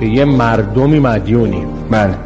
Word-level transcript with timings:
به 0.00 0.08
یه 0.08 0.24
مردمی 0.24 1.00
مدیونیم 1.00 1.68
بله 1.90 2.18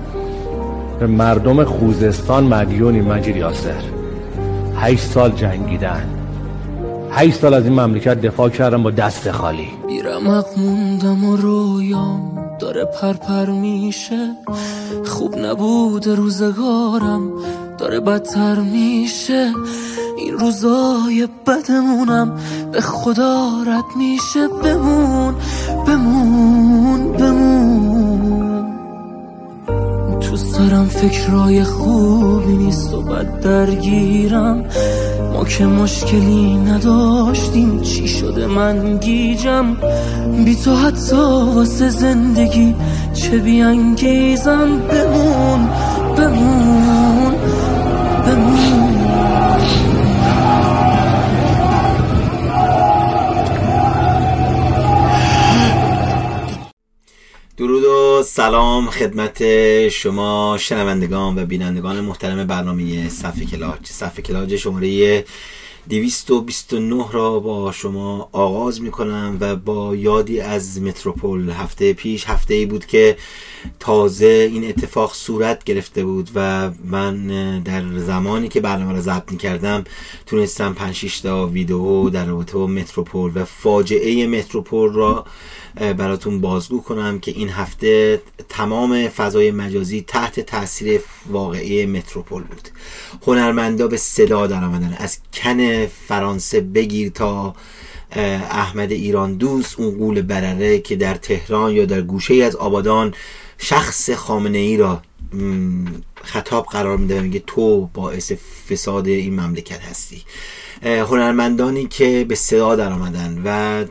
به 1.00 1.06
مردم 1.06 1.64
خوزستان 1.64 2.45
مدیونیم 2.45 3.04
مجید 3.04 3.37
یاسر. 3.37 3.83
هشت 4.77 5.04
سال 5.04 5.30
جنگیدن. 5.30 6.08
هشت 7.11 7.40
سال 7.40 7.54
از 7.54 7.64
این 7.64 7.80
مملکت 7.80 8.21
دفاع 8.21 8.48
کردم 8.48 8.82
با 8.82 8.90
دست 8.90 9.30
خالی. 9.30 9.69
بیرمق 9.87 10.46
موندم 10.56 11.24
و 11.24 11.37
رویام 11.37 12.32
داره 12.58 12.85
پرپر 12.85 13.50
میشه. 13.50 14.30
خوب 15.04 15.39
نبود 15.39 16.07
روزگارم 16.07 17.32
داره 17.79 18.00
بدتر 18.00 18.54
میشه. 18.54 19.52
این 20.18 20.39
روزای 20.39 21.29
بدمونم 21.46 22.39
به 22.73 22.80
خدا 22.80 23.48
رد 23.66 23.96
میشه. 23.96 24.48
بمون 24.48 25.34
بمون. 25.86 26.61
بمون 27.23 28.72
تو 30.21 30.36
سرم 30.36 30.85
فکرای 30.85 31.64
خوبی 31.64 32.56
نیست 32.56 32.95
و 32.95 33.03
بد 33.03 33.41
درگیرم. 33.41 34.64
ما 35.33 35.45
که 35.45 35.67
مشکلی 35.67 36.56
نداشتیم 36.56 37.81
چی 37.81 38.08
شده 38.08 38.47
من 38.47 38.97
گیجم؟ 38.97 39.77
بی 40.45 40.56
تو 40.56 40.75
حتی 40.77 41.17
واسه 41.55 41.89
زندگی 41.91 42.75
چه 43.14 43.39
بیانگیزم؟ 43.39 44.78
بمون 44.78 45.69
بمون 46.17 47.34
بمون. 48.27 48.72
درود 57.62 57.84
و 57.84 58.22
سلام 58.22 58.91
خدمت 58.91 59.39
شما 59.89 60.56
شنوندگان 60.61 61.39
و 61.39 61.47
بینندگان 61.47 62.00
محترم 62.00 62.47
برنامه 62.47 63.09
صفحه 63.09 63.45
کلاج. 63.45 63.78
صفحه 63.84 64.23
کلاج 64.23 64.56
شماره 64.56 65.25
229 65.89 67.05
را 67.12 67.41
با 67.41 67.72
شما 67.72 68.28
آغاز 68.33 68.83
می 68.83 68.91
کنم 68.91 69.37
و 69.41 69.56
با 69.56 69.97
یادی 69.97 70.41
از 70.41 70.83
متروپول. 70.83 71.50
هفته 71.50 71.92
پیش 71.92 72.25
هفته 72.25 72.55
ای 72.55 72.67
بود 72.67 72.87
که 72.87 73.17
تازه 73.81 74.48
این 74.53 74.69
اتفاق 74.69 75.15
صورت 75.15 75.65
گرفته 75.65 76.05
بود 76.05 76.31
و 76.34 76.70
من 76.84 77.27
در 77.61 77.98
زمانی 77.98 78.48
که 78.48 78.61
برنامه 78.61 78.92
را 78.92 79.00
ضبط 79.00 79.33
می 79.33 79.39
کردم 79.39 79.84
تونستم 80.27 80.75
5 80.75 81.22
تا 81.22 81.47
ویدیو 81.47 82.11
در 82.11 82.25
رابطه 82.25 82.53
با 82.59 82.67
متروپول 82.67 83.33
و 83.34 83.44
فاجعه 83.44 84.27
متروپول 84.27 84.92
را 84.92 85.25
براتون 85.75 86.41
بازگو 86.41 86.81
کنم 86.81 87.20
که 87.20 87.31
این 87.31 87.48
هفته 87.48 88.23
تمام 88.48 89.09
فضای 89.09 89.51
مجازی 89.51 90.03
تحت 90.03 90.41
تاثیر 90.41 91.01
واقعی 91.31 91.87
متروپول 91.87 92.42
بود. 92.42 92.69
هنرمندا 93.27 93.89
به 93.89 93.97
صدا 93.97 94.47
در 94.47 94.65
آمدن. 94.65 94.97
از 94.98 95.19
کن 95.43 95.87
فرانسه 95.87 96.61
بگیر 96.61 97.11
تا 97.11 97.55
احمد 98.50 98.93
ایران 98.93 99.34
دوست 99.34 99.81
اون 99.81 99.98
قول 99.98 100.23
برره 100.23 100.78
که 100.78 100.97
در 100.97 101.15
تهران 101.15 101.73
یا 101.73 101.84
در 101.84 102.00
گوشه 102.00 102.34
از 102.34 102.56
آبادان 102.56 103.15
شخص 103.59 104.11
خامنه 104.11 104.59
ای 104.59 104.77
را 104.77 105.03
خطاب 106.23 106.67
قرار 106.67 106.97
میده 106.97 107.20
میگه 107.20 107.43
تو 107.47 107.87
باعث 107.87 108.33
فساد 108.69 109.09
این 109.09 109.41
مملکت 109.41 109.81
هستی. 109.81 110.23
هنرمندانی 110.83 111.86
که 111.86 112.27
به 112.28 112.34
صدا 112.34 112.77
در 112.77 112.92
آمدن 112.92 113.42
و 113.44 113.84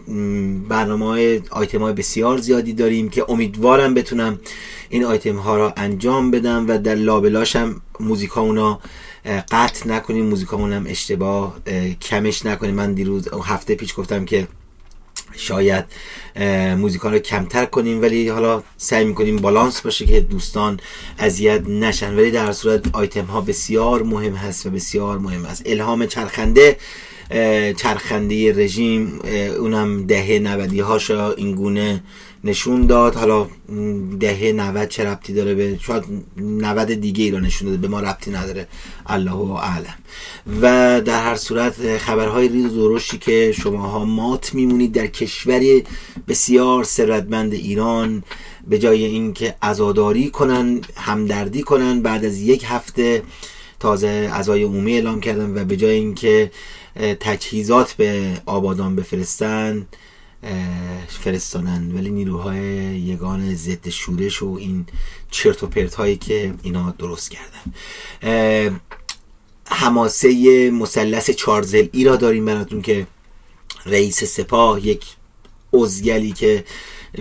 برنامه 0.69 1.05
های 1.05 1.41
آیتم 1.51 1.79
های 1.81 1.93
بسیار 1.93 2.37
زیادی 2.37 2.73
داریم 2.73 3.09
که 3.09 3.25
امیدوارم 3.29 3.93
بتونم 3.93 4.39
این 4.89 5.05
آیتم 5.05 5.35
ها 5.35 5.57
را 5.57 5.73
انجام 5.77 6.31
بدم 6.31 6.65
و 6.67 6.77
در 6.77 6.95
لابلاش 6.95 7.55
هم 7.55 7.81
موزیک 7.99 8.37
اونا 8.37 8.79
قطع 9.51 9.89
نکنیم 9.89 10.25
موزیک 10.25 10.53
هم 10.53 10.85
اشتباه 10.87 11.59
کمش 12.01 12.45
نکنیم. 12.45 12.75
من 12.75 12.93
دیروز 12.93 13.27
هفته 13.43 13.75
پیش 13.75 13.99
گفتم 13.99 14.25
که 14.25 14.47
شاید 15.37 15.85
موزیکا 16.77 17.09
رو 17.09 17.19
کمتر 17.19 17.65
کنیم 17.65 18.01
ولی 18.01 18.27
حالا 18.27 18.63
سعی 18.77 19.05
می‌کنیم 19.05 19.35
بالانس 19.35 19.81
باشه 19.81 20.05
که 20.05 20.19
دوستان 20.19 20.79
اذیت 21.19 21.67
نشن. 21.67 22.15
ولی 22.15 22.31
در 22.31 22.51
صورت 22.51 22.95
آیتم 22.95 23.25
ها 23.25 23.41
بسیار 23.41 24.03
مهم 24.03 24.33
هست 24.33 24.65
و 24.65 24.69
بسیار 24.69 25.17
مهم 25.17 25.45
است. 25.45 25.63
الهام 25.65 26.05
چرخنده 26.05 26.77
چرخنده 27.77 28.53
رژیم 28.53 29.19
اونم 29.59 30.05
دهه 30.05 30.39
نودی 30.39 30.79
هاشا 30.79 31.31
این 31.31 31.55
گونه 31.55 32.03
نشون 32.43 32.85
داد. 32.87 33.15
حالا 33.15 33.47
دهه 34.19 34.51
90 34.51 34.87
چه 34.87 35.05
ربطی 35.05 35.33
داره 35.33 35.55
به 35.55 35.79
شاید 35.81 36.03
90 36.37 36.93
دیگه 36.93 37.23
ای 37.23 37.31
رو 37.31 37.39
نشون 37.39 37.67
داده 37.67 37.81
به 37.81 37.87
ما 37.87 37.99
ربطی 37.99 38.31
نداره. 38.31 38.67
الله 39.05 39.51
اعلم. 39.51 39.95
و 40.61 41.01
در 41.01 41.23
هر 41.23 41.35
صورت 41.35 41.97
خبرهای 41.97 42.47
ریز 42.47 42.77
و 42.77 42.89
درشتی 42.89 43.17
که 43.17 43.51
شماها 43.51 44.05
مات 44.05 44.53
میمونید 44.53 44.91
در 44.91 45.07
کشوری 45.07 45.83
بسیار 46.27 46.83
ثروتمند 46.83 47.53
ایران 47.53 48.23
به 48.67 48.79
جای 48.79 49.05
اینکه 49.05 49.55
عزاداری 49.61 50.29
کنن 50.29 50.81
همدردی 50.95 51.61
کنن 51.61 52.01
بعد 52.01 52.25
از 52.25 52.41
یک 52.41 52.63
هفته 52.67 53.23
تازه 53.79 54.07
عزای 54.07 54.63
عمومی 54.63 54.93
اعلام 54.93 55.21
کردن 55.21 55.57
و 55.57 55.65
به 55.65 55.77
جای 55.77 55.95
اینکه 55.95 56.51
تجهیزات 57.19 57.93
به 57.93 58.41
آبادان 58.45 58.95
بفرستن 58.95 59.87
فرستانن 61.07 61.91
ولی 61.95 62.09
نیروهای 62.09 62.59
یگان 62.99 63.55
ضد 63.55 63.89
شورش 63.89 64.43
و 64.43 64.57
این 64.59 64.85
چرت 65.31 65.63
و 65.63 65.67
پرت 65.67 65.95
هایی 65.95 66.17
که 66.17 66.53
اینا 66.63 66.95
درست 66.97 67.31
کردن. 67.31 68.79
حماسه 69.65 70.71
مثلث 70.71 71.31
چارزل 71.31 71.87
ای 71.91 72.03
را 72.03 72.15
داریم 72.15 72.45
براتون 72.45 72.81
که 72.81 73.07
رئیس 73.85 74.23
سپاه 74.23 74.87
یک 74.87 75.05
ازگلی 75.73 76.31
که 76.31 76.65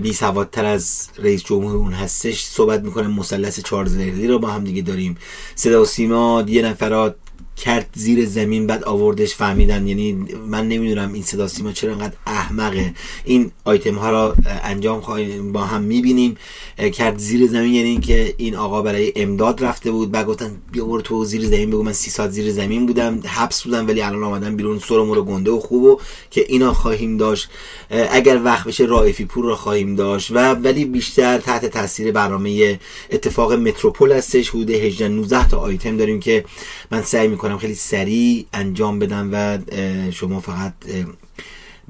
بی 0.03 0.13
سوادتر 0.13 0.65
از 0.65 1.09
رئیس 1.19 1.45
جمهور 1.45 1.77
اون 1.77 1.93
هستش 1.93 2.45
صحبت 2.45 2.81
می‌کنه. 2.81 3.09
مثلث 3.09 3.61
چارزلی 3.61 4.27
رو 4.27 4.39
با 4.39 4.49
هم 4.49 4.65
دیگه 4.65 4.83
داریم. 4.83 5.19
صدا 5.55 5.83
و 5.83 5.85
سیما 5.85 6.45
یه 6.49 6.63
نفرات 6.63 7.17
کرد 7.65 7.87
زیر 7.95 8.27
زمین 8.27 8.67
بعد 8.67 8.85
آوردش 8.85 9.35
فهمیدن 9.35 9.87
یعنی 9.87 10.13
من 10.47 10.69
نمی‌دونم 10.69 11.13
این 11.13 11.23
صدا 11.23 11.49
سیما 11.49 11.73
چرا 11.73 11.93
انقدر 11.93 12.17
احمقه. 12.27 12.95
این 13.25 13.51
آیتم 13.65 13.95
ها 13.95 14.11
را 14.11 14.35
انجام 14.65 15.01
خواهیم 15.01 15.53
با 15.53 15.61
هم 15.61 15.83
می‌بینیم. 15.83 16.37
کرد 16.95 17.19
زیر 17.19 17.47
زمین 17.47 17.75
یعنی 17.75 17.89
اینکه 17.89 18.35
این 18.37 18.57
آقا 18.57 18.83
برای 18.83 19.13
امداد 19.17 19.65
رفته 19.65 19.91
بود. 19.91 20.11
بعد 20.11 20.27
گفتن 20.27 20.57
بیا 20.73 20.85
برو 20.85 21.01
تو 21.01 21.25
زیر 21.25 21.47
زمین 21.47 21.71
بگو. 21.71 21.83
من 21.83 21.93
سی 21.93 22.11
ساعت 22.11 22.31
زیر 22.31 22.53
زمین 22.53 22.87
بودم 22.87 23.21
حبس 23.27 23.63
بودم 23.63 23.89
ولی 23.89 24.03
الان 24.03 24.25
آمدم 24.25 24.57
بیرون. 24.57 24.79
سرمو 24.79 25.15
رو 25.15 25.25
گنده 25.25 25.51
و 25.51 25.61
خوب 25.61 25.83
و 25.83 26.01
که 26.31 26.45
اینا 26.49 26.73
خواهیم 26.73 27.17
داشت. 27.17 27.49
اگر 27.91 28.41
وقت 28.45 28.67
بشه 28.67 28.85
رائفی 28.85 29.25
پور 29.25 29.45
را 29.45 29.57
خواهیم 29.57 29.97
داشت. 29.97 30.31
و 30.31 30.55
ولی 30.55 30.85
بیشتر 30.85 31.39
تحت 31.39 31.67
تاثیر 31.67 32.13
برنامه 32.13 32.79
اتفاق 33.11 33.53
متروپول 33.53 34.13
هستش. 34.13 34.49
حدود 34.49 34.71
18 34.71 35.09
19 35.09 35.49
تا 35.49 35.59
آیتم 35.59 35.97
داریم 35.97 36.21
که 36.21 36.45
من 36.91 37.03
سعی 37.03 37.29
می‌کنم 37.29 37.50
خیلی 37.59 37.75
سریع 37.75 38.47
انجام 38.53 38.99
بدم 38.99 39.29
و 39.33 39.59
شما 40.11 40.41
فقط 40.41 40.73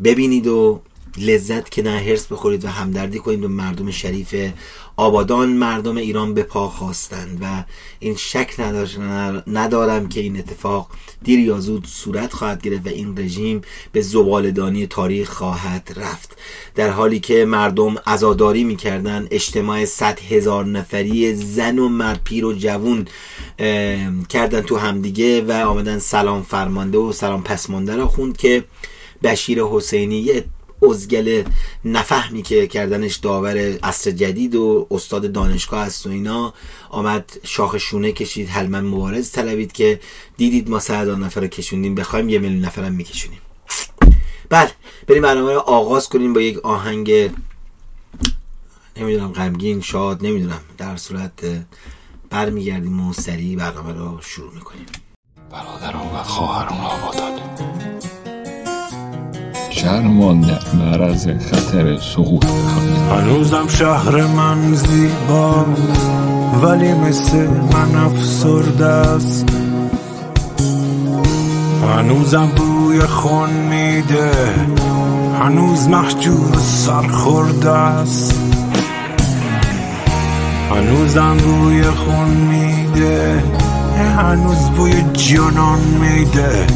ببینید 0.05 0.47
و 0.47 0.81
لذت 1.19 1.71
که 1.71 1.83
نه 1.83 1.91
هرس 1.91 2.27
بخورید 2.27 2.65
و 2.65 2.69
همدردی 2.69 3.19
کنید 3.19 3.45
و 3.45 3.49
مردم 3.49 3.91
شریف 3.91 4.35
آبادان 4.97 5.49
مردم 5.49 5.97
ایران 5.97 6.35
به 6.35 6.43
پا 6.43 6.69
خواستند 6.69 7.39
و 7.43 7.65
این 7.99 8.17
شک 8.17 8.55
ندارم 9.47 10.09
که 10.09 10.21
این 10.21 10.39
اتفاق 10.39 10.91
دیر 11.23 11.41
یا 11.41 11.61
زود 11.61 11.87
صورت 11.87 12.33
خواهد 12.33 12.63
گرفت 12.63 12.87
و 12.87 12.89
این 12.89 13.19
رژیم 13.19 13.61
به 13.93 14.01
زبالدانی 14.01 14.87
تاریخ 14.87 15.31
خواهد 15.31 15.93
رفت. 15.97 16.37
در 16.75 16.91
حالی 16.91 17.21
که 17.21 17.45
مردم 17.45 17.95
ازاداری 18.07 18.65
می‌کردن 18.65 19.27
اجتماع 19.31 19.85
صد 19.85 20.19
هزار 20.21 20.67
نفری 20.67 21.35
زن 21.35 21.79
و 21.79 21.89
مرد 21.89 22.21
پیر 22.25 22.45
و 22.45 22.53
جوون 22.53 23.07
کردن 24.29 24.61
تو 24.61 24.77
همدیگه 24.77 25.41
و 25.41 25.53
آمدن 25.53 25.99
سلام 25.99 26.43
فرمانده 26.43 26.99
و 26.99 27.13
سلام 27.13 27.43
پسمانده 27.43 27.97
را 27.97 28.09
خوند 28.09 28.37
که 28.37 28.65
بشیر 29.23 29.63
حسینی 29.63 30.43
ازگل 30.91 31.45
نفهمی 31.85 32.43
که 32.43 32.67
کردنش 32.67 33.17
داور 33.17 33.57
عصر 33.83 34.11
جدید 34.11 34.55
و 34.55 34.87
استاد 34.91 35.33
دانشگاه 35.33 35.81
است 35.81 36.07
و 36.07 36.11
اینا. 36.11 36.55
آمد 36.91 37.33
شاخ 37.45 37.79
شونه 37.79 38.13
کشید 38.13 38.49
حلمن 38.49 38.85
مبارز 38.85 39.33
طلبید 39.33 39.73
که 39.73 40.01
دیدید 40.37 40.71
ما 40.71 40.79
سه 40.79 41.05
نفر 41.05 41.47
کشوندیم 41.47 41.95
بخوایم 41.95 42.29
یه 42.29 42.39
میلیون 42.39 42.65
نفرم 42.65 42.93
میکشونیم. 42.93 43.41
بله 44.49 44.71
بریم 45.07 45.23
برنامه 45.23 45.53
رو 45.53 45.61
آغاز 45.61 46.09
کنیم 46.09 46.33
با 46.33 46.41
یک 46.41 46.59
آهنگ 46.59 47.31
نمی‌دونم 48.97 49.33
غمگین 49.33 49.81
شاد 49.81 50.27
نمی‌دونم 50.27 50.61
در 50.79 50.97
صورت 50.97 51.65
برمیگردیم 52.31 53.09
و 53.09 53.13
سریع 53.13 53.57
برنامه 53.59 53.93
رو 53.93 54.19
شروع 54.21 54.55
می‌کنیم. 54.55 54.87
برادران 55.51 56.15
و 56.15 56.23
خواهران 56.23 56.79
آبادان 56.79 57.41
شهر 59.71 60.01
مانده 60.01 60.59
معرض 60.75 61.29
خطر 61.29 61.99
سقوط 61.99 62.45
هنوزم 63.11 63.69
شهر 63.69 64.27
من 64.27 64.75
زیبا 64.75 65.67
ولی 66.63 66.93
مثل 66.93 67.47
من 67.47 68.05
افسرده 68.05 68.87
است. 68.87 69.47
هنوزم 71.97 72.47
بوی 72.57 73.01
خون 73.01 73.51
میده 73.51 74.31
هنوز 75.41 75.89
محجور 75.89 76.57
سرخورده 76.59 77.71
است. 77.71 78.41
هنوزم 80.71 81.37
بوی 81.37 81.83
خون 81.85 82.29
میده 82.29 83.43
هنوز 84.19 84.71
بوی 84.77 85.05
جانان 85.13 85.81
میده. 85.81 86.67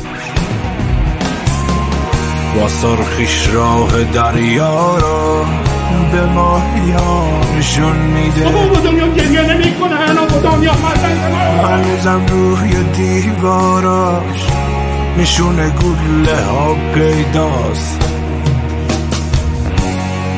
با 2.55 2.69
سرخیش 2.69 3.49
راه 3.53 4.05
دریا 4.05 4.99
را 4.99 5.45
به 6.13 6.27
ماهیانشون 6.27 7.97
میده. 7.97 8.45
بابا 8.45 8.81
دنیا 8.81 9.09
گریه 9.09 9.43
نمی 9.43 9.75
کنن 9.75 10.15
دنیا 10.43 10.73
هنوزم 11.65 12.27
روی 12.27 12.85
دیواراش 12.97 14.47
نشون 15.19 15.57
گله 15.57 16.45
ها 16.45 16.77
پیداست 16.95 18.01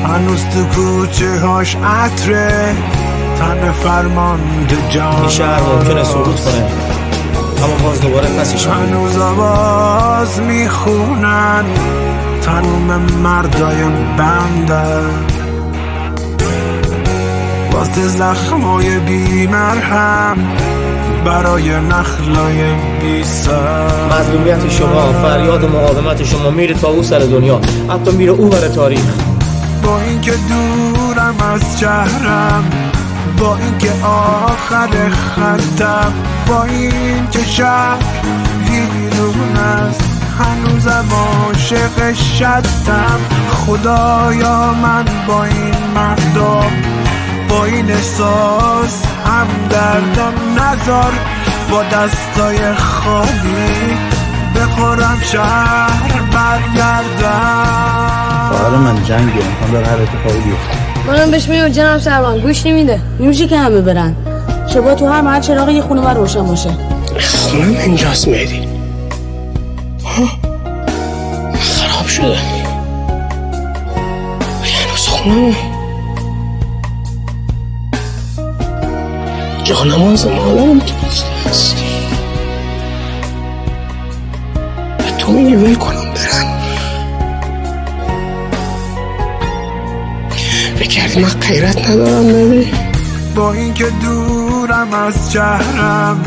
هنوز 0.03 0.45
تو 0.53 0.65
کوچه 0.65 1.39
هاش 1.39 1.75
عطره 1.75 2.75
تن 3.39 3.71
فرمانده 3.71 4.77
جان 4.89 5.15
این 5.15 5.29
شهر 5.29 5.61
ممکنه 5.61 6.03
سقوط 6.03 6.39
کنه. 6.39 6.86
اما 7.63 7.75
باز 7.83 8.01
دوباره 8.01 8.27
پسش 8.27 8.67
هنوز 8.67 9.17
آواز 9.17 10.39
می‌خونن 10.39 11.65
تنوم 12.41 13.01
مردای 13.23 13.83
بنده. 14.17 15.01
واسه 17.71 18.07
زخمای 18.07 18.99
بیمرهم 18.99 20.37
برای 21.25 21.69
نخلای 21.69 22.75
بی 23.01 23.23
سر. 23.23 23.87
مظلومیت 24.19 24.69
شما 24.69 25.13
فریاد 25.13 25.63
و 25.63 25.67
مقاومت 25.67 26.23
شما 26.23 26.49
میره 26.49 26.73
تا 26.73 26.87
او 26.87 27.03
سر 27.03 27.19
دنیا. 27.19 27.61
حتی 27.89 28.11
میره 28.11 28.31
او 28.31 28.49
بر 28.49 28.67
تاریخ. 28.67 28.99
با 29.83 29.99
اینکه 29.99 30.31
دورم 30.31 31.35
از 31.53 31.79
شهرم 31.79 32.63
با 33.39 33.57
اینکه 33.57 33.91
آخر 34.05 35.09
خطم 35.09 36.13
با 36.47 36.63
اینکه 36.63 37.43
شهر 37.43 37.97
ویرون 38.69 39.57
است. 39.57 40.01
هنوزم 40.39 41.05
عاشق 41.11 42.13
شدم. 42.13 43.19
خدایا 43.49 44.73
من 44.73 45.05
با 45.27 45.43
این 45.43 45.75
مردم 45.95 46.71
با 47.49 47.65
این 47.65 47.91
احساس 47.91 49.03
هم 49.25 49.47
دردم 49.69 50.33
نزار. 50.57 51.13
با 51.71 51.83
دستای 51.83 52.73
خالی 52.73 53.97
بخورم 54.55 55.19
شهر 55.31 56.21
برگردم. 56.33 58.07
خواهر 58.49 58.75
من 58.75 59.03
جنگه 59.03 59.23
امکان 59.23 59.71
داره 59.71 59.87
هر 59.87 60.01
اتفاقی 60.01 60.39
بیفته. 60.39 60.77
منم 61.07 61.31
بهش 61.31 61.49
میگم 61.49 61.67
جناب 61.67 61.99
سروان 61.99 62.39
گوش 62.39 62.65
نمیده. 62.65 62.99
نمیشه 63.19 63.47
که 63.47 63.57
همه 63.57 63.81
برن. 63.81 64.15
شبا 64.73 64.95
تو 64.95 65.07
هر 65.07 65.21
محل 65.21 65.41
چراغ 65.41 65.69
یه 65.69 65.81
خونه 65.81 66.01
بر 66.01 66.13
روشن 66.13 66.45
باشه. 66.47 66.69
خونم 67.19 67.77
اینجاست 67.77 68.27
مهدی. 68.27 68.67
خراب 71.59 72.07
شده. 72.07 72.37
هنوز 74.63 75.07
خونم 75.07 75.55
جانماز 79.63 80.27
مالم 80.27 80.79
تو 80.79 80.93
هست 81.49 81.75
به 84.97 85.11
تو 85.17 85.31
میگی 85.31 85.55
ول 85.55 85.75
کنم 85.75 86.03
برم. 86.03 86.57
بکردی 90.79 91.19
من 91.19 91.29
غیرت 91.29 91.89
ندارم 91.89 92.27
ببین 92.27 92.65
با 93.35 93.53
اینکه 93.53 93.85
دورم 94.67 94.93
از 94.93 95.31
شهرم. 95.33 96.23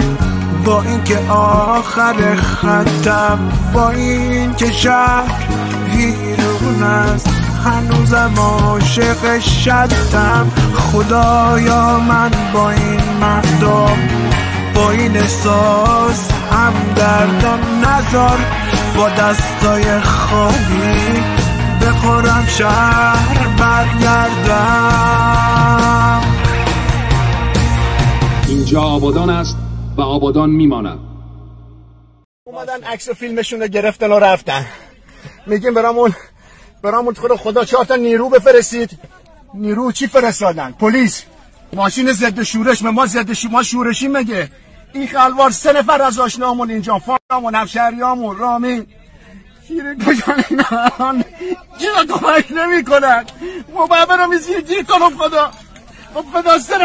با 0.65 0.83
اینکه 0.83 1.19
آخر 1.31 2.37
خطم 2.37 3.39
با 3.73 3.91
اینکه 3.91 4.73
شهر 4.73 5.47
ویرون 5.95 6.83
است. 6.83 7.29
هنوزم 7.65 8.35
عاشق 8.39 9.41
شدم. 9.41 10.51
خدایا 10.75 11.99
من 11.99 12.31
با 12.53 12.71
این 12.71 13.01
مردم 13.21 13.97
با 14.75 14.91
این 14.91 15.17
احساس 15.17 16.31
هم 16.53 16.73
دردم 16.97 17.59
نزار. 17.83 18.39
با 18.97 19.09
دستای 19.09 20.01
خالی 20.01 21.23
بخورم 21.81 22.45
شهر 22.47 23.47
برگردم. 23.59 25.01
اینجا 28.71 28.83
آبادان 28.83 29.31
است 29.31 29.57
و 29.97 30.01
آبادان 30.01 30.51
میماند. 30.51 30.99
اومدن 32.45 32.83
عکس 32.85 33.09
فیلمشون 33.09 33.61
رو 33.63 33.69
گرفتن 33.69 34.13
و 34.13 34.19
رفتن. 34.19 34.67
میگیم 35.47 35.75
برامون 35.75 36.15
برامون 36.83 37.15
خدا 37.15 37.37
خدا 37.37 37.65
چهار 37.65 37.85
تا 37.85 37.97
نیرو 37.97 38.29
بفرستید. 38.29 38.99
نیرو 39.55 39.93
چی 39.93 40.07
فرستادن؟ 40.07 40.73
پلیس. 40.73 41.23
ماشین 41.73 42.13
ضد 42.13 42.43
شورش 42.43 42.83
به 42.83 42.91
ما 42.91 43.07
ضد 43.07 43.33
شورش 43.33 43.53
ما 43.53 43.63
شورشی 43.63 44.09
مگه؟ 44.09 44.51
این 44.93 45.07
خلوار 45.07 45.51
سه 45.51 45.73
نفر 45.73 46.03
از 46.03 46.19
آشنامون 46.19 46.71
اینجا. 46.71 47.01
فامون 47.31 47.55
همشهریامون 47.55 48.37
رامین. 48.37 48.87
گیر 49.69 49.95
کجا 49.95 50.35
اینا؟ 50.49 51.25
چرا 51.79 52.19
کمک 52.19 52.53
نمی 52.53 52.85
کنن 52.85 53.25
مبابه 53.75 54.17
رو 54.17 54.27
میزیر 54.27 54.61
گیر 54.61 54.83
کنم 54.83 55.17
خدا. 55.19 55.51
خب 56.15 56.25
خدا 56.33 56.59
سر 56.59 56.83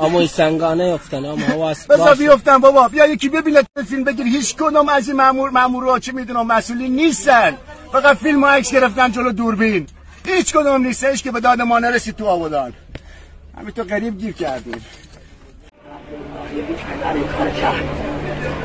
اما 0.00 0.18
این 0.18 0.28
سنگانه 0.28 0.84
افتن 0.84 1.24
اما 1.24 1.46
حواس 1.46 1.86
بذار 1.86 2.14
بیفتن 2.14 2.58
بابا. 2.58 2.88
بیا 2.88 3.06
یکی 3.06 3.28
ببینه 3.28 3.62
فیلم 3.88 4.04
بگیر. 4.04 4.26
هیچ 4.26 4.56
کدوم 4.56 4.88
از 4.88 5.08
این 5.08 5.16
مامور 5.16 5.50
مامورا 5.50 5.98
چه 5.98 6.12
می‌دونم 6.12 6.46
مسئولین 6.46 6.96
نیستن. 6.96 7.56
فقط 7.92 8.16
فیلم 8.16 8.42
و 8.42 8.46
عکس 8.46 8.72
گرفتن 8.72 9.12
جلو 9.12 9.32
دوربین. 9.32 9.86
هیچ 10.26 10.52
کدوم 10.52 10.86
نیستش 10.86 11.22
که 11.22 11.30
به 11.30 11.40
داد 11.40 11.60
ما 11.60 11.78
نرسید 11.78 12.16
تو 12.16 12.26
آبادان 12.26 12.72
همین 13.58 13.70
تو 13.70 13.82
قریب 13.82 14.18
گیر 14.18 14.32
کردیم 14.32 14.84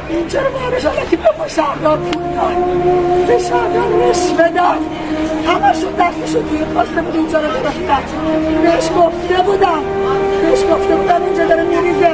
اینجا 0.10 0.40
رو 0.40 1.10
که 1.10 1.18
به 1.18 1.30
ما 1.40 1.48
شهردار 1.48 1.98
پول 1.98 2.24
داد 2.24 3.28
به 3.28 3.38
شهردار 3.38 4.10
رشوه 4.10 4.50
داد 4.50 4.82
همشون 5.48 5.92
دستشون 6.00 6.50
توی 6.50 6.66
خواسته 6.74 7.02
بود 7.02 7.16
اینجا 7.16 7.40
رو 7.40 7.48
گرفتن. 7.48 8.04
بهش 8.64 8.90
گفته 8.90 9.44
بودم 9.44 9.84
بهش 10.42 10.60
گفته 10.64 10.96
بودم 10.96 11.22
اینجا 11.24 11.46
داره 11.46 11.64
میریزه. 11.64 12.12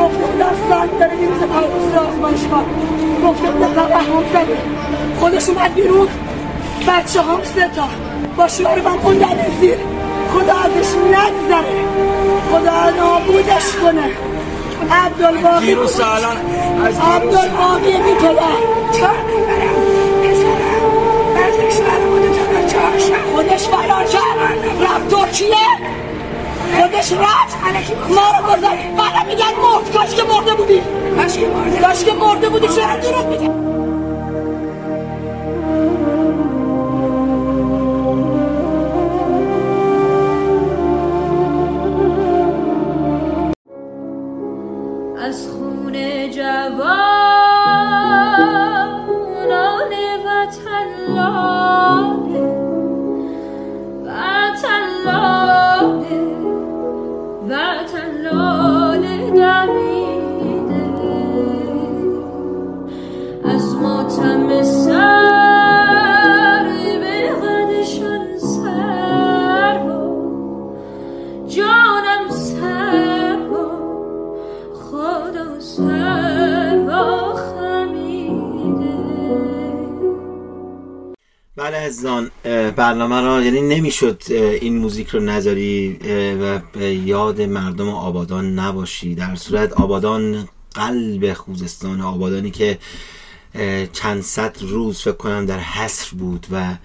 گفته 0.00 0.26
بودم 0.26 0.52
سنگ 0.70 0.98
داره 1.00 1.14
میریزه 1.14 1.46
پرگوز 1.46 1.94
آزمایش 1.94 2.40
کن. 2.40 2.64
گفته 3.28 3.50
بودم 3.50 3.74
توهم 3.74 4.24
زده 4.32 4.56
خودش 5.20 5.48
اومد 5.48 5.74
بیرون. 5.74 6.08
بچه 6.88 7.22
هم 7.22 7.40
سه 7.44 7.68
تا. 7.76 7.88
با 8.36 8.48
شوهر 8.48 8.80
من 8.80 8.98
خوندن 8.98 9.46
زیر. 9.60 9.78
خدا 10.32 10.54
ازش 10.54 10.94
نگذره. 10.96 11.84
خدا 12.50 12.90
نابودش 12.90 13.76
کنه. 13.82 14.29
عبدالباقی 14.90 15.66
دیروز 15.66 16.00
الان 16.00 16.36
از 16.86 16.98
عبدالباقی 16.98 17.92
بی 17.92 18.14
پدر 18.14 18.80
خودش 23.34 23.68
فرار 23.68 24.04
کرد. 24.04 24.82
رفت 24.82 25.08
ترکیه 25.08 25.56
خودش 26.80 27.12
رفت. 27.12 27.56
ما 28.08 28.30
رو 28.38 28.56
گذار 28.56 28.76
بعد 28.98 29.26
میگن 29.26 29.44
مرد. 29.62 29.92
کاش 29.92 30.14
که 30.14 30.22
مرده 30.22 30.54
بودی. 30.54 30.82
کاش 31.82 32.04
که 32.04 32.12
مرده 32.12 32.48
بودی. 32.48 32.68
چرا 32.68 32.96
دروغ 32.96 33.26
میگن 33.28 33.89
از 45.20 45.48
خون 45.48 45.96
جوانان 46.30 46.80
وطن 50.26 50.88
عزیزان 81.90 82.30
برنامه 82.76 83.20
را 83.20 83.42
یعنی 83.42 83.60
نمی‌شد 83.60 84.22
این 84.60 84.78
موزیک 84.78 85.08
رو 85.08 85.20
نذاری 85.20 85.98
و 86.42 86.60
یاد 86.84 87.42
مردم 87.42 87.88
آبادان 87.88 88.58
نباشی. 88.58 89.14
در 89.14 89.34
صورت 89.34 89.72
آبادان 89.72 90.48
قلب 90.74 91.32
خوزستان 91.32 92.00
آبادانی 92.00 92.50
که 92.50 92.78
چند 93.92 94.22
صد 94.22 94.56
روز 94.60 95.00
فکر 95.00 95.12
کنم 95.12 95.46
در 95.46 95.58
حصر 95.58 96.16
بود 96.16 96.46
و 96.50 96.76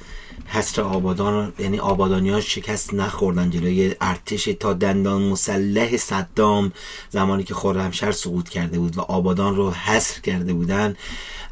حصر 0.45 0.81
آبادان 0.81 1.53
یعنی 1.59 1.79
آبادانی 1.79 2.29
ها 2.29 2.41
شکست 2.41 2.93
نخوردن 2.93 3.49
جلوی 3.49 3.95
ارتش 4.01 4.49
تا 4.59 4.73
دندان 4.73 5.21
مسلح 5.21 5.97
صدام 5.97 6.71
زمانی 7.09 7.43
که 7.43 7.53
خرمشهر 7.53 8.11
سقوط 8.11 8.49
کرده 8.49 8.79
بود 8.79 8.97
و 8.97 9.01
آبادان 9.01 9.55
رو 9.55 9.71
حصر 9.71 10.21
کرده 10.21 10.53
بودن. 10.53 10.95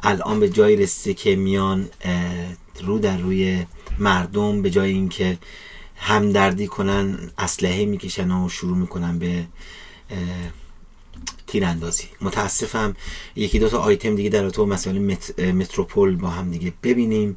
الان 0.02 0.40
به 0.40 0.48
جایی 0.48 0.76
رسیده 0.76 1.14
که 1.14 1.36
میان 1.36 1.88
رو 2.80 2.98
در 2.98 3.18
روی 3.18 3.66
مردم 3.98 4.62
به 4.62 4.70
جای 4.70 4.92
اینکه 4.92 5.38
همدردی 5.96 6.66
کنن 6.66 7.30
اسلحه 7.38 7.84
می‌کشن 7.84 8.30
و 8.30 8.48
شروع 8.48 8.76
می‌کنن 8.76 9.18
به 9.18 9.44
تیراندازی. 11.46 12.04
متاسفم 12.20 12.96
یکی 13.36 13.58
دو 13.58 13.68
تا 13.68 13.78
آیتم 13.78 14.16
دیگه 14.16 14.30
در 14.30 14.50
تو 14.50 14.66
مسائل 14.66 14.98
مت... 14.98 15.40
متروپول 15.40 16.16
با 16.16 16.28
هم 16.28 16.50
دیگه 16.50 16.72
ببینیم. 16.82 17.36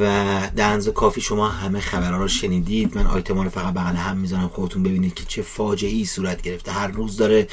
و 0.00 0.40
در 0.56 0.80
کافی 0.80 1.20
شما 1.20 1.48
همه 1.48 1.80
خبرها 1.80 2.18
رو 2.18 2.28
شنیدید. 2.28 2.98
من 2.98 3.06
آیتم 3.06 3.40
رو 3.40 3.50
فقط 3.50 3.74
بغل 3.74 3.94
هم 3.96 4.16
می‌ذارم. 4.16 4.48
خودتون 4.48 4.82
ببینید 4.82 5.14
که 5.14 5.24
چه 5.28 5.42
فاجعه 5.42 5.90
ای 5.90 6.04
صورت 6.04 6.42
گرفته. 6.42 6.72
هر 6.72 6.88
روز 6.88 7.16
داره 7.16 7.48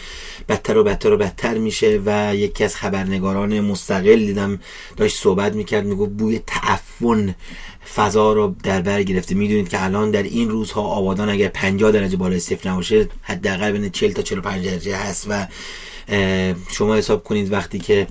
بدتر 0.50 0.78
و 0.78 0.84
بدتر 0.84 1.12
و 1.14 1.18
بدتر 1.18 1.58
میشه 1.58 2.02
و 2.06 2.36
یکی 2.36 2.64
از 2.64 2.76
خبرنگاران 2.76 3.60
مستقل 3.60 4.16
دیدم 4.16 4.60
داشت 4.98 5.18
صحبت 5.18 5.56
می‌کرد. 5.56 5.86
میگو 5.86 6.08
بوی 6.08 6.42
تعفن 6.48 7.36
فضا 7.96 8.34
رو 8.34 8.56
در 8.64 8.82
بر 8.82 9.04
گرفته. 9.04 9.36
می‌دونید 9.36 9.70
که 9.70 9.84
الان 9.84 10.12
در 10.12 10.24
این 10.24 10.50
روزها 10.50 10.82
آبادان 10.82 11.30
اگر 11.30 11.48
50 11.48 11.92
درجه 11.92 12.18
بالای 12.18 12.40
صفر 12.40 12.70
نباشه 12.70 13.10
حداقل 13.22 13.72
بین 13.72 13.90
40 13.90 14.12
تا 14.12 14.22
45 14.22 14.66
درجه 14.66 14.96
هست 14.96 15.26
و 15.30 15.48
شما 16.72 16.96
حساب 16.96 17.24
کنید 17.24 17.52
وقتی 17.52 17.80
که 17.80 18.08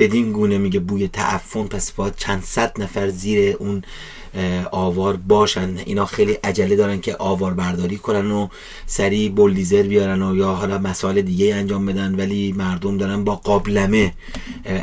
بدین 0.00 0.32
گونه 0.32 0.58
میگه 0.58 0.80
بوی 0.80 1.08
تعفن 1.08 1.62
پس 1.62 1.92
باید 1.92 2.14
چند 2.16 2.42
صد 2.44 2.82
نفر 2.82 3.08
زیر 3.08 3.56
اون 3.56 3.82
آوار 4.70 5.16
باشن. 5.16 5.76
اینا 5.86 6.06
خیلی 6.06 6.32
عجله 6.32 6.76
دارن 6.76 7.00
که 7.00 7.16
آوار 7.18 7.54
برداری 7.54 7.96
کنن 7.96 8.30
و 8.30 8.48
سریع 8.86 9.30
بولدیزر 9.30 9.82
بیارن 9.82 10.22
و 10.22 10.36
یا 10.36 10.54
حالا 10.54 10.78
مسائل 10.78 11.22
دیگه 11.22 11.54
انجام 11.54 11.86
بدن 11.86 12.14
ولی 12.14 12.52
مردم 12.52 12.96
دارن 12.96 13.24
با 13.24 13.36
قابلمه 13.36 14.14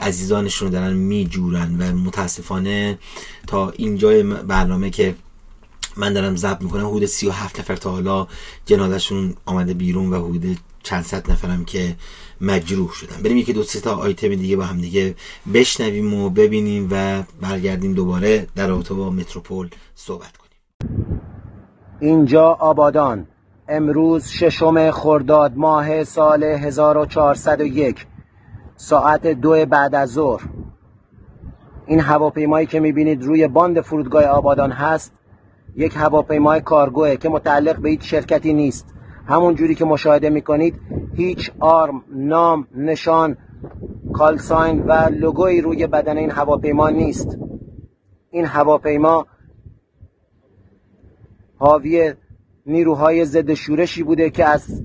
عزیزانشون 0.01 0.69
دارن 0.69 0.93
میجورن 0.93 1.75
و 1.79 1.95
متاسفانه 1.97 2.99
تا 3.47 3.69
اینجای 3.69 4.23
برنامه 4.23 4.89
که 4.89 5.15
من 5.95 6.13
دارم 6.13 6.35
ضبط 6.35 6.61
می‌کنم 6.61 6.87
حدود 6.87 7.05
37 7.05 7.59
نفر 7.59 7.75
تا 7.75 7.91
حالا 7.91 8.27
جنازشون 8.65 9.35
آمده 9.45 9.73
بیرون 9.73 10.09
و 10.09 10.27
حدود 10.27 10.57
چند 10.83 11.05
صد 11.05 11.31
نفرم 11.31 11.65
که 11.65 11.95
مجروح 12.41 12.91
شدن. 12.91 13.23
بریم 13.23 13.37
یکی 13.37 13.53
دو 13.53 13.63
سه 13.63 13.79
تا 13.79 13.95
آیتم 13.95 14.35
دیگه 14.35 14.55
با 14.55 14.63
هم 14.63 14.77
دیگه 14.77 15.15
بشنویم 15.53 16.13
و 16.13 16.29
ببینیم 16.29 16.87
و 16.91 17.23
برگردیم 17.41 17.93
دوباره 17.93 18.47
در 18.55 18.67
رابطه 18.67 18.93
با 18.93 19.09
متروپول 19.09 19.69
صحبت 19.95 20.37
کنیم. 20.37 20.47
اینجا 21.99 22.43
آبادان. 22.43 23.27
امروز 23.69 24.27
ششم 24.27 24.91
خرداد 24.91 25.53
ماه 25.55 26.03
سال 26.03 26.43
1401 26.43 28.05
ساعت 28.75 29.27
دو 29.27 29.65
بعد 29.65 29.95
از 29.95 30.09
ظهر. 30.09 30.41
این 31.85 31.99
هواپیمایی 31.99 32.67
که 32.67 32.79
می‌بینید 32.79 33.23
روی 33.23 33.47
باند 33.47 33.81
فرودگاه 33.81 34.23
آبادان 34.23 34.71
هست 34.71 35.11
یک 35.75 35.93
هواپیمای 35.95 36.61
کارگوه 36.61 37.15
که 37.15 37.29
متعلق 37.29 37.77
به 37.77 37.89
هیچ 37.89 38.11
شرکتی 38.11 38.53
نیست. 38.53 38.93
همون 39.27 39.55
جوری 39.55 39.75
که 39.75 39.85
مشاهده 39.85 40.29
می‌کنید 40.29 40.75
هیچ 41.15 41.51
آرم 41.59 42.01
نام 42.11 42.67
نشان 42.75 43.37
کالساین 44.13 44.83
و 44.83 45.09
لوگوی 45.11 45.61
روی 45.61 45.87
بدن 45.87 46.17
این 46.17 46.31
هواپیما 46.31 46.89
نیست. 46.89 47.37
این 48.31 48.45
هواپیما 48.45 49.25
حاوی 51.57 52.13
نیروهای 52.65 53.25
ضد 53.25 53.53
شورشی 53.53 54.03
بوده 54.03 54.29
که 54.29 54.45
از 54.45 54.83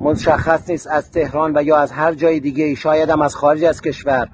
مشخص 0.00 0.70
نیست 0.70 0.86
از 0.86 1.10
تهران 1.10 1.52
و 1.56 1.62
یا 1.62 1.76
از 1.76 1.92
هر 1.92 2.14
جای 2.14 2.40
دیگه 2.40 2.74
شاید 2.74 3.10
هم 3.10 3.20
از 3.20 3.36
خارج 3.36 3.64
از 3.64 3.80
کشور 3.80 4.28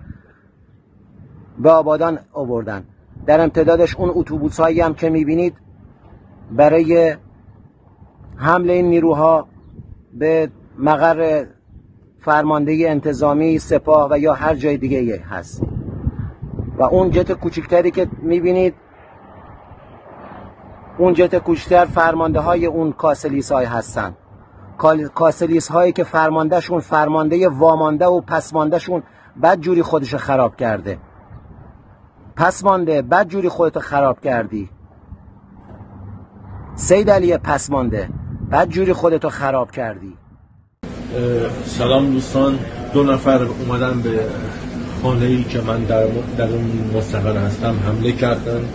به 1.59 1.71
آبادان 1.71 2.19
آوردن. 2.33 2.85
در 3.27 3.41
امتدادش 3.41 3.97
اون 3.97 4.11
اتوبوس 4.15 4.61
هایی 4.61 4.81
هم 4.81 4.95
که 4.95 5.11
می‌بینید 5.11 5.55
برای 6.51 7.17
حمله 8.41 8.73
این 8.73 8.89
نیروها 8.89 9.49
به 10.13 10.51
مقر 10.79 11.45
فرمانده 12.21 12.85
انتظامی 12.89 13.59
سپاه 13.59 14.09
و 14.11 14.19
یا 14.19 14.35
هر 14.35 14.55
جای 14.55 14.77
دیگه 14.77 15.21
هست. 15.31 15.63
و 16.79 16.83
اون 16.83 17.11
جت 17.11 17.33
کوچکتری 17.33 17.91
که 17.91 18.09
می‌بینید 18.23 18.75
اون 20.99 21.15
جت 21.15 21.39
کوچکتر 21.39 21.85
فرمانده 21.85 22.41
های 22.41 22.67
اون 22.67 22.93
کاسلیس 22.93 23.53
های 23.53 23.65
هستن. 23.65 24.15
کاسلیس 25.15 25.71
هایی 25.71 25.93
که 25.93 26.05
فرماندهشون 26.05 26.81
فرمانده 26.81 27.49
وامانده 27.49 28.07
و 28.07 28.21
پسماندهشون 28.21 29.03
بد 29.43 29.61
جوری 29.61 29.83
خودش 29.83 30.15
خراب 30.15 30.57
کرده. 30.57 30.99
پسمانده 32.37 33.03
بد 33.03 33.29
جوری 33.29 33.49
خودتو 33.49 33.81
خراب 33.81 34.21
کردی. 34.21 34.71
سید 36.75 37.11
علی 37.11 37.39
پسمانده. 37.39 38.09
بد 38.53 38.69
جوری 38.69 38.93
خودتو 38.93 39.29
خراب 39.29 39.71
کردی. 39.71 40.13
سلام 41.67 42.13
دوستان. 42.13 42.59
دو 42.95 43.03
نفر 43.03 43.43
اومدن 43.43 44.01
به 44.01 44.21
خانه 45.03 45.27
ای 45.27 45.45
که 45.45 45.61
من 45.61 45.85
در, 45.85 46.07
در 46.39 46.49
اون 46.49 46.91
مستقر 46.95 47.37
هستم 47.37 47.75
حمله 47.87 48.13
کردن. 48.13 48.69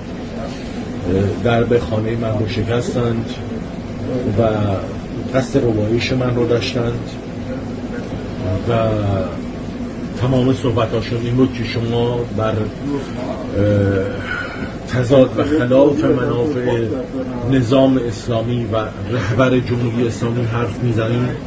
در 1.43 1.63
به 1.63 1.79
خانه 1.79 2.15
من 2.15 2.39
رو 2.39 2.47
شکستند 2.47 3.29
و 4.39 4.41
قصد 5.37 5.63
روایش 5.63 6.13
من 6.13 6.35
رو 6.35 6.47
داشتند. 6.47 7.09
و 8.69 8.89
تمام 10.21 10.53
صحبتاشون 10.53 11.21
این 11.21 11.35
بود 11.35 11.53
که 11.53 11.63
شما 11.63 12.19
بر 12.37 12.53
تضاد 14.95 15.39
و 15.39 15.43
خلاف 15.43 16.03
منافع 16.03 16.87
نظام 17.49 17.97
اسلامی 17.97 18.65
و 18.65 18.75
رهبر 19.09 19.59
جمهوری 19.59 20.07
اسلامی 20.07 20.45
حرف 20.45 20.79
می‌زنیم. 20.79 21.37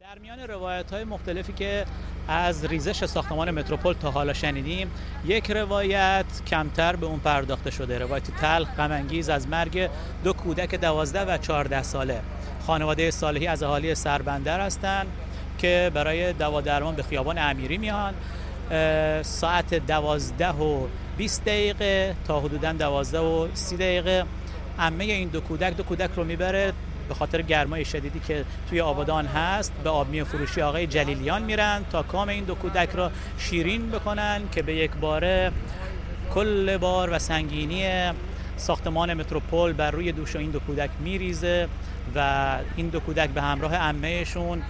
در 0.00 0.18
میان 0.22 0.38
روایت 0.38 0.90
های 0.90 1.04
مختلفی 1.04 1.52
که 1.52 1.84
از 2.28 2.64
ریزش 2.64 3.04
ساختمان 3.04 3.50
متروپول 3.50 3.94
تا 4.02 4.10
حالا 4.10 4.32
شنیدیم 4.32 4.90
یک 5.26 5.50
روایت 5.50 6.24
کمتر 6.46 6.96
به 6.96 7.06
اون 7.06 7.18
پرداخته 7.18 7.70
شده. 7.70 7.98
روایت 7.98 8.22
تلخ 8.40 8.68
غمانگیز 8.78 9.28
از 9.28 9.48
مرگ 9.48 9.88
دو 10.24 10.32
کودک 10.32 10.74
دوازده 10.74 11.34
و 11.34 11.38
چهارده 11.38 11.82
ساله. 11.82 12.20
خانواده 12.66 13.10
صالحی 13.10 13.46
از 13.46 13.62
اهالی 13.62 13.94
سربندر 13.94 14.60
هستند 14.60 15.06
که 15.58 15.90
برای 15.94 16.32
دوا 16.32 16.60
درمان 16.60 16.94
به 16.94 17.02
خیابان 17.02 17.38
امیری 17.38 17.78
میان. 17.78 18.14
ساعت 19.22 19.74
دوازده 19.74 20.48
و 20.48 20.86
20 21.16 21.44
دقیقه 21.44 22.14
تا 22.26 22.40
حدودا 22.40 22.72
12 22.72 23.18
و 23.18 23.48
30 23.54 23.76
دقیقه. 23.76 24.24
عمه 24.78 25.04
این 25.04 25.28
دو 25.28 25.40
کودک 25.40 25.76
دو 25.76 25.82
کودک 25.82 26.10
رو 26.16 26.24
می‌بره 26.24 26.72
به 27.08 27.14
خاطر 27.14 27.42
گرمای 27.42 27.84
شدیدی 27.84 28.20
که 28.20 28.44
توی 28.68 28.80
آبادان 28.80 29.26
هست. 29.26 29.72
به 29.84 29.90
آبمی 29.90 30.24
فروشی 30.24 30.62
آقای 30.62 30.86
جلیلیان 30.86 31.42
میرن 31.42 31.84
تا 31.92 32.02
کام 32.02 32.28
این 32.28 32.44
دو 32.44 32.54
کودک 32.54 32.88
را 32.94 33.10
شیرین 33.38 33.90
بکنن 33.90 34.40
که 34.52 34.62
به 34.62 34.74
یک 34.74 34.90
باره 34.90 35.52
کل 36.34 36.76
بار 36.76 37.10
و 37.10 37.18
سنگینی 37.18 38.12
ساختمان 38.56 39.14
متروپول 39.14 39.72
بر 39.72 39.90
روی 39.90 40.12
دوش 40.12 40.36
این 40.36 40.50
دو 40.50 40.58
کودک 40.58 40.90
میریزه 41.00 41.68
و 42.14 42.58
این 42.76 42.88
دو 42.88 43.00
کودک 43.00 43.30
به 43.30 43.42
همراه 43.42 43.74
عمهشون 43.74 44.62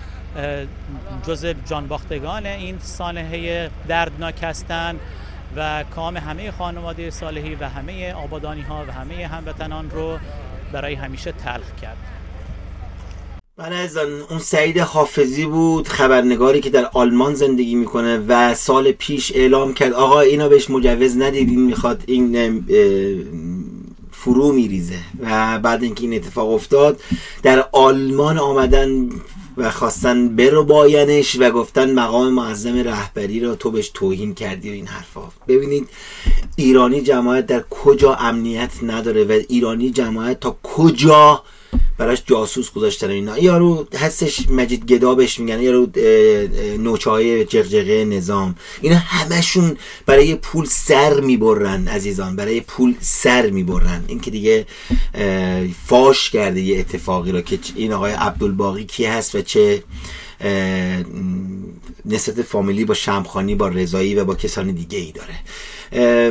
جز 1.27 1.47
جانباختگان 1.47 2.47
این 2.47 2.79
سانحه 2.79 3.71
دردناک 3.89 4.43
هستند 4.43 5.01
و 5.57 5.85
کام 5.95 6.17
همه 6.17 6.51
خانواده 6.51 7.11
صالحی 7.11 7.55
و 7.55 7.69
همه 7.69 8.13
آبادانی 8.13 8.61
ها 8.61 8.85
و 8.89 8.93
همه 8.93 9.27
هموطنان 9.27 9.91
رو 9.91 10.19
برای 10.73 10.95
همیشه 10.95 11.33
تلخ 11.33 11.75
کرد. 11.83 11.97
بله 13.57 13.91
اون 14.31 14.39
سعید 14.39 14.79
حافظی 14.79 15.45
بود 15.45 15.89
خبرنگاری 15.89 16.61
که 16.61 16.71
در 16.71 16.91
آلمان 16.93 17.35
زندگی 17.35 17.75
می‌کنه 17.75 18.19
و 18.29 18.55
سال 18.55 18.93
پیش 18.93 19.33
اعلام 19.35 19.75
کرد 19.75 19.93
آقا 19.93 20.21
اینا 20.21 20.49
بهش 20.49 20.71
مجوز 20.71 21.17
ندید 21.17 21.49
این 21.49 21.67
می‌خواد 21.67 22.03
این 22.07 22.65
فرو 24.13 24.53
میریزه. 24.53 24.99
و 25.21 25.59
بعد 25.59 25.83
اینکه 25.83 26.03
این 26.03 26.15
اتفاق 26.15 26.51
افتاد 26.51 27.01
در 27.43 27.65
آلمان 27.73 28.39
آمدن 28.39 29.09
و 29.57 29.71
خواستن 29.71 30.37
برو 30.37 30.65
باینش 30.65 31.37
و 31.41 31.51
گفتن 31.51 31.95
مقام 31.95 32.33
معظم 32.33 32.77
رهبری 32.77 33.41
را 33.41 33.55
تو 33.55 33.71
بهش 33.71 33.91
توهین 33.95 34.35
کردی 34.35 34.71
و 34.71 34.73
این 34.73 34.87
حرفا. 34.87 35.23
ببینید 35.49 35.89
ایرانی 36.57 37.01
جماعت 37.01 37.47
در 37.47 37.65
کجا 37.71 38.15
امنیت 38.15 38.73
نداره 38.83 39.25
و 39.25 39.41
ایرانی 39.49 39.91
جماعت 39.91 40.41
تا 40.41 40.57
کجا 40.63 41.43
براش 41.99 42.23
جاسوس 42.27 42.73
گذاشتن 42.73 43.11
اینا. 43.11 43.39
یارو 43.39 43.87
هستش 43.95 44.49
مجید 44.49 44.85
گدابش 44.85 45.41
میگن 45.41 45.61
یارو 45.61 45.89
نوچه 46.79 47.11
های 47.11 47.45
جغجغه 47.45 48.05
نظام. 48.05 48.55
اینا 48.81 48.97
همشون 48.97 49.77
برای 50.07 50.35
پول 50.35 50.67
سر 50.67 51.21
می‌برن 51.21 51.89
عزیزان 51.89 52.37
برای 52.37 52.61
پول 52.61 52.95
سر 53.01 53.51
می‌برن. 53.51 54.05
این 54.07 54.21
که 54.21 54.31
دیگه 54.31 54.67
فاش 55.87 56.31
کرده 56.31 56.61
یه 56.61 56.79
اتفاقی 56.79 57.33
رو 57.33 57.41
که 57.41 57.59
این 57.77 57.93
آقای 57.93 58.13
عبدالباقی 58.13 58.85
کی 58.85 59.05
هست 59.05 59.35
و 59.35 59.43
چه 59.43 59.83
نسبت 62.07 62.43
فامیلی 62.43 62.85
با 62.85 62.95
شمخانی 62.95 63.55
با 63.55 63.69
رضایی 63.69 64.15
و 64.15 64.25
با 64.25 64.35
کسان 64.35 64.71
دیگه 64.71 64.99
ای 64.99 65.13
داره. 65.13 65.35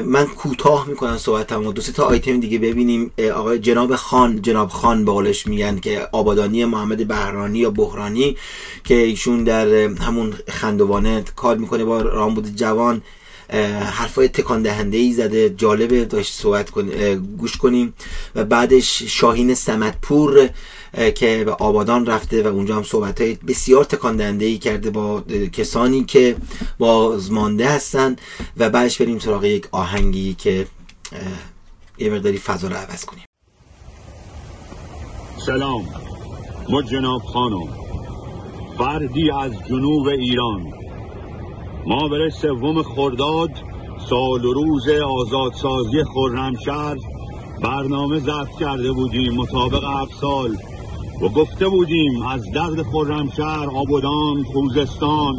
من 0.02 0.26
کوتاه 0.26 0.88
می‌کنم 0.88 1.18
صحبتمو 1.18 1.74
دو 1.74 1.82
سه 1.82 1.92
تا 1.92 2.04
آیتم 2.04 2.40
دیگه 2.40 2.58
ببینیم. 2.58 3.12
آقای 3.36 3.60
جناب 3.60 3.96
خان 3.96 4.42
جناب 4.42 4.70
خان 4.70 5.06
به 5.06 5.12
قولش 5.12 5.48
میگن 5.48 5.80
که 5.80 6.08
آبادانی 6.12 6.66
محمد 6.66 7.08
بهرانی 7.08 7.60
یا 7.60 7.70
بحرانی 7.70 8.38
که 8.84 8.96
ایشون 8.96 9.44
در 9.44 9.68
همون 9.68 10.34
خندوانه 10.48 11.24
کار 11.36 11.58
می‌کنه 11.58 11.86
با 11.86 12.02
رامبود 12.02 12.56
جوان. 12.56 13.02
حرفای 13.92 14.28
تکان 14.28 14.62
دهنده 14.62 14.98
ای 14.98 15.14
زده. 15.14 15.50
جالبه 15.50 16.06
داشت 16.06 16.34
صحبت 16.34 16.72
گوش 17.38 17.58
کنیم. 17.58 17.94
و 18.36 18.44
بعدش 18.44 19.04
شاهین 19.04 19.54
سمتپور 19.54 20.50
که 20.96 21.44
به 21.46 21.52
آبادان 21.52 22.06
رفته 22.06 22.44
و 22.44 22.48
اونجا 22.48 22.76
هم 22.76 22.84
صحبت 22.84 23.22
های 23.22 23.36
بسیار 23.48 23.84
تکان 23.84 24.18
دهنده 24.18 24.46
ای 24.46 24.58
کرده 24.58 24.90
با 24.90 25.22
کسانی 25.54 26.04
که 26.04 26.36
بازمانده 26.80 27.70
هستن 27.70 28.16
و 28.58 28.70
بعدش 28.70 29.02
بریم 29.02 29.20
سراغ 29.20 29.44
یک 29.44 29.68
آهنگی 29.72 30.34
که 30.34 30.68
یه 31.98 32.10
مقداری 32.10 32.38
فضا 32.38 32.68
رو 32.68 32.76
عوض 32.76 33.06
کنیم. 33.06 33.24
سلام. 35.46 35.86
ما 36.70 36.82
جناب 36.82 37.22
خانم 37.22 37.68
فردی 38.78 39.32
از 39.32 39.52
جنوب 39.70 40.08
ایران. 40.08 40.74
ما 41.88 42.08
برای 42.08 42.32
سوم 42.32 42.84
خرداد 42.84 43.52
سال 44.10 44.46
و 44.46 44.54
روز 44.54 44.90
آزادسازی 44.90 46.04
خرمشهر 46.04 46.96
برنامه 47.64 48.20
ضبط 48.20 48.60
کرده 48.60 48.92
بودیم 48.92 49.34
مطابق 49.34 49.84
هفت 49.84 50.22
سال 50.22 50.58
و 51.22 51.30
گفته 51.30 51.70
بودیم 51.70 52.22
از 52.22 52.52
درد 52.52 52.82
خرمشهر 52.82 53.70
آبادان 53.76 54.44
خوزستان 54.44 55.36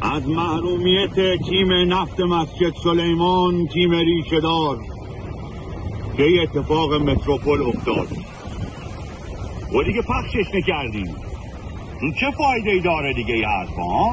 از 0.00 0.28
محرومیت 0.28 1.42
تیم 1.48 1.72
نفت 1.72 2.20
مسجد 2.20 2.74
سلیمان 2.84 3.66
تیم 3.66 3.90
ریشهدار 3.90 4.78
که 6.16 6.42
اتفاق 6.42 6.94
متروپول 6.94 7.62
افتاد. 7.62 8.08
و 9.72 9.82
دیگه 9.82 10.02
پخشش 10.02 10.54
نکردیم. 10.54 11.14
تو 12.00 12.12
چه 12.20 12.30
فایده 12.30 12.70
ای 12.70 12.80
داره 12.80 13.12
دیگه 13.12 13.38
یه 13.38 13.48
حرفا؟ 13.48 14.10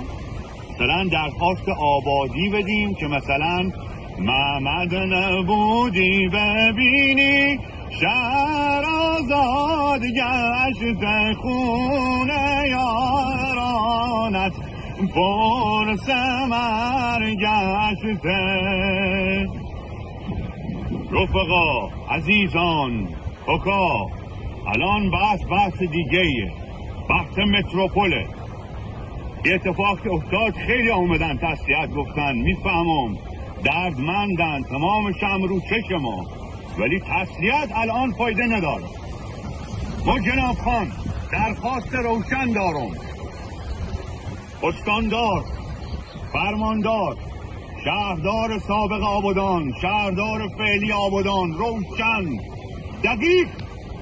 مثلا 0.74 1.04
درخواست 1.12 1.70
آبادی 1.70 2.50
بدیم 2.50 2.94
که 2.94 3.08
مثلا 3.08 3.72
محمد 4.20 4.96
نبودی 4.96 6.30
ببینی 6.30 7.60
شهر 8.00 8.86
آزاد 8.86 10.02
گشت 10.02 10.96
خونه 11.42 12.64
یارانت 12.70 14.54
پر 15.16 15.96
سمر 15.96 17.36
گشته 17.36 18.42
رفقا 21.12 21.90
عزیزان 22.10 23.08
حکا 23.48 24.08
الان 24.68 25.12
بحث 25.12 25.40
بحث 25.52 25.78
دیگه 25.80 26.52
بحث 27.10 27.40
متروپوله. 27.40 28.26
یه 29.46 29.54
اتفاق 29.56 30.04
که 30.04 30.12
افتاد 30.12 30.54
خیلی 30.54 30.92
آمدن 30.92 31.38
تسلیت 31.38 31.94
گفتن. 31.96 32.36
می‌فهمم 32.36 33.18
دردمندن. 33.64 34.62
تمام 34.64 35.12
شم 35.12 35.44
رو 35.44 35.60
چشم 35.60 35.96
ما. 35.96 36.41
ولی 36.82 37.00
تسلیت 37.00 37.70
الان 37.76 38.12
فایده 38.12 38.44
نداره. 38.44 38.84
ما 40.06 40.20
جناب 40.20 40.56
خان 40.56 40.92
درخواست 41.32 41.94
روشن 41.96 42.54
دارم. 42.54 42.92
استاندار 44.64 45.44
فرماندار 46.34 47.18
شهردار 47.86 48.60
سابق 48.60 49.04
آبادان 49.04 49.74
شهردار 49.82 50.48
فعلی 50.58 50.92
آبادان 50.92 51.54
روشن. 51.54 52.40
دقیق 53.04 53.48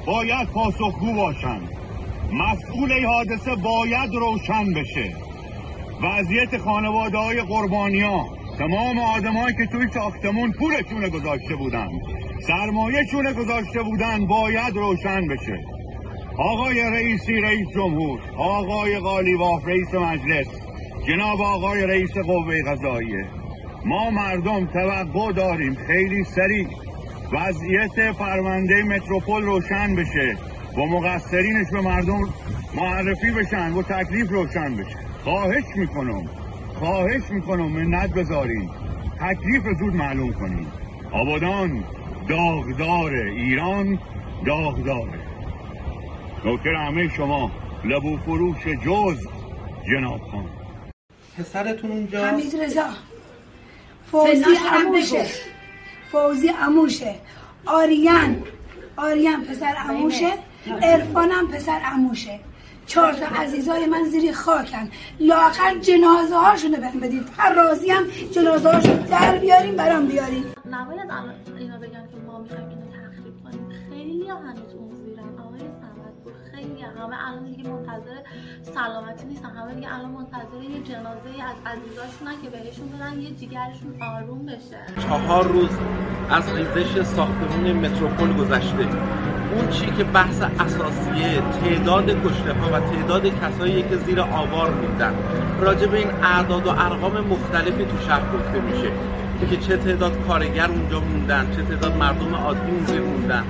باید 0.05 0.47
پاسخگو 0.47 1.13
باشند. 1.13 1.69
مسئول 2.33 3.05
حادثه 3.05 3.55
باید 3.55 4.13
روشن 4.13 4.73
بشه. 4.73 5.15
وضعیت 6.01 6.57
خانواده 6.57 7.17
های 7.17 7.41
قربانی 7.41 8.01
ها 8.01 8.25
تمام 8.59 8.99
آدمایی 8.99 9.55
که 9.55 9.65
توی 9.65 9.87
ساختمون 9.93 10.51
پولشون 10.51 11.09
گذاشته 11.09 11.55
بودن 11.55 11.89
سرمایهشون 12.47 13.33
گذاشته 13.33 13.83
بودن 13.83 14.25
باید 14.25 14.75
روشن 14.75 15.27
بشه. 15.27 15.59
آقای 16.37 16.81
رئیسی 16.81 17.33
رئیس 17.33 17.67
جمهور 17.75 18.19
آقای 18.37 18.99
قالیواف 18.99 19.67
رئیس 19.67 19.93
مجلس 19.93 20.47
جناب 21.07 21.41
آقای 21.41 21.87
رئیس 21.87 22.17
قوه 22.17 22.61
قضاییه. 22.61 23.25
ما 23.85 24.09
مردم 24.09 24.65
توقع 24.65 25.31
داریم 25.31 25.77
خیلی 25.87 26.23
سریع 26.23 26.67
وضعیت 27.31 28.15
پرونده 28.17 28.83
متروپول 28.83 29.43
روشن 29.43 29.95
بشه 29.95 30.37
و 30.77 30.85
مقصرینش 30.85 31.67
به 31.71 31.81
مردم 31.81 32.29
معرفی 32.75 33.31
بشن 33.31 33.73
و 33.73 33.81
تکلیف 33.83 34.29
روشن 34.29 34.75
بشه. 34.75 34.97
خواهش 35.23 35.63
می‌کنم 35.75 36.29
خواهش 36.79 37.21
می‌کنم 37.29 37.71
منت 37.71 38.13
بذارین. 38.13 38.69
تکلیف 39.19 39.63
زود 39.79 39.95
معلوم 39.95 40.33
کنیم. 40.33 40.67
آبادان 41.11 41.83
داغدار 42.29 43.13
ایران 43.13 43.99
داغداره 44.45 45.19
نوکر 46.45 46.73
همه 46.73 47.09
شما 47.17 47.51
لبو 47.85 48.17
فروش 48.17 48.67
جز 48.85 49.27
جناب 49.91 50.21
خان. 50.31 50.45
پسرتون 51.37 51.91
اونجا؟ 51.91 52.25
حمید 52.25 52.55
رضا. 52.55 52.85
فوزی 54.11 54.43
اموشه 54.71 55.25
فوزی 56.11 56.49
اموشه 56.49 57.15
آریان. 57.65 58.43
آریان 58.97 59.45
پسر 59.45 59.75
اموشه 59.89 60.31
ارفانم 60.81 61.47
پسر 61.47 61.81
اموشه 61.93 62.39
چهار 62.85 63.13
تا 63.13 63.25
عزیزای 63.25 63.85
من 63.85 64.03
زیر 64.03 64.31
خاکن. 64.33 64.89
لاقل 65.19 65.79
جنازه 65.79 66.35
هاشونو 66.35 66.77
بهم 66.77 66.99
بدید. 66.99 67.23
هر 67.37 67.53
راضی 67.53 67.91
هم 67.91 68.03
جنازه 68.31 68.71
هاشون 68.71 68.95
در 68.95 69.37
بیاریم 69.37 69.75
برام 69.75 70.05
بیاریم. 70.05 70.45
همه 77.09 77.27
الان 77.27 77.43
دیگه 77.43 77.69
منتظر 77.69 78.19
سلامتی 78.61 79.25
نیستن. 79.25 79.49
همه 79.49 79.73
دیگه 79.73 79.93
الان 79.93 80.09
منتظر 80.09 80.61
یه 80.69 80.83
جنازه 80.83 81.29
از 81.49 81.57
عزیزاشونن 81.65 82.41
که 82.43 82.49
بهشون 82.49 82.89
بدن 82.89 83.19
یه 83.19 83.31
جیگرشون 83.31 84.01
آروم 84.01 84.45
بشه. 84.45 84.79
چهار 84.99 85.47
روز 85.47 85.69
از 86.29 86.55
ریزش 86.55 87.03
ساختمون 87.03 87.71
متروپول 87.71 88.33
گذشته. 88.33 88.87
اون 89.55 89.69
چی 89.69 89.85
که 89.85 90.03
بحث 90.03 90.41
اساسیه 90.41 91.41
تعداد 91.41 92.09
کشته 92.09 92.53
ها 92.53 92.67
و 92.67 92.79
تعداد 92.79 93.25
کسایی 93.25 93.83
که 93.83 93.97
زیر 93.97 94.21
آوار 94.21 94.71
موندن 94.71 95.13
راجع 95.61 95.87
به 95.87 95.97
این 95.97 96.11
اعداد 96.23 96.67
و 96.67 96.69
ارقام 96.69 97.19
مختلفی 97.19 97.85
تو 97.85 97.97
شهر 98.07 98.21
گفته 98.37 98.61
میشه. 98.61 98.91
که 99.49 99.57
چه 99.57 99.77
تعداد 99.77 100.27
کارگر 100.27 100.69
اونجا 100.69 100.99
موندن 100.99 101.51
چه 101.55 101.61
تعداد 101.63 101.97
مردم 101.97 102.35
عادی 102.35 102.71
اونجا 102.71 103.05
موندن. 103.05 103.43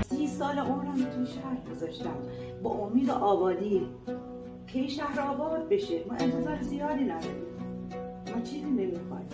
امید 2.92 3.10
آبادی. 3.10 3.82
که 4.68 4.80
این 4.80 4.90
شهر 4.90 5.20
آباد 5.20 5.70
بشه؟ 5.70 6.04
ما 6.10 6.16
انتظار 6.20 6.62
زیادی 6.62 7.04
نداریم. 7.04 7.46
ما 8.36 8.42
چیزی 8.42 8.62
نمی‌خوایم. 8.62 9.30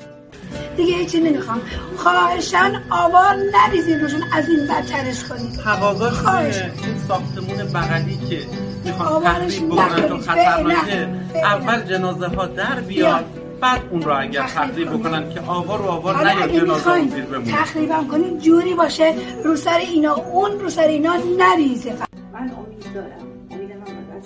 دیگه 0.78 0.96
هیچی 0.96 1.20
نمی‌خوام. 1.20 1.62
خواهشن 1.98 2.82
آوار 2.90 3.36
نریزین 3.54 4.00
روشون 4.00 4.22
از 4.34 4.50
این 4.50 4.60
بدترش 4.68 5.24
کنید. 5.24 5.60
تقاضاش 5.64 6.14
خواهش. 6.14 6.62
این 6.62 6.98
ساختمون 7.08 7.58
بغلی 7.58 8.18
که 8.30 8.42
می‌خوان 8.86 9.08
آوارش 9.08 9.56
تخریب 9.56 9.70
بکنن 9.70 10.04
نکنید. 10.04 10.22
خطرناکه. 10.22 11.10
اول 11.36 11.82
جنازه 11.82 12.28
ها 12.28 12.46
در 12.46 12.80
بیاد 12.80 13.26
بعد 13.62 13.82
اون 13.92 14.02
رو 14.02 14.22
اگر 14.22 14.42
تخریب 14.42 14.90
بکنن 14.90 15.30
که 15.30 15.42
آوار 15.48 15.82
و 15.82 15.86
آوار 15.86 16.28
نیاد 16.28 16.50
اگه 16.50 16.60
جنازه 16.60 16.92
اون 16.92 17.08
زیر 17.08 17.26
بمونه. 17.26 17.52
تخریبم 17.52 18.08
کنین 18.08 18.40
جوری 18.40 18.74
باشه 18.74 19.16
رو 19.44 19.56
سر 19.56 19.78
اینا 19.78 20.16
اون 20.16 20.60
رو 20.60 20.70
سر 20.70 20.88
اینا 20.88 21.16
نریزه. 21.38 21.94
من 22.34 22.40
امید 22.40 22.94
دارم. 22.94 23.35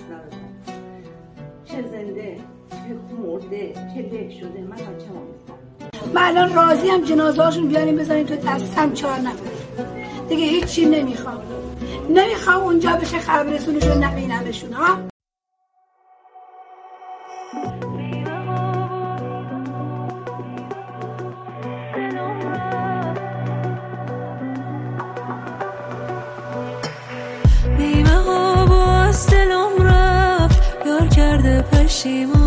ندادم 0.04 0.50
چه 1.66 1.82
زنده 1.82 2.38
چه 2.70 2.96
مرده 3.20 3.74
چه 3.74 4.02
له 4.02 4.40
شده 4.40 4.62
من 4.62 4.76
بچه 4.76 5.10
من 6.14 6.22
الان 6.24 6.54
راضی 6.54 6.90
هم 6.90 7.02
جنازه 7.02 7.44
هاشون 7.44 7.68
بیاریم 7.68 7.96
بذاریم 7.96 8.26
تو 8.26 8.36
دستم 8.36 8.94
چهار 8.94 9.20
نفر 9.20 9.50
دیگه 10.30 10.44
هیچی 10.46 10.86
نمی‌خوام 10.86 11.42
نمی‌خوام 12.10 12.64
اونجا 12.64 12.92
بشه 12.92 13.20
خبرسونشون 13.20 14.04
نبینمشون 14.04 14.74
ها 14.74 14.98
کرده 31.90 32.39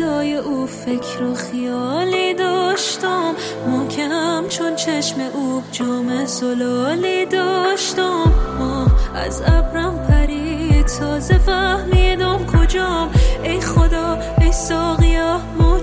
صدای 0.00 0.34
او 0.34 0.66
فکر 0.66 1.22
و 1.22 1.34
خیالی 1.34 2.34
داشتم. 2.34 3.34
محکم 3.66 4.48
چون 4.48 4.76
چشم 4.76 5.20
او 5.34 5.62
جام 5.72 6.24
زلالی 6.24 7.26
داشتم. 7.26 8.32
ما 8.58 8.86
از 9.14 9.42
ابرم 9.46 10.06
پرید 10.08 10.86
تازه 10.86 11.38
فهمیدم 11.38 12.46
کجام. 12.46 13.10
ای 13.42 13.60
خدا 13.60 14.18
ای 14.40 14.52
ساقیا 14.52 15.40
ما 15.58 15.80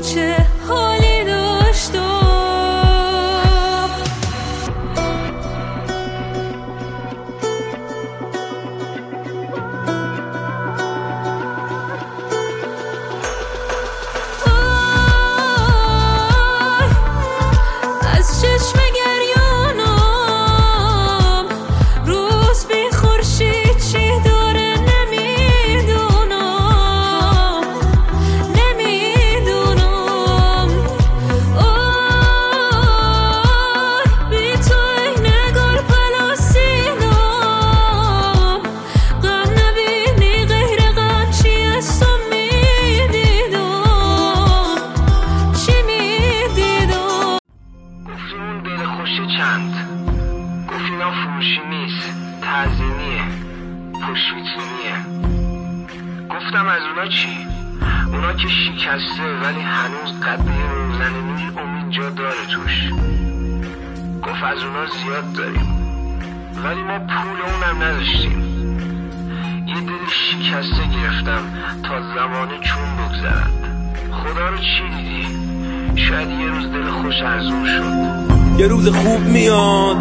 از 64.87 64.93
زیاد 65.03 65.33
داریم. 65.33 65.67
ولی 66.63 66.81
ما 66.81 66.99
پول 66.99 67.37
اونم 67.41 67.83
نداشتیم. 67.83 68.43
یه 69.67 69.75
دل 69.75 70.05
شکسته 70.09 70.83
گرفتم 71.01 71.41
تا 71.83 72.01
زمانه 72.15 72.59
چون 72.61 72.95
بگذرد. 72.97 73.51
خدا 74.11 74.49
رو 74.49 74.57
چی 74.57 74.83
دیدی؟ 74.97 75.27
شاید 75.95 76.29
یه 76.29 76.47
روز 76.47 76.71
دل 76.71 76.91
خوش 76.91 77.21
ارزون 77.21 77.65
شد. 77.65 78.59
یه 78.59 78.67
روز 78.67 78.89
خوب 78.89 79.21
میاد 79.21 79.97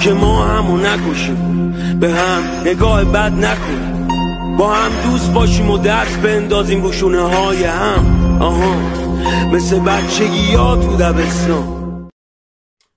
که 0.00 0.12
ما 0.12 0.46
همو 0.46 0.76
نکشیم. 0.76 1.72
به 2.00 2.10
هم 2.10 2.42
نگاه 2.66 3.04
بد 3.04 3.32
نکنیم 3.32 4.08
با 4.58 4.74
هم 4.74 5.10
دوست 5.10 5.32
باشیم 5.32 5.70
و 5.70 5.78
دست 5.78 6.20
بندازیم 6.20 6.82
رو 6.82 6.92
شونه 6.92 7.20
های 7.20 7.64
هم. 7.64 8.36
آها 8.40 8.76
مثل 9.52 9.78
بچگی 9.78 10.54
ها 10.54 10.76
تو 10.76 10.96
دبستان. 10.96 11.81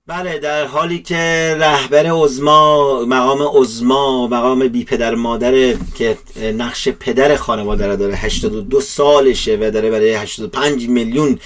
بله 0.08 0.38
در 0.38 0.66
حالی 0.66 0.98
که 0.98 1.56
رهبر 1.58 2.06
عزما 2.06 3.04
مقام 3.04 3.42
عزما 3.42 4.26
مقام 4.26 4.68
بی 4.68 4.84
پدر 4.84 5.14
مادر 5.14 5.74
که 5.94 6.18
نقش 6.54 6.88
پدر 6.88 7.36
خانواده 7.36 7.86
را 7.86 7.96
داره 7.96 8.14
82 8.14 8.80
سالشه 8.80 9.58
و 9.60 9.70
داره 9.70 9.90
برای 9.90 10.14
85 10.14 10.88
میلیون 10.88 11.38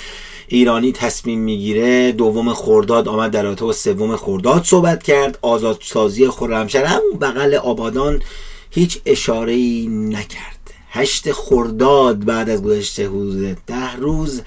ایرانی 0.48 0.92
تصمیم 0.92 1.40
می‌گیره 1.40 2.12
دوم 2.12 2.54
خرداد 2.54 3.08
آمد 3.08 3.30
در 3.30 3.42
رابطه 3.42 3.64
با 3.64 3.72
سوم 3.72 4.16
خرداد 4.16 4.64
صحبت 4.64 5.02
کرد 5.02 5.38
آزادسازی 5.42 6.28
خرمشهر 6.28 6.84
همون 6.84 7.18
بغل 7.20 7.54
آبادان 7.54 8.22
هیچ 8.70 9.00
اشاره 9.06 9.52
ای 9.52 9.86
نکرد. 9.90 10.60
هشت 10.90 11.32
خرداد 11.32 12.24
بعد 12.24 12.50
از 12.50 12.62
گذشته 12.62 13.08
حدود 13.08 13.58
ده 13.66 13.96
روز 13.96 14.42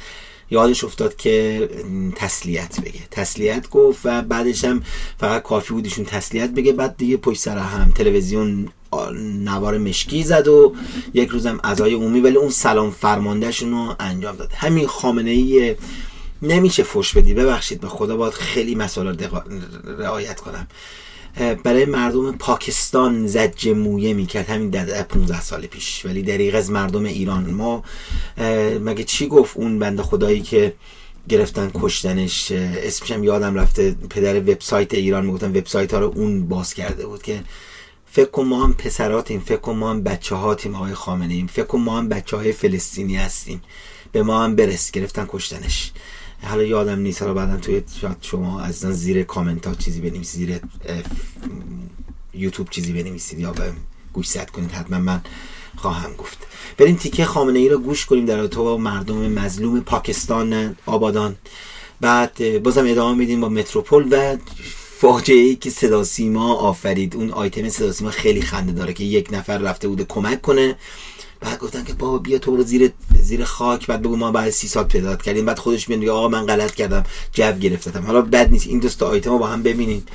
یادش 0.54 0.84
افتاد 0.84 1.16
که 1.16 1.70
تسلیت 2.16 2.82
بگه. 2.82 3.00
تسلیت 3.12 3.70
گفت 3.70 4.02
و 4.04 4.22
بعدش 4.22 4.66
هم 4.66 4.84
فقط 5.18 5.44
کافی 5.44 5.74
بود 5.74 5.86
ایشون 5.86 6.06
تسلیت 6.06 6.50
بگه. 6.50 6.74
بعد 6.74 6.98
دیگه 6.98 7.18
پشت 7.18 7.40
سر 7.40 7.58
هم 7.58 7.92
تلویزیون 7.92 8.70
نوار 9.44 9.78
مشکی 9.78 10.24
زد 10.24 10.48
و 10.48 10.76
یک 11.14 11.30
روزم 11.30 11.60
عزای 11.64 11.94
عمومی 11.94 12.20
ولی 12.20 12.38
اون 12.38 12.50
سلام 12.50 12.92
فرماندهشون 12.92 13.72
رو 13.72 13.96
انجام 14.00 14.36
داد. 14.36 14.52
همین 14.54 14.88
خامنه 14.88 15.32
ای 15.32 15.76
نمیشه 16.42 16.84
فش 16.84 17.14
بدی. 17.14 17.34
ببخشید 17.34 17.82
به 17.82 17.88
خدا 17.88 18.18
باید 18.18 18.34
خیلی 18.34 18.76
مسائل 18.76 19.16
رعایت 20.00 20.40
کنم. 20.40 20.68
برای 21.64 21.86
مردم 21.86 22.32
پاکستان 22.32 23.28
زجه 23.28 23.74
مویه 23.74 24.14
می‌کرد. 24.14 24.50
همین 24.50 24.70
در 24.70 25.04
15 25.04 25.42
سال 25.42 25.66
پیش. 25.66 26.06
ولی 26.06 26.22
دریغ 26.22 26.56
از 26.56 26.72
مردم 26.72 27.06
ایران. 27.06 27.50
ما 27.50 27.84
مگه 28.82 29.04
چی 29.04 29.28
گفت 29.28 29.58
اون 29.58 29.80
بنده 29.80 30.04
خدایی 30.04 30.42
که 30.42 30.74
گرفتن 31.30 31.72
کشتنش؟ 31.74 32.52
اسمش 32.52 33.12
هم 33.12 33.24
یادم 33.24 33.56
رفته. 33.56 33.96
پدر 34.10 34.40
وبسایت 34.40 34.94
ایران 34.94 35.26
می‌گفتن. 35.26 35.50
وبسایت 35.50 35.94
ها 35.94 36.00
رو 36.00 36.14
اون 36.16 36.48
باز 36.48 36.74
کرده 36.74 37.06
بود 37.06 37.22
که 37.22 37.44
فکر 38.12 38.30
کن 38.30 38.46
ما 38.46 38.64
هم 38.64 38.74
پسراتیم. 38.74 39.40
فکر 39.40 39.58
کن 39.58 39.76
ما 39.76 39.90
هم 39.90 40.04
بچه 40.04 40.36
هاتیم 40.36 40.76
آقای 40.76 40.94
خامنه 40.94 41.34
ایم 41.34 41.48
فکر 41.48 41.66
کن 41.66 41.80
ما 41.80 41.98
هم 41.98 42.10
بچه 42.10 42.38
های 42.38 42.52
فلسطینی 42.52 43.16
هستیم. 43.16 43.62
به 44.12 44.24
ما 44.24 44.44
هم 44.44 44.56
برس. 44.56 44.92
گرفتن 44.92 45.26
کشتنش. 45.30 45.92
حالا 46.44 46.64
یادم 46.64 47.00
نیست 47.00 47.22
حالا 47.22 47.34
بعدا 47.34 47.58
توی 47.58 47.84
شاید 48.02 48.18
شما 48.22 48.62
از 48.62 48.76
زیر 48.76 49.24
کامنت 49.24 49.68
ها 49.68 49.76
چیزی 49.76 50.02
بنویسید 50.02 50.48
زیر 50.48 50.60
یوتیوب 52.34 52.70
چیزی 52.70 52.94
بنویسید 52.94 53.40
یا 53.40 53.52
به 53.52 53.74
گوش 54.14 54.28
زد 54.28 54.50
کنید 54.50 54.72
حتما 54.72 55.00
من 55.00 55.22
خواهم 55.76 56.14
گفت. 56.16 56.38
بریم 56.78 56.96
تیکه 56.96 57.26
خامنه 57.26 57.60
ای 57.60 57.70
رو 57.70 57.78
گوش 57.78 58.06
کنیم 58.06 58.26
در 58.26 58.48
تو 58.48 58.78
مردم 58.78 59.32
مظلوم 59.32 59.80
پاکستان 59.80 60.76
آبادان. 60.86 61.36
بعد 62.02 62.64
بازم 62.64 62.86
ادامه 62.88 63.18
میدیم 63.18 63.42
با 63.42 63.50
متروپول 63.50 64.08
و 64.12 64.38
فاجعه 65.00 65.38
ای 65.38 65.56
که 65.56 65.70
صدا 65.70 66.04
سیما 66.04 66.54
آفرید. 66.54 67.16
اون 67.16 67.32
آیتم 67.32 67.70
صدا 67.70 67.92
سیما 67.92 68.12
خیلی 68.12 68.42
خنده 68.42 68.72
داره 68.72 68.94
که 68.94 69.04
یک 69.04 69.28
نفر 69.32 69.58
رفته 69.58 69.88
بوده 69.88 70.06
کمک 70.06 70.42
کنه. 70.42 70.76
بعد 71.44 71.60
گفتن 71.60 71.84
که 71.84 71.94
بابا 71.94 72.18
بیا 72.18 72.38
تو 72.38 72.56
رو 72.56 72.64
زیر 72.64 72.92
زیر 73.20 73.44
خاک 73.44 73.88
بعد 73.88 74.02
بگو 74.02 74.16
ما 74.16 74.32
بعد 74.32 74.50
سی 74.50 74.68
سال 74.68 74.84
پیدا 74.84 75.16
کردیم. 75.16 75.46
بعد 75.46 75.60
خودش 75.60 75.90
میگه 75.90 76.12
آقا 76.12 76.28
من 76.28 76.46
غلط 76.46 76.76
کردم 76.76 77.04
جو 77.32 77.52
گرفتم 77.52 78.06
حالا 78.06 78.22
بد 78.22 78.52
نیست. 78.52 78.68
این 78.68 78.80
دوست 78.80 79.04
آیتم 79.04 79.32
رو 79.32 79.38
با 79.38 79.48
هم 79.48 79.64
ببینید 79.64 80.10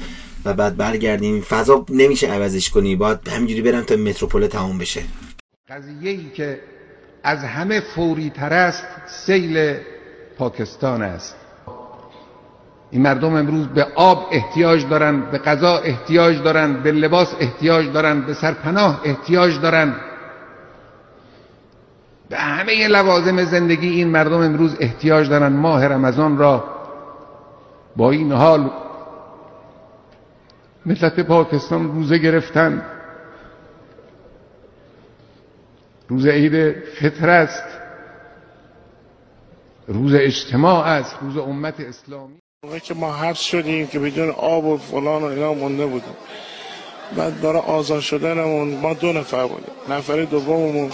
و 0.45 0.55
بعد 0.55 0.77
برگردیم. 0.77 1.41
فضا 1.41 1.87
نمیشه 1.89 2.27
عوضش 2.27 2.71
کنی. 2.71 2.97
باید 2.97 3.29
همینجوری 3.29 3.63
برم 3.63 3.83
تا 3.83 3.97
متروپول 3.97 4.47
تموم 4.47 4.79
بشه. 4.79 5.03
قضیه 5.69 6.11
ای 6.11 6.31
که 6.37 6.61
از 7.23 7.39
همه 7.39 7.81
فوری 7.81 8.31
تر 8.31 8.53
است 8.53 8.85
سیل 9.27 9.75
پاکستان 10.39 11.03
است. 11.03 11.35
این 12.91 13.03
مردم 13.03 13.35
امروز 13.35 13.67
به 13.67 13.87
آب 13.95 14.29
احتیاج 14.33 14.89
دارند 14.89 15.31
به 15.31 15.39
غذا 15.39 15.79
احتیاج 15.79 16.43
دارند 16.43 16.83
به 16.83 16.93
لباس 16.93 17.35
احتیاج 17.41 17.93
دارند 17.93 18.27
به 18.27 18.35
سرپناه 18.35 19.01
احتیاج 19.05 19.61
دارند 19.61 19.95
به 22.29 22.37
همه 22.37 22.89
لوازم 22.89 23.45
زندگی 23.45 23.89
این 23.89 24.09
مردم 24.09 24.41
امروز 24.41 24.77
احتیاج 24.81 25.29
دارند 25.29 25.57
ماه 25.57 25.87
رمضان 25.87 26.39
را 26.39 26.65
با 27.97 28.11
این 28.11 28.33
حال 28.33 28.71
ملت 30.87 31.21
پاکستان 31.21 31.93
روزه 31.93 32.19
گرفتن. 32.19 32.83
روز 36.09 36.27
عید 36.27 36.77
فطر 37.01 37.31
است. 37.31 37.65
روز 39.89 40.15
اجتماع 40.15 40.87
است. 40.87 41.17
روز 41.21 41.37
امت 41.37 41.81
اسلامی. 41.81 42.39
موقعی 42.65 42.81
که 42.81 42.95
ما 42.95 43.13
حبس 43.13 43.41
شدیم 43.41 43.87
که 43.87 43.99
بدون 43.99 44.31
آب 44.31 44.65
و 44.65 44.77
فلان 44.77 45.23
و 45.23 45.27
اینا 45.27 45.55
مونده 45.55 45.87
بودیم. 45.87 46.17
بعد 47.17 47.41
برای 47.41 47.63
آزاد 47.63 48.01
شدنمون 48.01 48.75
ما 48.75 48.95
دو 48.95 49.13
نفر 49.13 49.47
بودیم. 49.47 49.75
نفر 49.89 50.25
دوممون 50.25 50.91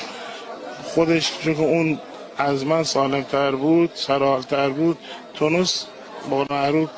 خودش 0.95 1.33
چون 1.45 1.55
اون 1.55 1.99
از 2.39 2.67
من 2.67 2.83
سالمتر 2.83 3.51
بود 3.51 3.91
سرالتر 3.95 4.69
بود 4.69 4.99
تونس 5.35 5.87
با 6.31 6.47
معروف 6.51 6.91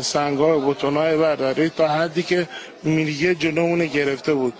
سنگای 0.00 0.60
بتونای 0.60 1.16
برداری 1.16 1.68
تا 1.68 1.88
حدی 1.88 2.22
که 2.22 2.48
میلیه 2.82 3.34
جلومون 3.34 3.86
گرفته 3.86 4.34
بود. 4.34 4.52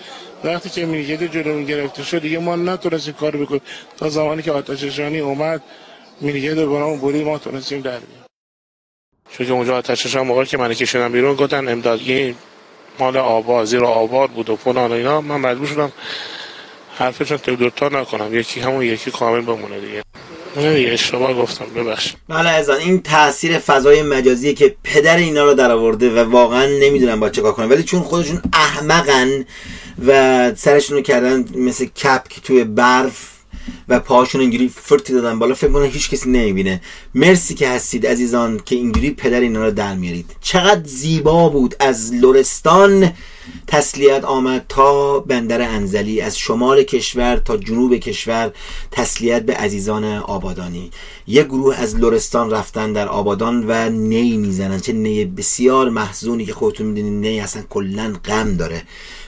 وقتی 0.45 0.71
که 0.71 0.87
میلیه 0.87 1.17
جلومون 1.29 1.65
گرفته 1.65 2.03
شد 2.03 2.19
دیگه 2.19 2.39
ما 2.39 2.57
نتونستیم 2.57 3.15
کار 3.15 3.37
بکنیم. 3.37 3.61
تا 3.97 4.09
زمانی 4.09 4.43
که 4.43 4.53
آتششانی 4.53 5.21
اومد 5.21 5.63
میلیه 6.21 6.55
دو 6.55 6.73
برامون 6.73 7.01
بری 7.01 7.25
ما 7.25 7.39
تونستیم 7.39 7.81
در 7.81 7.99
بیم 7.99 8.25
چون 9.31 9.47
که 9.47 9.53
اونجا 9.53 9.77
آتششان 9.77 10.27
موقع 10.27 10.45
که 10.45 10.57
من 10.59 10.75
کشیدم 10.75 11.13
بیرون 11.13 11.35
گفتن 11.35 11.69
امدادگی 11.69 12.35
مال 12.99 13.17
آباد 13.17 13.65
زیر 13.65 13.85
آباد 13.85 14.31
بود 14.31 14.51
و 14.51 14.57
فلان 14.57 14.91
و 14.91 14.95
اینا. 14.95 15.21
من 15.21 15.37
مجبور 15.37 15.67
شدم 15.67 15.93
حرفشون 16.99 17.37
تو 17.37 17.57
دوتا 17.57 17.89
نکنم. 17.89 18.35
یکی 18.35 18.61
همون 18.61 18.83
یکی 18.83 19.11
کامل 19.11 19.41
بمونه 19.41 19.81
دیگه. 19.81 20.03
اون 20.57 20.75
دیگه 20.75 20.93
اشتباه 20.93 21.35
گفتم. 21.35 21.65
ببخش 21.77 22.15
بله 22.29 22.51
از 22.51 22.71
این 22.71 23.03
تاثیر 23.03 23.59
فضای 23.59 24.03
مجازی 24.03 24.55
که 24.55 24.77
پدر 24.85 25.17
اینا 25.17 25.45
رو 25.45 25.55
در 25.55 25.71
آورده 25.71 26.11
و 26.11 26.31
واقعا 26.31 26.67
نمی‌دونم 26.67 27.21
با 27.21 27.31
چه 27.31 27.43
کنم 27.43 27.71
ولی 27.71 27.83
چون 27.83 28.01
خودشون 28.01 28.43
احمقن 28.53 29.45
و 30.07 30.53
سرشون 30.55 30.97
رو 30.97 31.03
کردن 31.03 31.45
مثل 31.55 31.85
کپ 31.85 32.29
که 32.29 32.41
توی 32.41 32.65
برف 32.65 33.31
و 33.89 34.01
پاهاشون 34.01 34.41
اینجوری 34.41 34.69
فرتی 34.69 35.13
دادن 35.13 35.39
بالا 35.39 35.55
فکر 35.55 35.71
کنم 35.71 35.85
هیچ 35.85 36.11
کسی 36.11 36.31
نمی‌بینه. 36.31 36.81
مرسی 37.15 37.55
که 37.55 37.69
هستید 37.69 38.07
عزیزان 38.07 38.61
که 38.65 38.75
اینجوری 38.75 39.11
پدر 39.11 39.41
اینا 39.41 39.65
رو 39.65 39.71
در 39.71 39.95
میارید. 39.95 40.37
چقدر 40.41 40.85
زیبا 40.85 41.49
بود 41.49 41.75
از 41.81 42.15
لورستان 42.15 43.13
تسلیت 43.67 44.25
آمد 44.25 44.65
تا 44.69 45.21
بندر 45.21 45.63
انزلی 45.63 46.21
از 46.21 46.39
شمال 46.39 46.83
کشور 46.83 47.37
تا 47.37 47.57
جنوب 47.57 47.97
کشور 47.97 48.53
تسلیت 48.91 49.43
به 49.43 49.55
عزیزان 49.55 50.05
آبادانی. 50.05 50.91
یه 51.27 51.43
گروه 51.43 51.77
از 51.77 51.97
لورستان 51.97 52.51
رفتن 52.51 52.93
در 52.93 53.09
آبادان 53.09 53.65
و 53.69 53.91
نی 53.91 54.37
می‌زنن. 54.37 54.81
چه 54.81 54.93
نی 54.93 55.25
بسیار 55.25 55.89
محزونی 55.89 56.47
که 56.47 56.53
خودتون 56.53 56.87
می‌دونید 56.87 57.27
نی 57.27 57.41
اصلا 57.41 57.63
کلا 57.71 58.13
غم 58.25 58.57
داره. 58.57 58.83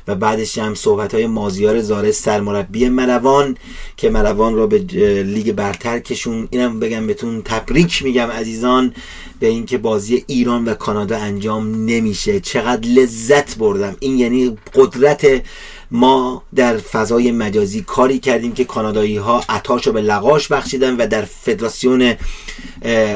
و 0.08 0.14
بعدش 0.14 0.58
هم 0.58 0.74
صحبت 0.74 1.14
های 1.14 1.26
مازیار 1.26 1.80
زاره 1.80 2.12
سرمربی 2.12 2.88
ملوان 2.88 3.56
که 3.96 4.10
ملوان 4.10 4.54
را 4.54 4.66
به 4.66 4.78
لیگ 5.22 5.52
برتر 5.52 5.98
کشون. 5.98 6.48
اینم 6.50 6.80
بگم 6.80 7.06
بهتون 7.06 7.42
تبریک 7.42 8.02
میگم 8.02 8.26
عزیزان. 8.30 8.94
به 9.40 9.46
اینکه 9.46 9.78
بازی 9.78 10.24
ایران 10.26 10.64
و 10.64 10.74
کانادا 10.74 11.16
انجام 11.16 11.84
نمیشه. 11.84 12.40
چقدر 12.40 12.88
لذت 12.88 13.58
بردم. 13.58 13.96
این 14.00 14.18
یعنی 14.18 14.58
قدرت 14.74 15.42
ما 15.90 16.42
در 16.54 16.76
فضای 16.76 17.32
مجازی 17.32 17.80
کاری 17.80 18.18
کردیم 18.18 18.52
که 18.52 18.64
کانادایی 18.64 19.16
ها 19.16 19.44
عطاش 19.48 19.86
رو 19.86 19.92
به 19.92 20.00
لغاش 20.00 20.48
بخشیدن 20.48 20.96
و 20.96 21.06
در 21.06 21.24
فدراسیون 21.24 22.14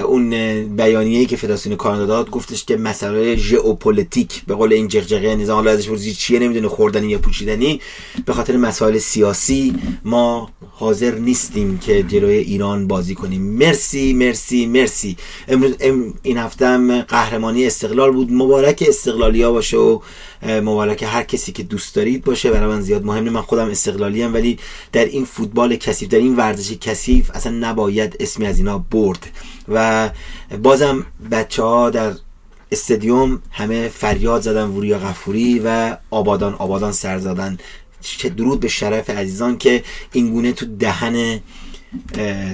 اون 0.05 0.31
بیانیه‌ای 0.77 1.27
که 1.27 1.37
فدراسیون 1.37 1.77
کانادا 1.77 2.07
داد 2.07 2.31
گفتش 2.31 2.65
که 2.65 2.77
مسئله 2.77 3.37
ژئوپلیتیک 3.37 4.43
به 4.47 4.55
قول 4.55 4.73
این 4.73 4.89
جغجغه 4.89 5.37
نظام 5.37 5.57
حالا 5.57 5.71
ازش 5.71 5.89
پرسید 5.89 6.15
چیه؟ 6.15 6.39
نمی‌دونه 6.39 6.69
خوردنی 6.69 7.09
یا 7.09 7.19
پوشیدنی؟ 7.19 7.81
به 8.27 8.33
خاطر 8.33 8.57
مسائل 8.57 8.99
سیاسی 8.99 9.75
ما 10.05 10.51
حاضر 10.73 11.15
نیستیم 11.15 11.79
که 11.79 12.03
جلوی 12.03 12.37
ایران 12.39 12.87
بازی 12.87 13.15
کنیم. 13.15 13.43
مرسی 13.43 14.13
مرسی 14.13 14.67
مرسی. 14.67 15.17
امروز 15.49 15.75
این 16.23 16.39
هفته 16.39 16.67
هم 16.67 17.03
قهرمانی 17.03 17.67
استقلال 17.67 18.11
بود. 18.11 18.33
مبارک 18.33 18.85
استقلالیا 18.89 19.53
باشه 19.53 19.77
و 19.77 20.01
مبارک. 20.43 21.03
هر 21.03 21.23
کسی 21.23 21.53
که 21.53 21.63
دوست 21.63 21.95
دارید 21.95 22.25
باشه 22.25 22.51
برای 22.51 22.69
من 22.69 22.81
زیاد 22.81 23.05
مهم 23.05 23.29
من 23.29 23.43
خودم 23.43 23.71
استقلالی 23.71 24.23
هم 24.23 24.35
ولی 24.35 24.59
در 24.93 25.05
این 25.05 25.25
فوتبال 25.25 25.77
کثیف 25.77 26.09
در 26.09 26.19
این 26.19 26.37
ورزش 26.37 26.73
کثیف 26.73 27.31
اصلا 27.35 27.53
نباید 27.53 28.17
اسمی 28.21 28.47
از 28.47 28.59
اینا 28.59 28.79
برد. 28.79 29.31
و 29.69 30.11
بازم 30.63 31.07
بچه 31.31 31.63
ها 31.63 31.91
در 31.91 32.13
استادیوم 32.73 33.43
همه 33.51 33.89
فریاد 33.89 34.43
زدن 34.43 34.69
وریا 34.69 34.99
غفوری 34.99 35.63
و 35.65 35.97
آبادان 36.11 36.55
آبادان 36.55 36.93
سر 36.93 37.19
زدن. 37.19 37.59
چه 38.01 38.29
درود 38.29 38.61
به 38.61 38.69
شرف 38.69 39.11
عزیزان 39.11 39.59
که 39.59 39.85
اینگونه 40.13 40.53
تو 40.53 40.67
دهن 40.67 41.41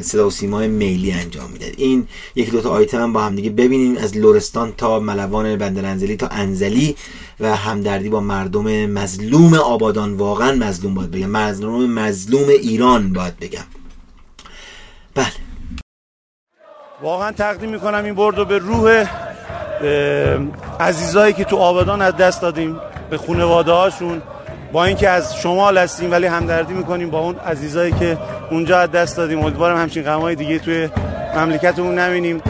صدا 0.03 0.27
و 0.27 0.31
سیمای 0.31 0.69
میلی 0.69 1.13
انجام 1.13 1.51
میده 1.51 1.73
این 1.77 2.09
یک 2.35 2.51
دو 2.51 2.61
تا 2.61 2.71
آیتم 2.71 3.03
هم 3.03 3.13
با 3.13 3.21
هم 3.21 3.37
دیگه 3.37 3.51
ببینیم 3.51 3.97
از 3.97 4.17
لورستان 4.17 4.73
تا 4.73 5.01
ملوان 5.01 5.57
بندر 5.57 6.17
تا 6.17 6.27
انزلی 6.27 6.97
و 7.41 7.57
همدردی 7.57 8.09
با 8.09 8.21
مردم 8.21 8.87
مظلوم 8.87 9.55
آبادان. 9.55 10.15
واقعا 10.15 10.53
مظلوم 10.53 10.95
باید 10.95 11.11
بگم. 11.11 11.31
مظلوم 11.31 11.91
مظلوم 11.91 12.49
ایران 12.49 13.13
باید 13.13 13.39
بگم. 13.39 13.65
بله. 15.15 15.27
واقعا 17.03 17.33
تقدیم 17.33 17.71
می‌کنم 17.71 18.05
این 18.05 18.15
برد 18.15 18.39
رو 18.39 18.45
به 18.45 18.59
روح 18.59 19.07
عزیزایی 20.81 21.33
که 21.33 21.45
تو 21.45 21.57
آبادان 21.57 22.03
از 22.03 22.17
دست 22.17 22.43
دادیم 22.43 22.81
به 23.11 23.19
خانواده 23.19 23.73
هاشون 23.73 24.23
با 24.77 24.85
اینکه 24.85 25.09
از 25.09 25.37
شمال 25.37 25.79
هستیم 25.79 26.11
ولی 26.11 26.27
همدردی 26.27 26.75
می‌کنیم 26.75 27.11
با 27.11 27.21
اون 27.21 27.37
عزیزایی 27.37 27.93
که 27.93 28.19
اونجا 28.51 28.87
دست 28.87 29.17
دادیم. 29.17 29.41
امیدوارم 29.41 29.77
همچین 29.77 30.03
غمای 30.03 30.35
دیگه 30.35 30.59
توی 30.59 30.89
مملکتمون 31.37 31.99
نبینیم. 31.99 32.43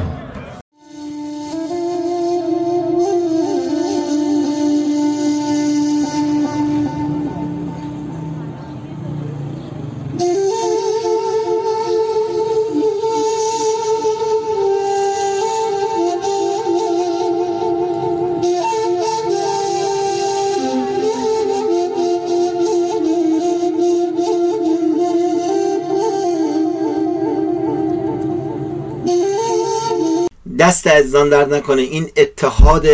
دست 30.66 30.86
عزیزان 30.86 31.28
درد 31.28 31.54
نکنه. 31.54 31.82
این 31.82 32.10
اتحاد 32.16 32.86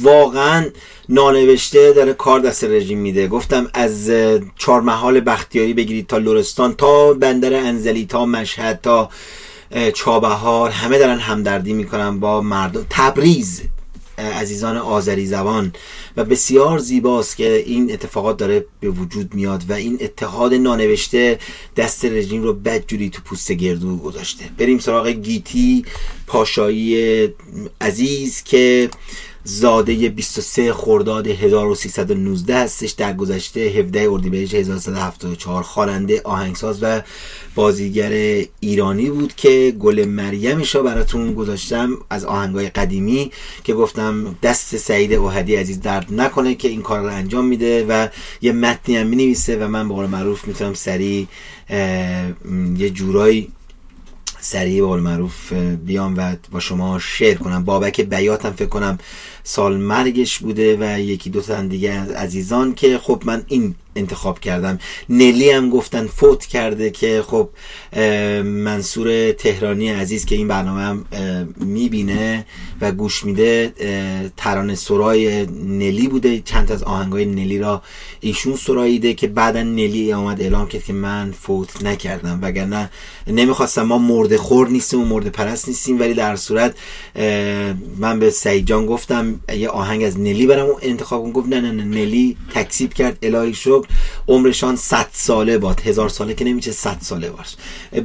واقعا 0.00 0.66
نانوشته 1.08 1.92
داره 1.92 2.12
کار 2.12 2.40
دست 2.40 2.64
رژیم 2.64 2.98
میده. 2.98 3.28
گفتم 3.28 3.70
از 3.74 4.10
چهار 4.58 4.80
محال 4.80 5.20
بختیاری 5.20 5.74
بگیرید 5.74 6.06
تا 6.06 6.18
لورستان 6.18 6.74
تا 6.74 7.14
بندر 7.14 7.54
انزلی 7.54 8.06
تا 8.06 8.26
مشهد 8.26 8.80
تا 8.82 9.10
چابهار 9.94 10.70
همه 10.70 10.98
دارن 10.98 11.18
همدردی 11.18 11.72
می‌کنن 11.72 12.20
با 12.20 12.40
مردم. 12.40 12.86
تبریز. 12.90 13.62
عزیزان 14.18 14.76
آذری 14.76 15.26
زبان 15.26 15.72
و 16.16 16.24
بسیار 16.24 16.78
زیباست 16.78 17.36
که 17.36 17.56
این 17.56 17.92
اتفاقات 17.92 18.36
داره 18.36 18.66
به 18.80 18.90
وجود 18.90 19.34
میاد 19.34 19.64
و 19.68 19.72
این 19.72 19.98
اتحاد 20.00 20.54
نانوشته 20.54 21.38
دست 21.76 22.04
رژیم 22.04 22.42
رو 22.42 22.52
بدجوری 22.52 23.10
تو 23.10 23.22
پوست 23.22 23.52
گردو 23.52 23.96
گذاشته. 23.96 24.44
بریم 24.58 24.78
سراغ 24.78 25.08
گیتی 25.08 25.84
پاشایی 26.26 27.28
عزیز 27.80 28.42
که 28.42 28.90
زاده 29.46 30.08
23 30.08 30.72
خرداد 30.72 31.26
1319 31.26 32.56
هستش. 32.56 32.90
در 32.90 33.12
گذشته 33.12 33.60
17 33.60 34.10
اردیبهشت 34.10 34.54
1174 34.54 35.62
خواننده 35.62 36.20
آهنگساز 36.24 36.78
و 36.82 37.02
بازیگر 37.54 38.44
ایرانی 38.60 39.10
بود 39.10 39.34
که 39.34 39.76
گل 39.80 40.04
مریمش 40.04 40.74
رو 40.74 40.82
براتون 40.82 41.34
گذاشتم 41.34 41.98
از 42.10 42.24
آهنگای 42.24 42.68
قدیمی 42.68 43.30
که 43.64 43.74
گفتم 43.74 44.36
دست 44.42 44.76
سعید 44.76 45.12
اوهدی 45.12 45.56
عزیز 45.56 45.80
درد 45.80 46.06
نکنه 46.14 46.54
که 46.54 46.68
این 46.68 46.82
کار 46.82 47.00
رو 47.00 47.06
انجام 47.06 47.46
میده 47.46 47.86
و 47.88 48.08
یه 48.42 48.52
متنی 48.52 48.96
هم 48.96 49.06
می‌نویسه 49.06 49.56
و 49.56 49.68
من 49.68 49.88
به 49.88 49.94
قول 49.94 50.06
معروف 50.06 50.48
می‌تونم 50.48 50.74
سریع 50.74 51.26
یه 52.76 52.90
جورایی 52.90 53.52
سریع 54.40 54.80
به 54.80 54.86
قول 54.86 55.00
معروف 55.00 55.52
بیام 55.84 56.14
و 56.16 56.36
با 56.50 56.60
شما 56.60 56.98
شیر 56.98 57.38
کنم. 57.38 57.64
بابک 57.64 58.00
بیاتم 58.00 58.50
فکر 58.50 58.68
کنم 58.68 58.98
سال 59.46 59.76
مرگش 59.76 60.38
بوده 60.38 60.76
و 60.80 61.00
یکی 61.00 61.30
دو 61.30 61.40
تا 61.40 61.62
دیگه 61.62 61.90
از 61.90 62.10
عزیزان 62.10 62.74
که 62.74 62.98
خب 62.98 63.22
من 63.26 63.44
این 63.48 63.74
انتخاب 63.96 64.40
کردم. 64.40 64.78
نلی 65.08 65.50
هم 65.50 65.70
گفتن 65.70 66.06
فوت 66.06 66.46
کرده 66.46 66.90
که 66.90 67.22
خب 67.26 67.48
منصور 68.44 69.32
تهرانی 69.32 69.88
عزیز 69.88 70.24
که 70.24 70.34
این 70.34 70.48
برنامه 70.48 70.82
هم 70.82 71.04
می‌بینه 71.56 72.46
و 72.80 72.92
گوش 72.92 73.24
میده 73.24 73.72
ترانه 74.36 74.74
سرای 74.74 75.46
نلی 75.64 76.08
بوده. 76.08 76.40
چند 76.40 76.72
از 76.72 76.82
آهنگای 76.82 77.24
نلی 77.24 77.58
را 77.58 77.82
ایشون 78.20 78.56
سراییده 78.56 79.14
که 79.14 79.26
بعدا 79.26 79.62
نلی 79.62 80.12
آمد 80.12 80.40
اعلام 80.40 80.68
کرد 80.68 80.84
که 80.84 80.92
من 80.92 81.32
فوت 81.40 81.82
نکردم. 81.82 82.38
وگرنه 82.42 82.90
نمی‌خواستم 83.26 83.82
ما 83.82 83.98
مرد 83.98 84.36
خور 84.36 84.68
نیستیم 84.68 85.00
و 85.00 85.04
مرد 85.04 85.28
پرست 85.28 85.68
نیستیم 85.68 86.00
ولی 86.00 86.14
در 86.14 86.36
صورت 86.36 86.74
من 87.98 88.18
به 88.18 88.30
سعید 88.30 88.66
جان 88.66 88.86
گفتم 88.86 89.33
یه 89.56 89.68
آهنگ 89.68 90.02
از 90.02 90.20
نلی 90.20 90.46
برم 90.46 90.66
انتخاب 90.82 91.32
گفت 91.32 91.48
نه 91.48 91.60
نه 91.60 91.72
نه. 91.72 91.84
نلی 91.84 92.36
تکسیب 92.54 92.94
کرد. 92.94 93.18
الهی 93.22 93.54
شکر. 93.54 93.86
عمرشان 94.28 94.76
100 94.76 95.06
ساله 95.12 95.58
باد. 95.58 95.80
هزار 95.80 96.08
ساله 96.08 96.34
که 96.34 96.44
نمیشه 96.44 96.72
100 96.72 96.96
ساله 97.00 97.30
باش. 97.30 97.56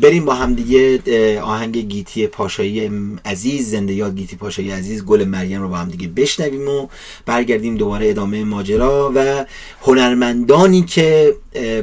بریم 0.02 0.26
با 0.26 0.34
هم 0.34 0.54
دیگه 0.54 1.42
آهنگ 1.42 1.78
گیتی 1.78 2.28
پاشایی 2.28 2.92
عزیز 3.26 3.72
زنده 3.72 3.94
یاد 3.94 4.16
گیتی 4.16 4.36
پاشایی 4.36 4.72
عزیز. 4.72 5.06
گل 5.06 5.24
مریم 5.24 5.62
رو 5.62 5.70
با 5.70 5.78
هم 5.78 5.90
دیگه 5.90 6.08
بشنویم 6.08 6.68
و 6.68 6.88
برگردیم 7.26 7.78
دوباره 7.78 8.10
ادامه 8.10 8.44
ماجرا 8.44 9.12
و 9.16 9.46
هنرمندانی 9.82 10.82
که 10.82 11.36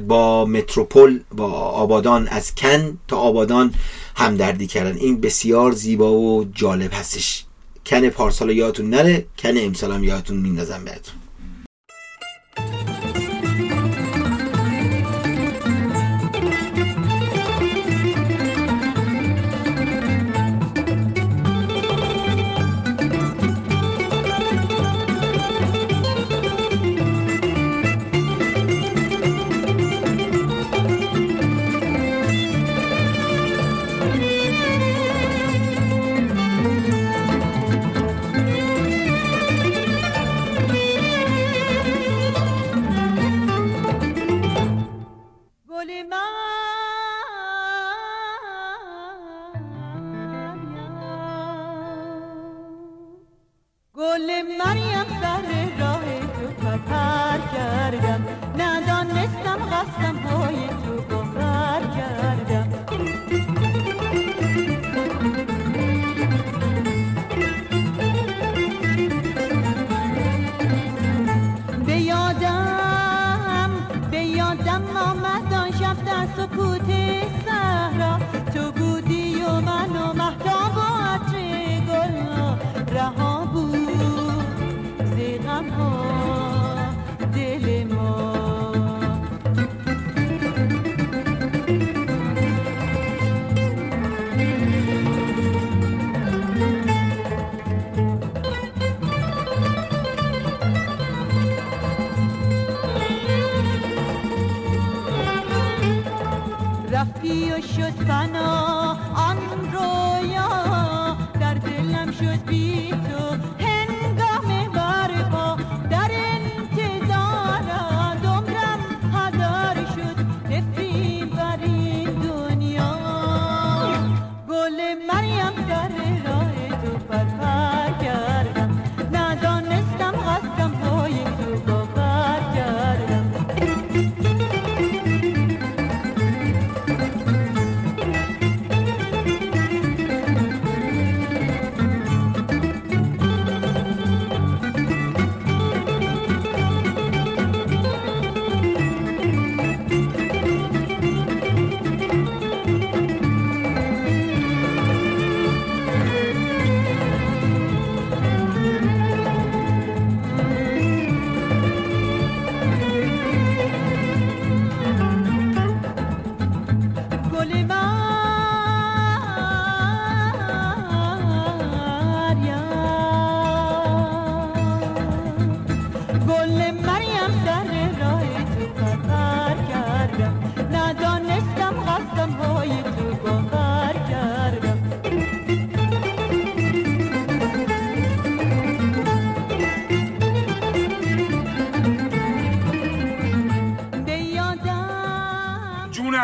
با 0.09 0.45
متروپول 0.45 1.21
با 1.37 1.53
آبادان 1.53 2.29
از 2.29 2.55
کن 2.55 2.99
تا 3.09 3.17
آبادان 3.17 3.75
همدردی 4.17 4.67
کردن. 4.67 4.97
این 4.97 5.21
بسیار 5.21 5.73
زیبا 5.73 6.13
و 6.13 6.45
جالب 6.55 6.91
هستش. 6.95 7.46
کن 7.87 8.09
پارسال 8.09 8.51
یادتون 8.51 8.91
نره 8.91 9.25
کن 9.39 9.55
امسال 9.57 9.93
هم 9.93 10.05
یادتون 10.05 10.37
میندازم 10.37 10.85
بهتون. 10.85 11.26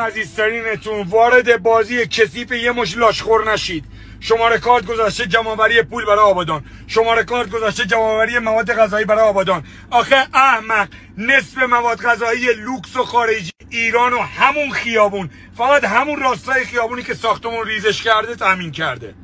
عزیزترینتون 0.03 1.03
وارد 1.03 1.63
بازی 1.63 2.07
کثیف 2.07 2.53
یه 2.53 2.73
مش 2.73 2.97
لاشخور 2.97 3.53
نشید. 3.53 3.85
شماره 4.21 4.59
کارت 4.59 4.87
گذاشته 4.87 5.27
جمعآوری 5.27 5.83
پول 5.83 6.05
برای 6.05 6.19
آبادان. 6.19 6.65
شماره 6.87 7.25
کارت 7.25 7.51
گذاشته 7.51 7.87
جمعآوری 7.87 8.39
مواد 8.39 8.73
غذایی 8.73 9.05
برای 9.05 9.25
آبادان. 9.25 9.65
آخه 9.91 10.27
احمق 10.35 10.89
نصف 11.19 11.59
مواد 11.59 12.03
غذایی 12.03 12.55
لوکس 12.55 12.97
و 12.97 13.05
خارجی 13.05 13.51
ایران 13.71 14.13
و 14.13 14.19
همون 14.19 14.71
خیابون. 14.71 15.31
فقط 15.57 15.85
همون 15.85 16.21
راستای 16.21 16.65
خیابونی 16.65 17.03
که 17.03 17.15
ساختمون 17.15 17.67
ریزش 17.67 18.03
کرده 18.03 18.35
تامین 18.35 18.71
کرده. 18.71 19.15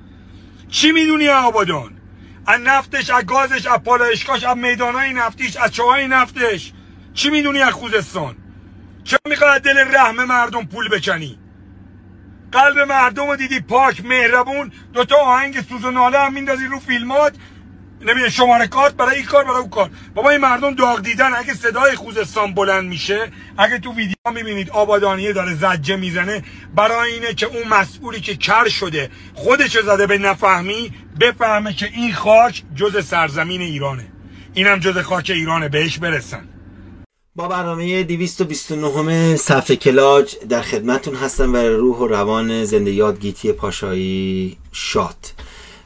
چی 0.71 0.93
می‌دونی 0.93 1.29
آبادان؟ 1.29 2.01
از 2.47 2.61
نفتش 2.61 3.11
از 3.11 3.27
گازش 3.27 3.67
از 3.67 3.79
پالایشگاهش 3.79 4.45
از 4.45 4.57
میدانای 4.57 5.13
نفتیش 5.13 5.57
از 5.57 5.73
چاهای 5.73 6.09
نفتش. 6.09 6.73
چی 7.15 7.31
می‌دونی 7.31 7.61
از 7.61 7.73
خوزستان؟ 7.73 8.37
چه 9.09 9.17
می‌خواد 9.29 9.63
دل 9.63 9.79
رحم 9.79 10.25
مردم 10.25 10.65
پول 10.65 10.89
بکنی؟ 10.89 11.39
قلب 12.53 12.79
مردم 12.79 13.27
رو 13.27 13.37
دیدی 13.37 13.61
پاک 13.61 14.05
مهربون 14.05 14.73
دوتا 14.93 15.17
آهنگ 15.17 15.61
سوز 15.69 15.85
و 15.85 15.91
ناله 15.91 16.19
هم 16.19 16.33
میندازی 16.33 16.67
رو 16.67 16.79
فیلمات. 16.79 17.37
نمیده 18.01 18.31
شماره 18.31 18.67
کارت 18.67 18.95
برای 18.95 19.17
این 19.17 19.25
کار 19.25 19.45
برای 19.45 19.57
اون 19.57 19.71
کار. 19.71 19.91
بابا 20.15 20.31
این 20.31 20.41
مردم 20.41 20.75
داغ 20.75 21.03
دیدن. 21.03 21.35
اگه 21.35 21.55
صدای 21.55 21.95
خوزستان 21.95 22.55
بلند 22.55 22.89
میشه 22.89 23.33
اگه 23.59 23.79
تو 23.79 23.95
ویدیو 23.95 24.33
می‌بینید 24.35 24.71
آبادانیه 24.71 25.33
داره 25.33 25.55
زجه 25.55 25.97
می‌زنه. 25.97 26.43
برای 26.75 27.13
اینه 27.13 27.35
که 27.35 27.47
اون 27.47 27.69
مسئولی 27.69 28.21
که 28.21 28.37
کر 28.37 28.69
شده 28.69 29.11
خودش 29.35 29.79
زده 29.79 30.07
به 30.07 30.19
نفهمی 30.19 30.93
بفهمه 31.21 31.73
که 31.73 31.87
این 31.87 32.15
خاک 32.15 32.63
جز 32.75 33.07
سرزمین 33.07 33.61
ایرانه. 33.61 34.07
اینم 34.55 34.79
جز 34.79 34.99
خاک 34.99 35.31
ایرانه 35.35 35.69
بهش 35.69 35.99
برسن. 35.99 36.49
با 37.37 37.49
برنامه 37.49 38.03
229 38.03 39.37
صفحه 39.37 39.77
کلاج 39.77 40.35
در 40.49 40.63
خدمتون 40.63 41.15
هستم 41.15 41.53
و 41.53 41.57
روح 41.57 41.99
و 41.99 42.07
روان 42.07 42.65
زنده 42.65 42.91
یاد 42.91 43.21
گیتی 43.21 43.53
پاشایی 43.53 44.57
شاد. 44.73 45.17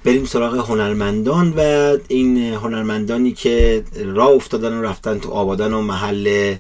بریم 0.05 0.25
سراغ 0.25 0.71
هنرمندان 0.71 1.55
و 1.57 1.61
این 2.09 2.37
هنرمندانی 2.55 3.33
که 3.33 3.85
راه 4.05 4.29
افتادن 4.29 4.73
و 4.73 4.83
رفتن 4.83 5.19
تو 5.19 5.31
آبادان 5.31 5.73
و 5.75 5.83
محل 5.83 6.55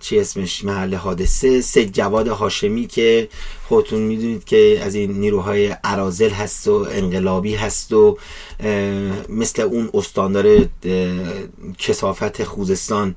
چی 0.00 0.18
اسمش 0.18 0.64
محل 0.64 0.94
حادثه 0.94 1.60
سید 1.60 1.92
جواد 1.92 2.28
هاشمی 2.28 2.86
که 2.86 3.28
خودتون 3.68 4.02
می‌دونید 4.02 4.44
که 4.44 4.80
از 4.82 4.94
این 4.94 5.12
نیروهای 5.12 5.76
عرازل 5.84 6.30
هست 6.30 6.68
و 6.68 6.86
انقلابی 6.90 7.54
هست 7.54 7.92
و 7.92 8.18
مثل 9.28 9.62
اون 9.62 9.90
استاندار 9.94 10.68
کسافت 11.78 12.44
خوزستان 12.44 13.14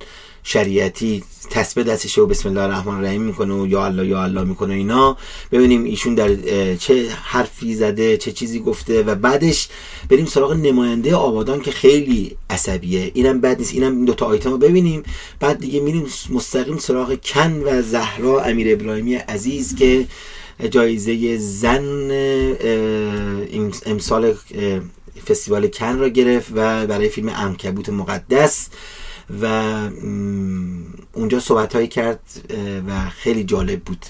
شریعتی 0.49 1.23
تسبه 1.49 1.83
دستش 1.83 2.17
و 2.17 2.25
بسم 2.25 2.49
الله 2.49 2.61
الرحمن 2.61 2.95
الرحیم 2.95 3.21
می‌کنه 3.21 3.53
و 3.53 3.67
یا 3.67 3.85
الله 3.85 4.07
یا 4.07 4.23
الله 4.23 4.43
می‌کنه 4.43 4.73
اینا. 4.73 5.17
ببینیم 5.51 5.83
ایشون 5.83 6.15
در 6.15 6.35
چه 6.75 7.09
حرفی 7.23 7.75
زده 7.75 8.17
چه 8.17 8.31
چیزی 8.31 8.59
گفته 8.59 9.03
و 9.03 9.15
بعدش 9.15 9.69
بریم 10.09 10.25
سراغ 10.25 10.53
نماینده 10.53 11.15
آبادان 11.15 11.61
که 11.61 11.71
خیلی 11.71 12.37
عصبیه. 12.49 13.11
اینم 13.13 13.41
بد 13.41 13.57
نیست. 13.59 13.73
اینم 13.73 13.95
این 13.95 14.05
دو 14.05 14.13
تا 14.13 14.25
آیتم 14.25 14.51
رو 14.51 14.57
ببینیم. 14.57 15.03
بعد 15.39 15.59
دیگه 15.59 15.79
میریم 15.79 16.07
مستقیم 16.29 16.77
سراغ 16.77 17.15
کن 17.23 17.63
و 17.63 17.81
زهرا 17.81 18.41
امیر 18.41 18.73
ابراهیمی 18.73 19.15
عزیز 19.15 19.75
که 19.75 20.05
جایزه 20.69 21.37
زن 21.37 22.11
امسال 23.85 24.33
فستیوال 25.27 25.67
کن 25.67 25.97
را 25.99 26.09
گرفت 26.09 26.51
و 26.55 26.87
برای 26.87 27.09
فیلم 27.09 27.29
انکبوت 27.29 27.89
مقدس 27.89 28.67
و 29.41 29.45
اونجا 31.13 31.39
صحبت 31.39 31.75
هایی 31.75 31.87
کرد 31.87 32.19
و 32.87 33.09
خیلی 33.09 33.43
جالب 33.43 33.81
بود. 33.81 34.05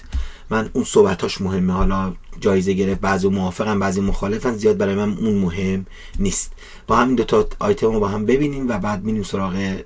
من 0.50 0.70
اون 0.74 0.84
صحبتاش 0.84 1.42
مهمه. 1.42 1.74
حالا 1.74 2.14
جایزه 2.40 2.74
گرفت 2.74 3.02
بعضی 3.02 3.28
موافقم 3.28 3.80
بعضی 3.80 4.02
مخالفن 4.02 4.54
زیاد 4.54 4.78
برای 4.78 4.96
من 4.96 5.18
اون 5.18 5.36
مهم 5.36 5.86
نیست. 6.20 6.52
با 6.88 6.96
همین 6.96 7.16
دو 7.16 7.24
تا 7.24 7.48
آیتم 7.60 7.94
رو 7.94 8.00
با 8.00 8.08
هم 8.08 8.26
ببینیم 8.26 8.70
و 8.70 8.78
بعد 8.78 9.04
میریم 9.04 9.24
سراغ 9.24 9.78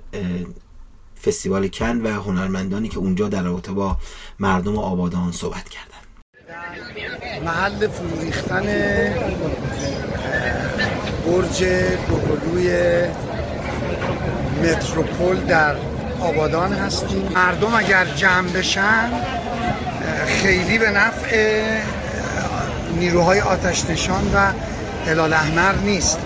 فستیوال 1.24 1.68
کن 1.68 2.00
و 2.00 2.08
هنرمندانی 2.08 2.88
که 2.88 2.98
اونجا 2.98 3.28
در 3.28 3.42
رابطه 3.42 3.72
با 3.72 3.96
مردم 4.40 4.78
آبادان 4.78 5.32
صحبت 5.32 5.68
کردن. 5.68 5.88
محل 7.44 7.88
فروریختن 7.88 8.64
برج 11.26 11.64
دوقلوی 12.08 12.68
متروپول 14.62 15.36
در 15.36 15.74
آبادان 16.20 16.72
هستیم. 16.72 17.28
مردم 17.34 17.74
اگر 17.74 18.04
جمع 18.04 18.48
بشن 18.48 19.10
خیلی 20.26 20.78
به 20.78 20.90
نفع 20.90 21.62
نیروهای 22.98 23.40
آتش 23.40 23.90
نشان 23.90 24.30
و 24.34 24.52
هلال 25.06 25.32
احمر 25.32 25.72
نیست. 25.72 26.18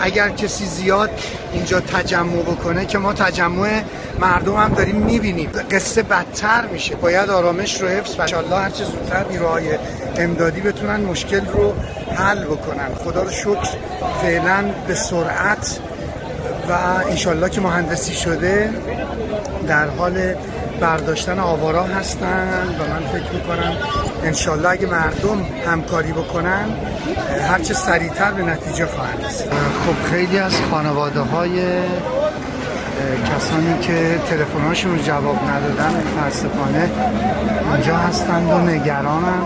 اگر 0.00 0.28
کسی 0.28 0.66
زیاد 0.66 1.10
اینجا 1.52 1.80
تجمع 1.80 2.42
بکنه 2.42 2.86
که 2.86 2.98
ما 2.98 3.12
تجمع 3.12 3.82
مردم 4.18 4.56
هم 4.56 4.74
داریم 4.74 4.96
می‌بینیم. 4.96 5.50
قصه 5.70 6.02
بدتر 6.02 6.66
میشه. 6.72 6.94
باید 6.94 7.30
آرامش 7.30 7.80
رو 7.80 7.88
حفظ 7.88 8.18
و 8.18 8.22
الله 8.22 8.56
هرچه 8.56 8.84
زودتر 8.84 9.24
نیروهای 9.30 9.78
امدادی 10.16 10.60
بتونن 10.60 11.00
مشکل 11.00 11.46
رو 11.46 11.74
حل 12.16 12.44
بکنن. 12.44 12.94
خدا 13.04 13.22
رو 13.22 13.30
شکر 13.30 13.68
فعلا 14.22 14.64
به 14.88 14.94
سرعت 14.94 15.78
و 16.68 16.72
انشالله 17.10 17.50
که 17.50 17.60
مهندسی 17.60 18.14
شده 18.14 18.70
در 19.68 19.86
حال 19.88 20.34
برداشتن 20.80 21.38
آوارا 21.38 21.82
هستن 21.82 22.66
و 22.78 22.82
من 22.90 23.08
فکر 23.12 23.32
می‌کنم 23.32 23.72
انشالله 24.24 24.68
اگه 24.68 24.86
مردم 24.86 25.46
همکاری 25.66 26.12
بکنن 26.12 26.64
هرچه 27.50 27.74
سریعتر 27.74 28.32
به 28.32 28.42
نتیجه 28.42 28.86
خواهند 28.86 29.24
رسید. 29.24 29.46
خب 29.46 30.10
خیلی 30.10 30.38
از 30.38 30.52
خانواده 30.70 31.20
های 31.20 31.80
کسانی 33.36 33.78
که 33.80 34.20
تلفن‌هاشون 34.30 34.98
رو 34.98 35.02
جواب 35.02 35.38
ندادن 35.50 36.02
متاسفانه 36.16 36.90
اونجا 37.70 37.96
هستند 37.96 38.50
و 38.50 38.58
نگرانن 38.58 39.40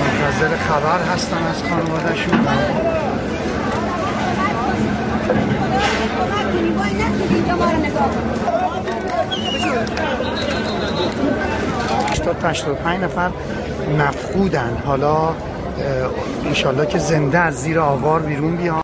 منتظر 0.00 0.56
خبر 0.68 1.14
هستن 1.14 1.36
از 1.36 1.62
خانوادهشون. 1.70 2.46
تا 12.24 12.48
85 12.48 13.00
نفر 13.00 13.30
مفقودن. 13.98 14.82
حالا 14.86 15.34
انشالله 16.44 16.86
که 16.86 16.98
زنده 16.98 17.38
از 17.38 17.56
زیر 17.56 17.80
آوار 17.80 18.20
بیرون 18.20 18.56
بیان. 18.56 18.82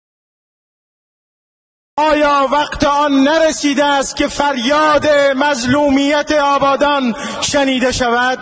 آیا 1.99 2.49
وقت 2.53 2.85
آن 2.85 3.13
نرسیده 3.13 3.85
است 3.85 4.17
که 4.17 4.29
فریاد 4.29 5.07
مظلومیت 5.37 6.33
آبادان 6.33 7.15
شنیده 7.41 7.93
شود؟ 7.93 8.39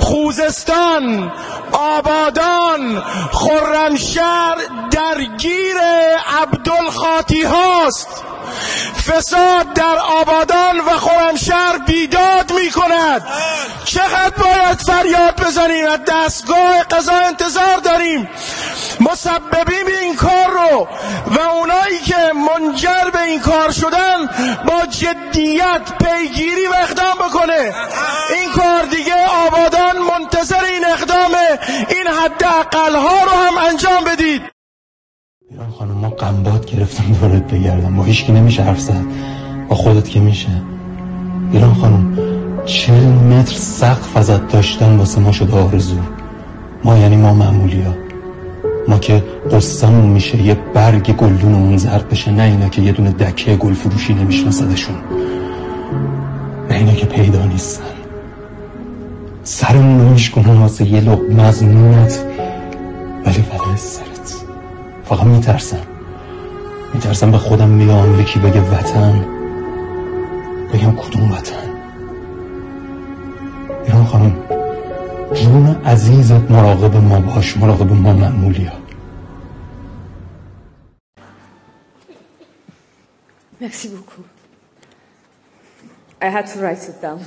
خوزستان 0.00 1.32
آبادان 1.72 3.02
خرمشهر 3.32 4.56
درگیر 4.90 5.76
عبدالخاطی 6.42 7.42
هاست. 7.42 8.24
فساد 9.00 9.72
در 9.72 9.98
آبادان 9.98 10.80
و 10.80 10.98
خرمشهر 10.98 11.78
بیداد 11.78 12.52
می 12.52 12.70
کند 12.70 13.26
چقدر 13.84 14.30
باید 14.36 14.78
فریاد 14.78 15.40
بزنیم 15.46 15.86
از 15.86 16.00
دستگاه 16.08 16.82
قضا 16.82 17.12
انتظار 17.12 17.76
داریم. 17.76 18.28
مسببین 19.00 19.96
این 20.00 20.16
کار 20.16 20.50
رو 20.50 20.88
و 21.26 21.40
اونایی 21.40 21.98
که 21.98 22.32
منجر 22.34 23.10
به 23.12 23.22
این 23.22 23.40
کار 23.40 23.70
شدن 23.70 24.26
با 24.66 24.86
جدیت 24.86 25.82
پیگیری 26.04 26.66
و 26.66 26.72
اقدام 26.72 27.14
بکنه. 27.14 27.74
این 28.30 28.52
کار 28.52 28.82
دیگه 28.82 29.26
آبادان 29.26 29.98
منتظر 29.98 30.64
این 30.64 30.84
اقدام 30.86 31.34
این 31.88 32.06
حد 32.06 32.42
ها 32.74 33.24
رو 33.24 33.30
هم 33.30 33.58
انجام 33.58 34.04
بدید. 34.04 34.59
ایران 35.52 35.70
خانم 35.70 35.92
ما 35.92 36.08
قنبات 36.08 36.66
گرفتم 36.66 37.04
دورت 37.20 37.54
بگردم 37.54 37.96
با 37.96 38.04
هیچ 38.04 38.30
نمیشه 38.30 38.62
حرف 38.62 38.80
زد. 38.80 39.04
با 39.68 39.76
خودت 39.76 40.08
که 40.08 40.20
میشه. 40.20 40.48
ایران 41.52 41.74
خانم 41.74 42.18
چل 42.64 43.04
متر 43.04 43.54
سقف 43.54 44.16
ازت 44.16 44.48
داشتن 44.48 44.96
واسه 44.96 45.20
ما 45.20 45.32
شده 45.32 45.52
آرزو. 45.52 45.96
ما 46.84 46.98
یعنی 46.98 47.16
ما 47.16 47.34
معمولی 47.34 47.82
ها 47.82 47.94
ما 48.88 48.98
که 48.98 49.24
قصمون 49.52 50.06
میشه 50.06 50.42
یه 50.42 50.56
برگ 50.74 51.16
گلدونمون 51.16 51.76
زرد 51.76 52.08
بشه 52.08 52.30
نه 52.30 52.42
اینا 52.42 52.68
که 52.68 52.82
یه 52.82 52.92
دونه 52.92 53.10
دکه 53.10 53.56
گل 53.56 53.74
فروشی 53.74 54.14
نمیشناسدشون. 54.14 54.96
نه 56.70 56.76
اینا 56.76 56.92
که 56.92 57.06
پیدا 57.06 57.44
نیستن. 57.44 57.84
سرمون 59.44 60.00
رو 60.00 60.08
میشکنن 60.08 60.58
واسه 60.58 60.88
یه 60.88 61.00
لق 61.00 61.20
مزنونت 61.30 62.24
ولی 63.26 63.42
فقط 63.42 63.76
سرت 63.76 64.09
فقط 65.10 65.24
میترسم 65.26 65.86
میترسم 66.94 67.30
به 67.30 67.38
خودم 67.38 67.68
میام 67.68 68.20
یکی 68.20 68.38
بگه 68.38 68.60
وطن 68.60 69.26
بگم 70.72 70.96
کدوم 70.96 71.32
وطن 71.32 71.70
ایران 73.84 74.04
خانم 74.04 74.36
جون 75.34 75.76
عزیزت 75.84 76.50
مراقب 76.50 76.96
ما 76.96 77.20
باش 77.20 77.56
مراقب 77.56 77.92
ما 77.92 78.12
معمولی 78.12 78.64
ها 78.64 78.74
Merci 83.60 83.88
beaucoup. 83.88 84.26
I 86.22 86.28
had 86.36 86.46
to 86.52 86.58
write 86.62 86.84
it 86.90 86.98
down. 87.02 87.20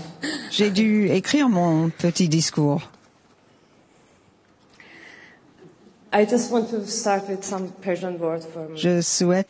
J'ai 0.51 0.71
dû 0.71 1.07
écrire 1.19 1.47
mon 1.49 1.89
petit 2.03 2.29
discours. 2.29 2.81
Je 8.75 9.01
souhaite 9.01 9.49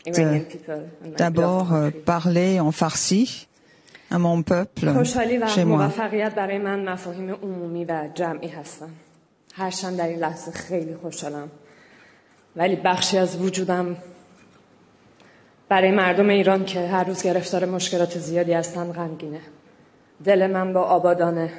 d'abord 1.18 1.74
euh, 1.74 1.90
parler 2.06 2.60
en 2.62 2.72
farsi 2.72 3.48
à 4.10 4.18
mon 4.18 4.44
peuple 4.44 4.88
chez 5.48 5.66
moi. 5.66 5.92
ولی 12.56 12.76
بخشی 12.76 13.18
از 13.18 13.42
وجودم 13.42 13.98
برای 15.70 15.92
مردم 15.92 16.30
ایران 16.30 16.66
که 16.66 16.88
هر 16.88 17.04
روز 17.04 17.24
گرفتار 17.24 17.66
مشکلات 17.66 18.18
زیادی 18.18 18.54
هستن 18.54 18.92
غمگینه 18.92 19.40
دل 20.26 20.48
من 20.48 20.74
با 20.74 20.82
آبادانه 20.82 21.54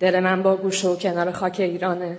دل 0.00 0.20
من 0.20 0.42
با 0.42 0.56
گوشه 0.56 0.88
و 0.88 0.96
کنار 0.96 1.30
خاک 1.32 1.60
ایرانه 1.60 2.18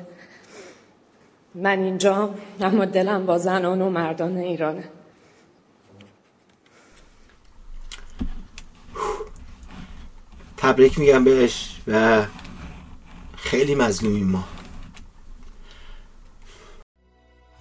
من 1.57 1.79
اینجا 1.79 2.29
اما 2.61 2.85
دلم 2.85 3.25
با 3.25 3.37
زنان 3.37 3.81
و 3.81 3.89
مردان 3.89 4.37
ایرانه. 4.37 4.83
تبریک 10.57 10.99
میگم 10.99 11.23
بهش 11.23 11.81
و 11.87 12.25
خیلی 13.37 13.75
مظلومیم 13.75 14.27
ما. 14.27 14.43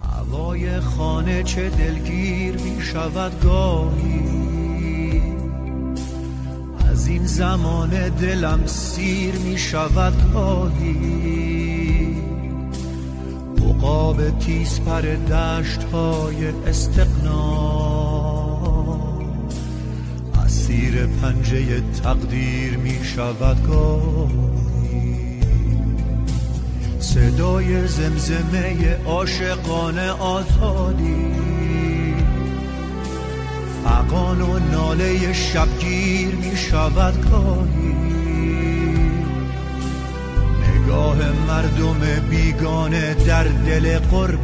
هوای 0.01 0.79
خانه 0.79 1.43
چه 1.43 1.69
دلگیر 1.69 2.57
می 2.57 2.81
شود 2.81 3.43
گاهی. 3.43 5.21
از 6.89 7.07
این 7.07 7.25
زمان 7.25 8.09
دلم 8.09 8.65
سیر 8.65 9.35
می 9.35 9.57
شود 9.57 10.33
گاهی 10.33 11.36
عقاب 14.17 14.39
تیز 14.39 14.79
پر 14.79 15.01
دشت 15.01 15.83
های 15.83 16.47
استقنا 16.67 17.37
اسیر 20.45 21.05
پنجه 21.05 21.81
تقدیر 22.03 22.77
می 22.77 22.99
شود 23.03 23.67
گاهی. 23.67 25.41
صدای 26.99 27.87
زمزمه 27.87 28.97
عاشقانه 29.05 30.11
آزادی. 30.11 31.33
فقان 33.83 34.41
و 34.41 34.59
ناله 34.59 35.33
شبگیر 35.33 36.35
می 36.35 36.57
شود 36.57 37.29
گاهی. 37.31 37.86
نگاه 41.17 41.47
مردم 41.47 42.29
بیگانه 42.29 43.13
در 43.13 43.43
دل 43.43 43.99
قربت. 43.99 44.37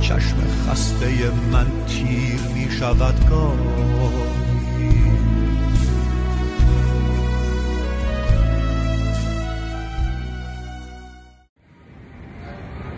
چشم 0.00 0.36
خسته 0.68 1.06
من 1.52 1.66
تیر 1.86 2.40
می 2.54 2.70
شود 2.70 3.28
گاهی. 3.30 3.68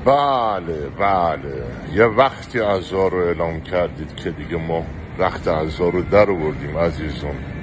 بله 0.04 0.88
بله. 0.98 1.64
یه 1.94 2.04
وقتی 2.04 2.58
عزا 2.58 3.08
رو 3.08 3.18
اعلام 3.18 3.60
کردید 3.60 4.16
که 4.16 4.30
دیگه 4.30 4.56
ما 4.56 4.86
وقت 5.18 5.48
عزا 5.48 5.88
رو 5.88 6.02
در 6.02 6.30
آوردیم 6.30 6.78
عزیزان 6.78 7.59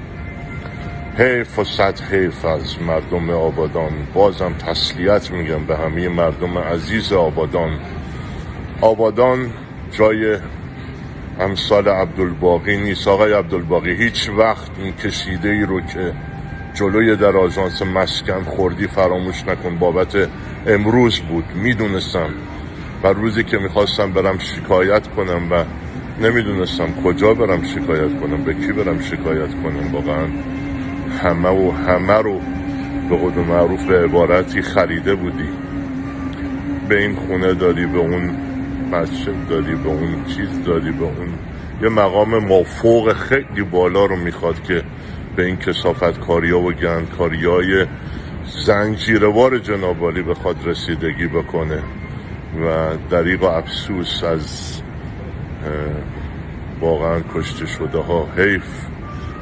حیف 1.18 1.59
و 1.59 1.63
صد 1.63 2.01
حیف 2.01 2.45
از 2.45 2.82
مردم 2.82 3.30
آبادان. 3.30 3.91
بازم 4.13 4.53
تسلیت 4.53 5.32
میگم 5.32 5.65
به 5.65 5.78
همه 5.78 6.09
مردم 6.09 6.57
عزیز 6.57 7.13
آبادان. 7.13 7.80
آبادان 8.82 9.51
جای 9.91 10.38
امثال 11.39 11.88
عبدالباقی 11.88 12.78
نیست. 12.78 13.07
آقای 13.07 13.34
عبدالباقی 13.34 13.95
هیچ 13.95 14.30
وقت 14.30 14.72
این 14.80 14.93
کشیده 14.93 15.49
ای 15.49 15.61
رو 15.61 15.82
که 15.82 16.13
جلوی 16.74 17.15
در 17.15 17.38
آژانس 17.38 17.82
مسکن 17.82 18.43
خوردی 18.43 18.88
فراموش 18.88 19.43
نکن. 19.47 19.78
بابت 19.78 20.30
امروز 20.68 21.20
بود 21.20 21.45
می‌دونستم. 21.55 22.30
و 23.03 23.07
روزی 23.07 23.43
که 23.43 23.57
می‌خواستم 23.57 24.11
برم 24.11 24.38
شکایت 24.38 25.07
کنم 25.07 25.51
و 25.51 25.63
نمی‌دونستم 26.22 27.03
کجا 27.03 27.34
برم 27.34 27.63
شکایت 27.63 28.20
کنم 28.20 28.43
به 28.43 28.53
کی 28.53 28.72
برم 28.72 28.99
شکایت 28.99 29.51
کنم 29.63 29.93
واقعا. 29.93 30.28
همه 31.18 31.49
و 31.49 31.72
همه 31.72 32.13
رو 32.13 32.41
به 33.09 33.18
قول 33.18 33.34
معروف 33.34 33.84
به 33.84 34.03
عبارتی 34.03 34.61
خریده 34.61 35.15
بودی. 35.15 35.49
به 36.89 37.01
این 37.01 37.15
خونه 37.15 37.53
داری 37.53 37.86
به 37.86 37.97
اون 37.97 38.36
مسجد 38.91 39.47
داری 39.49 39.76
به 39.76 39.89
اون 39.89 40.26
چیز 40.26 40.63
داری 40.65 40.91
به 40.91 41.03
اون 41.03 41.34
یه 41.82 41.89
مقام 41.89 42.38
مافوق 42.38 43.13
خیلی 43.13 43.63
بالا 43.72 44.05
رو 44.05 44.15
می‌خواد 44.15 44.63
که 44.63 44.84
به 45.36 45.45
این 45.45 45.57
کسافت 45.57 46.20
کاریا 46.20 46.59
و 46.59 46.72
گندکاری 46.72 47.45
های 47.45 47.86
زنجیروار 48.65 49.59
جنابالی 49.59 50.22
بخواد 50.22 50.55
رسیدگی 50.65 51.28
بکنه 51.28 51.80
و 52.63 52.89
دریق 53.09 53.43
و 53.43 53.45
افسوس 53.45 54.24
از 54.24 54.82
واقعا 56.82 57.20
کشته 57.36 57.65
شده 57.65 57.97
ها 57.97 58.28
حیف 58.38 58.63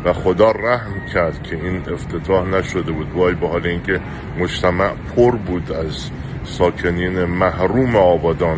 و 0.06 0.14
خدا 0.14 0.52
رحم 0.52 1.06
کرد 1.14 1.44
که 1.44 1.56
این 1.56 1.82
افتتاح 1.94 2.48
نشده 2.48 2.92
بود. 2.92 3.12
وای 3.14 3.34
به 3.34 3.48
حال 3.48 3.68
اینکه 3.68 4.00
مجتمع 4.40 4.92
پر 5.16 5.32
بود 5.32 5.72
از 5.72 6.10
ساکنین 6.44 7.26
محروم 7.26 7.96
آبادان 7.96 8.58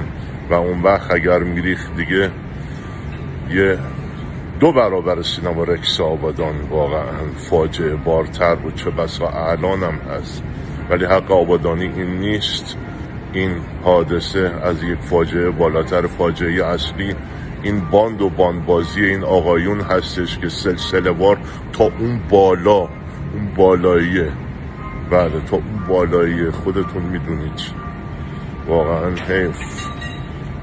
و 0.49 0.53
اون 0.53 0.81
وقت 0.81 1.11
اگر 1.11 1.39
میریخت 1.39 1.95
دیگه 1.95 2.31
یه 3.49 3.77
دو 4.59 4.71
برابر 4.71 5.21
سینما 5.21 5.63
رکس 5.63 6.01
آبادان 6.01 6.55
واقعا 6.69 7.31
فاجعه 7.49 7.95
بارتر 7.95 8.55
بود 8.55 8.75
چه 8.75 8.89
بسا 8.89 9.29
الان 9.29 9.83
هم 9.83 9.99
هست. 10.11 10.43
ولی 10.89 11.05
حق 11.05 11.31
آبادانی 11.31 11.83
این 11.83 12.19
نیست. 12.19 12.77
این 13.33 13.51
حادثه 13.83 14.51
از 14.63 14.83
یک 14.83 14.99
فاجعه 14.99 15.49
بالاتر 15.49 16.07
فاجعه 16.07 16.65
اصلی 16.65 17.15
این 17.68 17.80
باند 17.80 18.22
و 18.22 18.30
باندبازی 18.30 19.05
این 19.05 19.24
آقایون 19.24 19.82
هستش 19.82 20.38
که 20.38 20.49
سلسله 20.49 21.11
وار 21.11 21.38
تا 21.74 21.84
اون 21.84 22.22
بالا 22.30 22.80
اون 22.80 22.89
بالاییه. 23.55 24.32
بله 25.11 25.41
تا 25.49 25.55
اون 25.55 25.88
بالاییه. 25.88 26.51
خودتون 26.51 27.01
می‌دونید. 27.03 27.61
واقعا 28.68 29.09
حیف. 29.09 29.88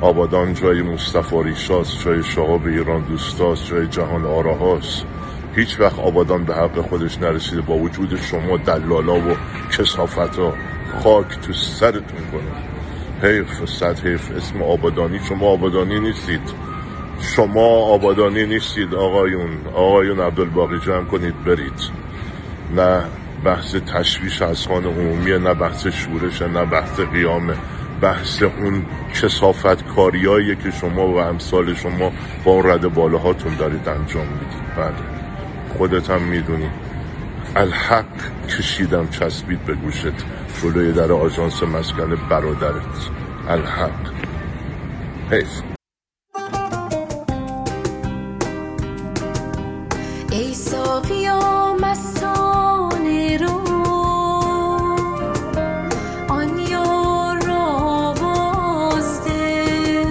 آبادان 0.00 0.54
جای 0.54 0.82
مصطفی 0.82 1.42
ریشاست 1.42 2.04
جای 2.04 2.22
شهاب 2.22 2.66
ایران 2.66 3.00
دوستاست 3.00 3.66
جای 3.66 3.86
جهان 3.86 4.24
آراهاست. 4.24 5.04
هیچ 5.56 5.80
وقت 5.80 5.98
آبادان 5.98 6.44
به 6.44 6.54
حق 6.54 6.80
خودش 6.80 7.18
نرسیده 7.18 7.60
با 7.60 7.74
وجود 7.74 8.20
شما 8.20 8.56
دلالا 8.56 9.14
و 9.14 9.36
کسافت 9.78 10.38
ها 10.38 10.54
خاک 11.02 11.40
تو 11.42 11.52
سرتون 11.52 12.20
کنه. 12.32 13.30
حیف 13.30 13.64
صد 13.64 14.06
حیف. 14.06 14.30
اسم 14.36 14.62
آبادانی. 14.62 15.20
شما 15.28 15.46
آبادانی 15.46 16.00
نیستید. 16.00 16.73
شما 17.20 17.66
آبادانی 17.66 18.46
نیستید 18.46 18.94
آقایون. 18.94 19.50
آقایون 19.74 20.20
عبدالباقی 20.20 20.78
جمع 20.78 21.04
کنید 21.04 21.44
برید. 21.44 21.80
نه 22.76 23.04
بحث 23.44 23.74
تشویش 23.74 24.42
از 24.42 24.66
خان 24.66 24.84
عمومیه 24.84 25.38
نه 25.38 25.54
بحث 25.54 25.86
شورشه 25.86 26.48
نه 26.48 26.64
بحث 26.64 27.00
قیامه 27.00 27.54
بحث 28.00 28.42
اون 28.42 28.86
کسافت 29.22 29.86
کاریایی 29.86 30.56
که 30.56 30.70
شما 30.70 31.08
و 31.08 31.18
امثال 31.18 31.74
شما 31.74 32.12
با 32.44 32.52
اون 32.52 32.70
رد 32.70 32.94
بالاهاتون 32.94 33.56
دارید 33.56 33.88
انجام 33.88 34.26
می‌دید. 34.26 34.74
بله. 34.76 34.94
خودت 35.78 36.10
هم 36.10 36.22
می‌دونی. 36.22 36.70
الحق 37.56 38.04
کشیدم 38.48 39.08
چسبید 39.08 39.64
به 39.64 39.74
گوشت. 39.74 40.12
جلوی 40.62 40.92
در 40.92 41.12
آژانس 41.12 41.62
مسکن 41.62 42.18
برادرت. 42.30 43.10
الحق. 43.48 44.12
حیف. 45.30 45.73
ای 50.34 50.54
ساقیا 50.54 51.74
مستانه 51.80 53.36
رو 53.36 53.50
آن 56.28 56.58
یار 56.58 57.46
را 57.46 57.64
آواز 57.76 59.24
ده 59.24 60.06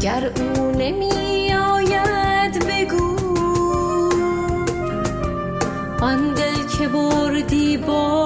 گر 0.00 0.32
او 0.36 0.70
نمی 0.78 1.54
آید 1.54 2.66
بگو 2.68 3.16
آن 6.00 6.34
دل 6.34 6.66
که 6.78 6.88
بردی 6.88 7.76
بازده 7.76 8.23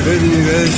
ببینیدش 0.00 0.70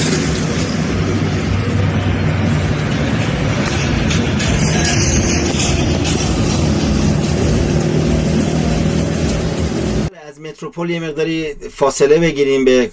از 10.28 10.40
متروپول 10.40 10.90
یه 10.90 11.00
مقداری 11.00 11.54
فاصله 11.54 12.18
بگیریم 12.18 12.64
به 12.64 12.90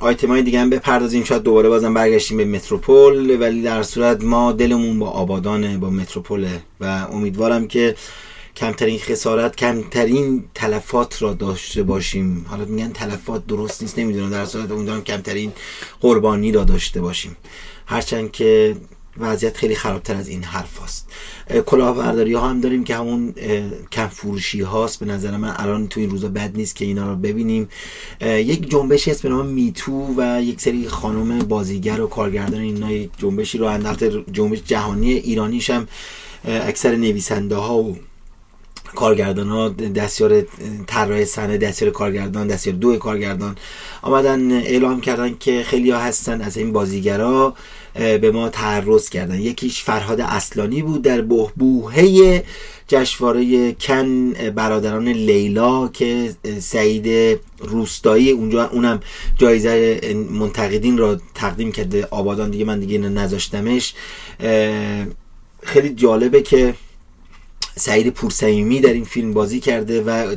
آیتم 0.00 0.28
های 0.28 0.42
دیگه 0.42 0.60
هم 0.60 0.70
بپردازیم. 0.70 1.24
شاید 1.24 1.42
دوباره 1.42 1.68
بازم 1.68 1.94
برگشتیم 1.94 2.36
به 2.36 2.44
متروپول 2.44 3.40
ولی 3.40 3.62
در 3.62 3.82
صورت 3.82 4.24
ما 4.24 4.52
دلمون 4.52 4.98
با 4.98 5.10
آبادانه 5.10 5.78
با 5.78 5.90
متروپوله. 5.90 6.62
و 6.80 7.06
امیدوارم 7.12 7.66
که 7.68 7.94
کمترین 8.56 8.98
خسارت 8.98 9.56
کمترین 9.56 10.44
تلفات 10.54 11.22
را 11.22 11.34
داشته 11.34 11.82
باشیم. 11.82 12.46
حالا 12.48 12.64
میگن 12.64 12.92
تلفات 12.92 13.46
درست 13.46 13.82
نیست 13.82 13.98
نمی‌دونم. 13.98 14.30
در 14.30 14.44
صورت 14.44 14.70
امیدوارم 14.70 15.04
کمترین 15.04 15.52
قربانی 16.00 16.52
را 16.52 16.64
داشته 16.64 17.00
باشیم. 17.00 17.36
هرچند 17.86 18.32
که 18.32 18.76
وضعیت 19.18 19.56
خیلی 19.56 19.74
خرابتر 19.74 20.14
از 20.14 20.28
این 20.28 20.44
حرف 20.44 20.82
هست 20.82 21.08
کلاهبرداری 21.66 22.32
ها 22.32 22.48
هم 22.48 22.60
داریم 22.60 22.84
که 22.84 22.96
همون 22.96 23.34
کم 23.92 24.06
فروشی 24.06 24.60
هاست. 24.60 25.00
به 25.00 25.06
نظر 25.06 25.36
من 25.36 25.54
الان 25.56 25.88
تو 25.88 26.00
این 26.00 26.10
روزا 26.10 26.28
بد 26.28 26.56
نیست 26.56 26.76
که 26.76 26.84
اینا 26.84 27.10
رو 27.10 27.16
ببینیم. 27.16 27.68
یک 28.22 28.70
جنبشی 28.70 29.10
هست 29.10 29.22
به 29.22 29.28
نام 29.28 29.46
میتو 29.46 30.14
و 30.16 30.42
یک 30.42 30.60
سری 30.60 30.88
خانم 30.88 31.38
بازیگر 31.38 32.00
و 32.00 32.06
کارگردان 32.06 32.60
اینا. 32.60 32.92
یک 32.92 33.10
جنبشی 33.18 33.58
رو 33.58 33.66
انداخته 33.66 34.24
جنبش 34.32 34.58
جهانی 34.66 35.12
ایرانیش 35.12 35.70
هم 35.70 35.88
اکثر 36.44 36.96
نویسنده 36.96 37.56
ها 37.56 37.78
و 37.78 37.98
کارگردان 38.94 39.48
ها 39.48 39.68
دستیار 39.68 40.42
طراح 40.86 41.24
صحنه 41.24 41.56
دستیار 41.58 41.90
کارگردان 41.90 42.46
دستیار 42.46 42.76
دو 42.76 42.96
کارگردان 42.96 43.56
آمدن 44.02 44.52
اعلام 44.52 45.00
کردن 45.00 45.36
که 45.40 45.62
خیلی 45.62 45.90
ها 45.90 45.98
هستن 45.98 46.40
از 46.40 46.56
این 46.56 46.72
بازیگرا 46.72 47.54
به 47.94 48.30
ما 48.30 48.48
تعرض 48.48 49.08
کردن. 49.08 49.40
یکیش 49.40 49.82
فرهاد 49.82 50.20
اصلانی 50.20 50.82
بود 50.82 51.02
در 51.02 51.20
بهبوهه 51.20 52.44
جشنواره 52.88 53.72
کن 53.72 54.32
برادران 54.32 55.08
لیلا 55.08 55.88
که 55.88 56.34
سعید 56.60 57.38
روستایی 57.58 58.30
اونجا 58.30 58.66
اونم 58.66 59.00
جایزه 59.38 60.00
منتقدین 60.30 60.98
را 60.98 61.20
تقدیم 61.34 61.72
کرده 61.72 62.08
آبادان 62.10 62.50
دیگه 62.50 62.64
من 62.64 62.80
دیگه 62.80 62.98
نذاشتمش. 62.98 63.94
خیلی 65.62 65.88
جالبه 65.94 66.42
که 66.42 66.74
سعید 67.76 68.10
پورسیمی 68.10 68.80
در 68.80 68.92
این 68.92 69.04
فیلم 69.04 69.32
بازی 69.32 69.60
کرده 69.60 70.02
و 70.02 70.36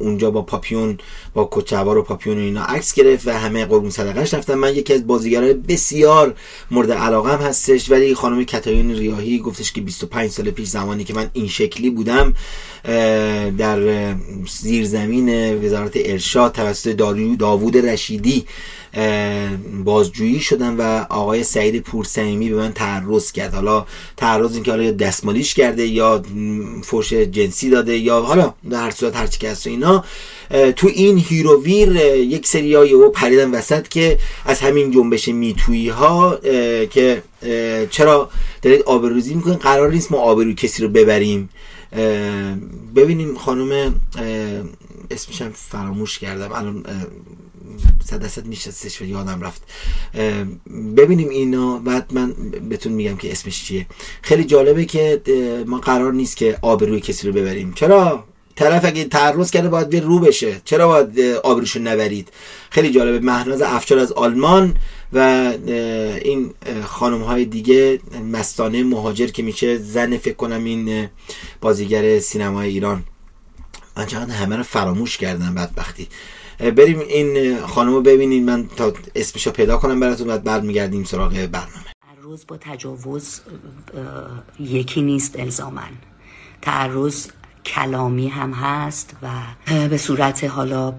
اونجا 0.00 0.30
با 0.30 0.42
پاپیون 0.42 0.98
با 1.34 1.48
کچهوار 1.52 1.98
و 1.98 2.02
پاپیون 2.02 2.38
و 2.38 2.40
اینا 2.40 2.62
عکس 2.62 2.94
گرفت 2.94 3.28
و 3.28 3.30
همه 3.30 3.64
قربون 3.64 3.90
صدقش 3.90 4.34
رفتن. 4.34 4.54
من 4.54 4.74
یکی 4.74 4.94
از 4.94 5.06
بازیگرای 5.06 5.54
بسیار 5.54 6.34
مورد 6.70 6.92
علاقم 6.92 7.38
هستش 7.38 7.90
ولی 7.90 8.14
خانم 8.14 8.44
کتایون 8.44 8.90
ریاهی 8.90 9.38
گفتش 9.38 9.72
که 9.72 9.80
25 9.80 10.30
سال 10.30 10.50
پیش 10.50 10.68
زمانی 10.68 11.04
که 11.04 11.14
من 11.14 11.30
این 11.32 11.48
شکلی 11.48 11.90
بودم 11.90 12.34
در 13.58 14.14
زیرزمین 14.60 15.54
وزارت 15.64 15.92
ارشاد 15.94 16.52
توسط 16.52 16.96
داوود 17.38 17.76
رشیدی 17.76 18.44
بازجویی 19.84 20.40
شدن 20.40 20.76
و 20.76 21.04
آقای 21.10 21.44
سعید 21.44 21.82
پورسیمی 21.82 22.50
به 22.50 22.56
من 22.56 22.72
تعرض 22.72 23.32
کرد. 23.32 23.54
حالا 23.54 23.86
تعرض 24.16 24.54
این 24.54 24.62
که 24.62 24.70
حالا 24.70 24.82
یا 24.82 24.90
دستمالیش 24.90 25.54
کرده 25.54 25.86
یا 25.86 26.22
فوش 26.82 27.12
جنسی 27.12 27.70
داده 27.70 27.98
یا 27.98 28.20
حالا 28.20 28.54
در 28.70 28.84
هر 28.84 28.90
صورت 28.90 29.16
هرچی 29.16 29.38
که 29.38 29.50
هست 29.50 29.66
اینا. 29.66 30.04
تو 30.76 30.86
این 30.86 31.18
هیروویر 31.18 31.96
یک 32.16 32.46
سری 32.46 32.74
و 32.74 33.10
پریدن 33.10 33.50
وسط 33.50 33.88
که 33.88 34.18
از 34.44 34.60
همین 34.60 34.90
جنبش 34.90 35.28
میتویی 35.28 35.88
ها 35.88 36.38
که 36.90 37.22
چرا 37.90 38.30
دارید 38.62 38.82
آبروریزی 38.82 39.34
می‌کنین 39.34 39.56
قرار 39.56 39.90
نیست 39.92 40.12
ما 40.12 40.18
آبروی 40.18 40.54
کسی 40.54 40.82
رو 40.82 40.88
ببریم. 40.88 41.48
ببینیم 42.96 43.36
خانم 43.36 43.94
اسمشم 45.10 45.50
فراموش 45.54 46.18
کردم. 46.18 46.52
الان 46.52 46.84
صد 48.04 48.18
درصد 48.18 48.46
میشناسش 48.46 49.02
و 49.02 49.04
یادم 49.04 49.40
رفت. 49.40 49.62
ببینیم 50.96 51.28
اینا 51.28 51.78
بعد 51.78 52.10
من 52.14 52.34
بهتون 52.68 52.92
میگم 52.92 53.16
که 53.16 53.32
اسمش 53.32 53.64
چیه. 53.64 53.86
خیلی 54.22 54.44
جالبه 54.44 54.84
که 54.84 55.22
ما 55.66 55.78
قرار 55.78 56.12
نیست 56.12 56.36
که 56.36 56.58
آبروی 56.62 57.00
کسی 57.00 57.26
رو 57.26 57.32
ببریم. 57.32 57.72
چرا؟ 57.74 58.24
طرف 58.56 58.84
اگه 58.84 59.04
تعرض 59.04 59.50
کرده 59.50 59.68
باید 59.68 59.90
به 59.90 60.00
رو 60.00 60.18
بشه. 60.18 60.60
چرا 60.64 60.88
باید 60.88 61.20
آبروشو 61.20 61.80
نبرید؟ 61.80 62.28
خیلی 62.70 62.90
جالبه. 62.90 63.26
مهناز 63.26 63.62
افشار 63.62 63.98
از 63.98 64.12
آلمان 64.12 64.76
و 65.12 65.18
این 66.22 66.54
خانم 66.84 67.22
های 67.22 67.44
دیگه 67.44 68.00
مستانه 68.32 68.84
مهاجر 68.84 69.26
که 69.26 69.42
میشه 69.42 69.78
زن 69.78 70.16
فکر 70.16 70.34
کنم 70.34 70.64
این 70.64 71.08
بازیگر 71.60 72.18
سینمای 72.18 72.68
ایران. 72.68 73.04
من 73.96 74.06
چقدر 74.06 74.34
همه 74.34 74.56
رو 74.56 74.62
فراموش 74.62 75.16
کردم 75.18 75.54
بدبختی. 75.54 76.08
بریم 76.58 76.98
این 76.98 77.60
خانم 77.60 77.94
رو 77.94 78.02
ببینین. 78.02 78.44
من 78.44 78.68
تا 78.76 78.92
اسمشو 79.14 79.50
پیدا 79.50 79.76
کنم 79.76 80.00
براتون 80.00 80.26
بعد 80.26 80.44
برمیگردیم 80.44 81.04
سراغ 81.04 81.32
برنامه. 81.32 81.92
تعرض 82.02 82.44
با 82.48 82.56
تجاوز 82.60 83.40
یکی 84.60 85.02
نیست 85.02 85.38
الزامن 85.38 85.90
تعرض 86.62 87.26
کلامی 87.64 88.28
هم 88.28 88.52
هست 88.52 89.16
و 89.22 89.28
به 89.88 89.96
صورت 89.96 90.44
حالا 90.44 90.94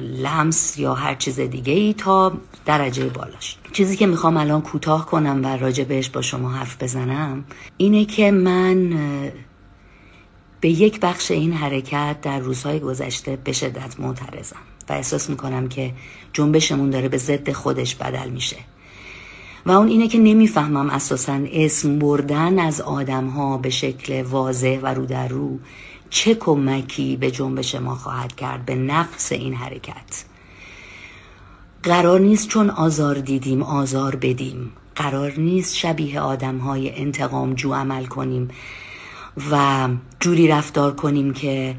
لمس 0.00 0.78
یا 0.78 0.94
هر 0.94 1.14
چیز 1.14 1.40
دیگه 1.40 1.72
ای 1.72 1.94
تا 1.94 2.32
درجه 2.66 3.04
بالاش. 3.04 3.56
چیزی 3.72 3.96
که 3.96 4.06
می‌خوام 4.06 4.36
الان 4.36 4.62
کوتاه 4.62 5.06
کنم 5.06 5.40
و 5.44 5.56
راجع 5.56 5.84
بهش 5.84 6.08
با 6.08 6.22
شما 6.22 6.50
حرف 6.50 6.82
بزنم 6.82 7.44
اینه 7.76 8.04
که 8.04 8.30
من 8.30 8.92
به 10.64 10.70
یک 10.70 11.00
بخش 11.00 11.30
این 11.30 11.52
حرکت 11.52 12.16
در 12.22 12.38
روزهای 12.38 12.80
گذشته 12.80 13.38
به 13.44 13.52
شدت 13.52 14.00
معترضم 14.00 14.56
و 14.88 14.92
احساس 14.92 15.30
می‌کنم 15.30 15.68
که 15.68 15.92
جنبشمون 16.32 16.90
داره 16.90 17.08
به 17.08 17.16
ضد 17.16 17.52
خودش 17.52 17.94
بدل 17.94 18.30
میشه. 18.30 18.56
و 19.66 19.70
اون 19.70 19.88
اینه 19.88 20.08
که 20.08 20.18
نمی‌فهمم 20.18 20.90
اساسا 20.90 21.40
اسم 21.52 21.98
بردن 21.98 22.58
از 22.58 22.80
آدم 22.80 23.26
ها 23.26 23.58
به 23.58 23.70
شکل 23.70 24.22
واضح 24.22 24.78
و 24.82 24.86
رو 24.86 25.06
در 25.06 25.28
رو 25.28 25.58
چه 26.10 26.34
کمکی 26.34 27.16
به 27.16 27.30
جنبش 27.30 27.74
ما 27.74 27.94
خواهد 27.94 28.36
کرد 28.36 28.66
به 28.66 28.74
نفس 28.74 29.32
این 29.32 29.54
حرکت. 29.54 30.24
قرار 31.82 32.20
نیست 32.20 32.48
چون 32.48 32.70
آزار 32.70 33.14
دیدیم 33.14 33.62
آزار 33.62 34.16
بدیم. 34.16 34.72
قرار 34.96 35.32
نیست 35.40 35.76
شبیه 35.76 36.20
آدم 36.20 36.58
های 36.58 36.98
انتقام 36.98 37.54
جو 37.54 37.74
عمل 37.74 38.04
کنیم. 38.04 38.48
و 39.50 39.88
جوری 40.20 40.48
رفتار 40.48 40.94
کنیم 40.94 41.32
که 41.32 41.76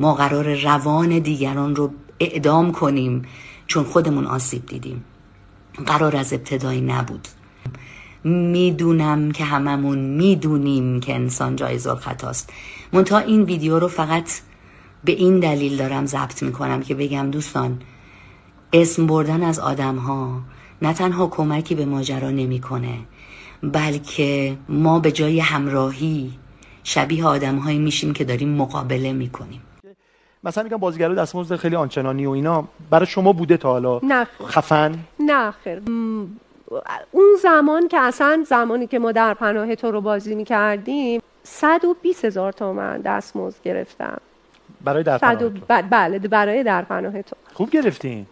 ما 0.00 0.14
قرار 0.14 0.54
روان 0.54 1.18
دیگران 1.18 1.76
رو 1.76 1.90
اعدام 2.20 2.72
کنیم 2.72 3.22
چون 3.66 3.84
خودمون 3.84 4.26
آسیب 4.26 4.66
دیدیم. 4.66 5.04
قرار 5.86 6.16
از 6.16 6.32
ابتدایی 6.32 6.80
نبود. 6.80 7.28
می‌دونم 8.24 9.30
که 9.30 9.44
هممون 9.44 9.98
می‌دونیم 9.98 11.00
که 11.00 11.14
انسان 11.14 11.56
جایز 11.56 11.88
خطاست. 11.88 12.50
منتها 12.92 13.18
این 13.18 13.42
ویدیو 13.42 13.78
رو 13.78 13.88
فقط 13.88 14.30
به 15.04 15.12
این 15.12 15.40
دلیل 15.40 15.76
دارم 15.76 16.06
ضبط 16.06 16.42
می‌کنم 16.42 16.80
که 16.80 16.94
بگم 16.94 17.30
دوستان 17.30 17.82
اسم 18.72 19.06
بردن 19.06 19.42
از 19.42 19.58
آدم 19.58 19.96
ها 19.96 20.40
نه 20.82 20.92
تنها 20.92 21.26
کمکی 21.26 21.74
به 21.74 21.84
ماجرا 21.84 22.30
نمی‌کنه 22.30 22.98
بلکه 23.62 24.56
ما 24.68 24.98
به 25.00 25.12
جای 25.12 25.40
همراهی 25.40 26.32
شبیه 26.84 27.26
آدم 27.26 27.56
هایی 27.56 27.78
میشیم 27.78 28.12
که 28.12 28.24
داریم 28.24 28.48
مقابله 28.48 29.12
می‌کنیم. 29.12 29.62
مثلا 30.44 30.64
میگم 30.64 30.76
بازیگرا 30.76 31.14
دستمزد 31.14 31.56
خیلی 31.56 31.76
آنچنانی 31.76 32.26
و 32.26 32.30
اینا 32.30 32.64
برای 32.90 33.06
شما 33.06 33.32
بوده 33.32 33.56
تا 33.56 33.68
حالا؟ 33.72 34.00
نه. 34.02 34.26
خفن؟ 34.46 34.94
نه 35.20 35.50
خیر. 35.50 35.82
اون 37.10 37.36
زمان 37.42 37.88
که 37.88 37.98
اصلا 38.00 38.44
زمانی 38.48 38.86
که 38.86 38.98
ما 38.98 39.12
در 39.12 39.34
پناه 39.34 39.74
تو 39.74 39.90
رو 39.90 40.00
بازی 40.00 40.34
می‌کردیم 40.34 41.20
120 41.42 42.24
هزار 42.24 42.52
تومن 42.52 43.00
دستمزد 43.00 43.62
گرفتم. 43.64 44.18
برای 44.84 45.02
در 45.02 45.18
پناه 45.18 45.48
ب- 45.48 45.82
بله 45.90 46.18
برای 46.18 46.62
در 46.62 46.82
پناه 46.82 47.22
تو. 47.22 47.36
خوب 47.52 47.70
گرفتین. 47.70 48.26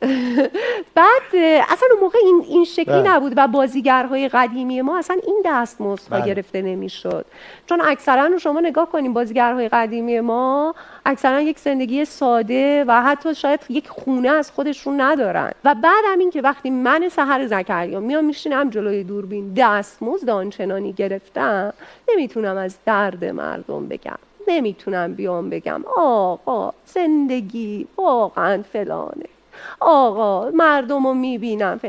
بعد 0.94 1.34
اصلا 1.68 1.88
اون 1.92 2.00
موقع 2.00 2.18
این, 2.22 2.44
این 2.48 2.64
شکلی 2.64 2.84
بله. 2.84 3.10
نبود 3.10 3.32
و 3.36 3.48
بازیگرهای 3.48 4.28
قدیمی 4.28 4.82
ما 4.82 4.98
اصلا 4.98 5.16
این 5.26 5.42
دستمزد 5.44 6.10
بله. 6.10 6.26
گرفته 6.26 6.62
نمی‌شد 6.62 7.26
چون 7.66 7.80
اکثرا 7.80 8.38
شما 8.38 8.60
نگاه 8.60 8.90
کنیم 8.90 9.12
بازیگرهای 9.12 9.68
قدیمی 9.68 10.20
ما 10.20 10.74
اکثرا 11.06 11.40
یک 11.40 11.58
زندگی 11.58 12.04
ساده 12.04 12.84
و 12.88 13.02
حتی 13.02 13.34
شاید 13.34 13.60
یک 13.68 13.88
خونه 13.88 14.28
از 14.28 14.50
خودشون 14.50 15.00
ندارن 15.00 15.52
و 15.64 15.74
بعد 15.74 16.04
هم 16.06 16.18
این 16.18 16.30
که 16.30 16.42
وقتی 16.42 16.70
من 16.70 17.08
سحر 17.08 17.46
زکریا 17.46 18.00
میام 18.00 18.24
میشینم 18.24 18.70
جلوی 18.70 19.04
دوربین 19.04 19.54
دستمزد 19.56 20.30
آنچنانی 20.30 20.92
گرفتم 20.92 21.72
نمی‌تونم 22.08 22.56
از 22.56 22.76
درد 22.86 23.24
مردم 23.24 23.88
بگم 23.88 24.18
نمی‌تونم 24.48 25.14
بیام 25.14 25.50
بگم 25.50 25.84
آقا 25.96 26.72
زندگی 26.86 27.86
واقعا 27.96 28.62
فلانه 28.72 29.37
آقا 29.80 30.50
مردم 30.50 31.06
رو 31.06 31.14
می‌بینم. 31.14 31.80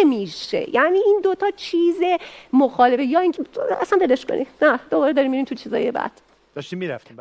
نمیشه. 0.00 0.66
یعنی 0.72 0.98
این 0.98 1.20
دوتا 1.24 1.46
چیز 1.56 1.96
مخالفه. 2.52 3.04
یا 3.04 3.20
اینکه 3.20 3.42
اصلا 3.80 3.98
ولش 3.98 4.24
کنی. 4.24 4.46
نه 4.62 4.80
دوباره 4.90 5.12
داریم 5.12 5.30
میریم 5.30 5.44
تو 5.44 5.54
چیزای 5.54 5.90
بعد. 5.90 6.12
داشتیم 6.54 6.78
می‌رفتیم 6.78 7.16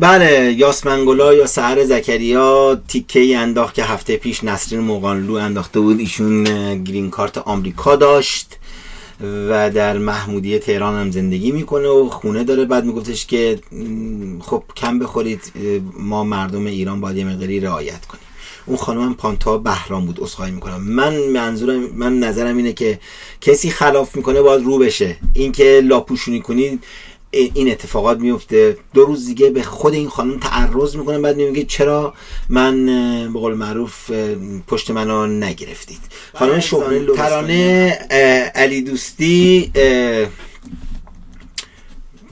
بله. 0.00 0.52
یاسمنگولا 0.52 1.34
یا 1.34 1.46
سهر 1.46 1.84
زکریا 1.84 2.80
تیکه 2.88 3.20
ای 3.20 3.34
انداخت 3.34 3.74
که 3.74 3.84
هفته 3.84 4.16
پیش 4.16 4.44
نسرین 4.44 4.80
مقانلو 4.80 5.34
انداخته 5.34 5.80
بود. 5.80 5.98
ایشون 5.98 6.44
گرین 6.84 7.10
کارت 7.10 7.38
آمریکا 7.38 7.96
داشت 7.96 8.58
و 9.20 9.70
در 9.70 9.98
محمودیه 9.98 10.58
تهران 10.58 11.00
هم 11.00 11.10
زندگی 11.10 11.52
می‌کنه 11.52 11.88
و 11.88 12.08
خونه 12.08 12.44
داره. 12.44 12.64
بعد 12.64 12.84
میگفتش 12.84 13.26
که 13.26 13.58
خب 14.40 14.62
کم 14.76 14.98
بخورید 14.98 15.52
ما 15.98 16.24
مردم 16.24 16.66
ایران 16.66 17.00
باید 17.00 17.16
یه 17.16 17.24
مقداری 17.24 17.60
رعایت 17.60 18.06
کنیم. 18.06 18.23
اون 18.66 18.76
خانم 18.76 19.14
پانتا 19.14 19.58
بهرام 19.58 20.06
بود 20.06 20.20
اسخای 20.20 20.50
می‌کنم. 20.50 20.82
من 20.82 21.16
منظورم 21.16 21.90
من 21.94 22.18
نظرم 22.18 22.56
اینه 22.56 22.72
که 22.72 23.00
کسی 23.40 23.70
خلاف 23.70 24.16
می‌کنه 24.16 24.42
باید 24.42 24.64
رو 24.64 24.78
بشه. 24.78 25.16
اینکه 25.32 25.80
لاپوشونی 25.84 26.40
کنید 26.40 26.84
این 27.30 27.70
اتفاقات 27.70 28.18
میفته 28.18 28.76
دو 28.94 29.04
روز 29.04 29.26
دیگه 29.26 29.50
به 29.50 29.62
خود 29.62 29.94
این 29.94 30.08
خانم 30.08 30.38
تعرض 30.38 30.96
می‌کنه 30.96 31.18
بعد 31.18 31.36
میگه 31.36 31.64
چرا 31.64 32.14
من 32.48 32.86
به 33.32 33.38
قول 33.38 33.54
معروف 33.54 34.10
پشت 34.66 34.90
منو 34.90 35.26
نگرفتید. 35.26 36.00
خانم 36.34 36.60
شوهان 36.60 37.06
ترانه 37.16 37.88
علی 38.54 38.82
دوستی 38.82 39.72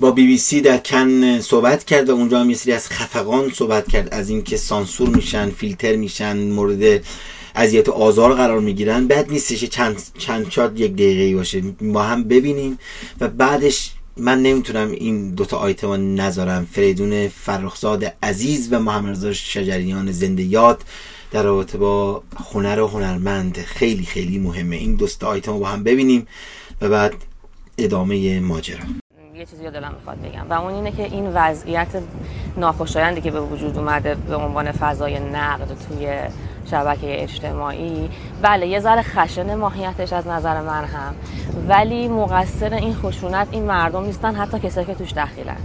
با 0.02 0.10
بی 0.10 0.26
بی 0.26 0.38
سی 0.38 0.60
در 0.60 0.78
کن 0.78 1.40
صحبت 1.40 1.84
کرد 1.84 2.10
و 2.10 2.12
اونجا 2.12 2.40
هم 2.40 2.54
سری 2.54 2.72
از 2.72 2.88
خفقان 2.88 3.50
صحبت 3.50 3.88
کرد. 3.88 4.14
از 4.14 4.28
اینکه 4.30 4.56
سانسور 4.56 5.08
میشن 5.08 5.50
فیلتر 5.50 5.96
میشن 5.96 6.36
مورد 6.36 7.04
اذیت 7.54 7.88
آزار 7.88 8.34
قرار 8.34 8.60
می‌گیرن. 8.60 9.06
بعد 9.06 9.30
نیستش 9.30 9.64
چند 9.64 10.02
چند 10.18 10.50
شاد 10.50 10.80
یک 10.80 10.92
دقیقه 10.92 11.36
باشه. 11.36 11.60
با 11.80 12.02
هم 12.02 12.24
ببینیم. 12.24 12.78
و 13.20 13.28
بعدش 13.28 13.90
من 14.16 14.42
نمی‌تونم 14.42 14.90
این 14.90 15.30
دوتا 15.30 15.56
آیتم 15.56 15.86
رو 15.86 15.96
نذارم. 15.96 16.68
فریدون 16.72 17.28
فرخزاد 17.28 18.04
عزیز 18.22 18.68
و 18.72 18.78
محمد 18.78 19.32
شجریان 19.32 20.12
زنده 20.12 20.42
یاد 20.42 20.82
در 21.30 21.42
رابطه 21.42 21.78
با 21.78 22.22
هنر 22.52 22.80
و 22.80 22.86
هنرمند 22.86 23.58
خیلی 23.58 24.04
خیلی 24.04 24.38
مهمه. 24.38 24.76
این 24.76 24.94
دوست 24.94 25.24
آیتم 25.24 25.52
رو 25.52 25.58
با 25.58 25.68
هم 25.68 25.82
ببینیم 25.82 26.26
و 26.80 26.88
بعد 26.88 27.14
ادامه 27.78 28.40
ماجرا. 28.40 29.01
یه 29.42 29.46
چیزی 29.46 29.70
دلم 29.70 29.92
می‌خواد 29.98 30.20
بگم. 30.22 30.46
و 30.50 30.52
اون 30.52 30.74
اینه 30.74 30.90
که 30.90 31.02
این 31.02 31.32
وضعیت 31.34 31.88
ناخوشایندی 32.56 33.20
که 33.20 33.30
به 33.30 33.40
وجود 33.40 33.78
اومده 33.78 34.14
به 34.14 34.36
عنوان 34.36 34.72
فضای 34.72 35.18
نقد 35.18 35.68
توی 35.88 36.08
شبکه 36.70 37.22
اجتماعی 37.22 38.10
بله 38.42 38.66
یه 38.66 38.80
ذره 38.80 39.02
خشن 39.02 39.54
ماهیتش 39.54 40.12
از 40.12 40.26
نظر 40.26 40.60
من 40.60 40.84
هم. 40.84 41.14
ولی 41.68 42.08
مقصر 42.08 42.74
این 42.74 42.94
خشونت 42.94 43.48
این 43.50 43.64
مردم 43.64 44.04
نیستن 44.04 44.34
حتی 44.34 44.58
کسایی 44.58 44.86
که 44.86 44.94
توش 44.94 45.12
دخیلن. 45.12 45.56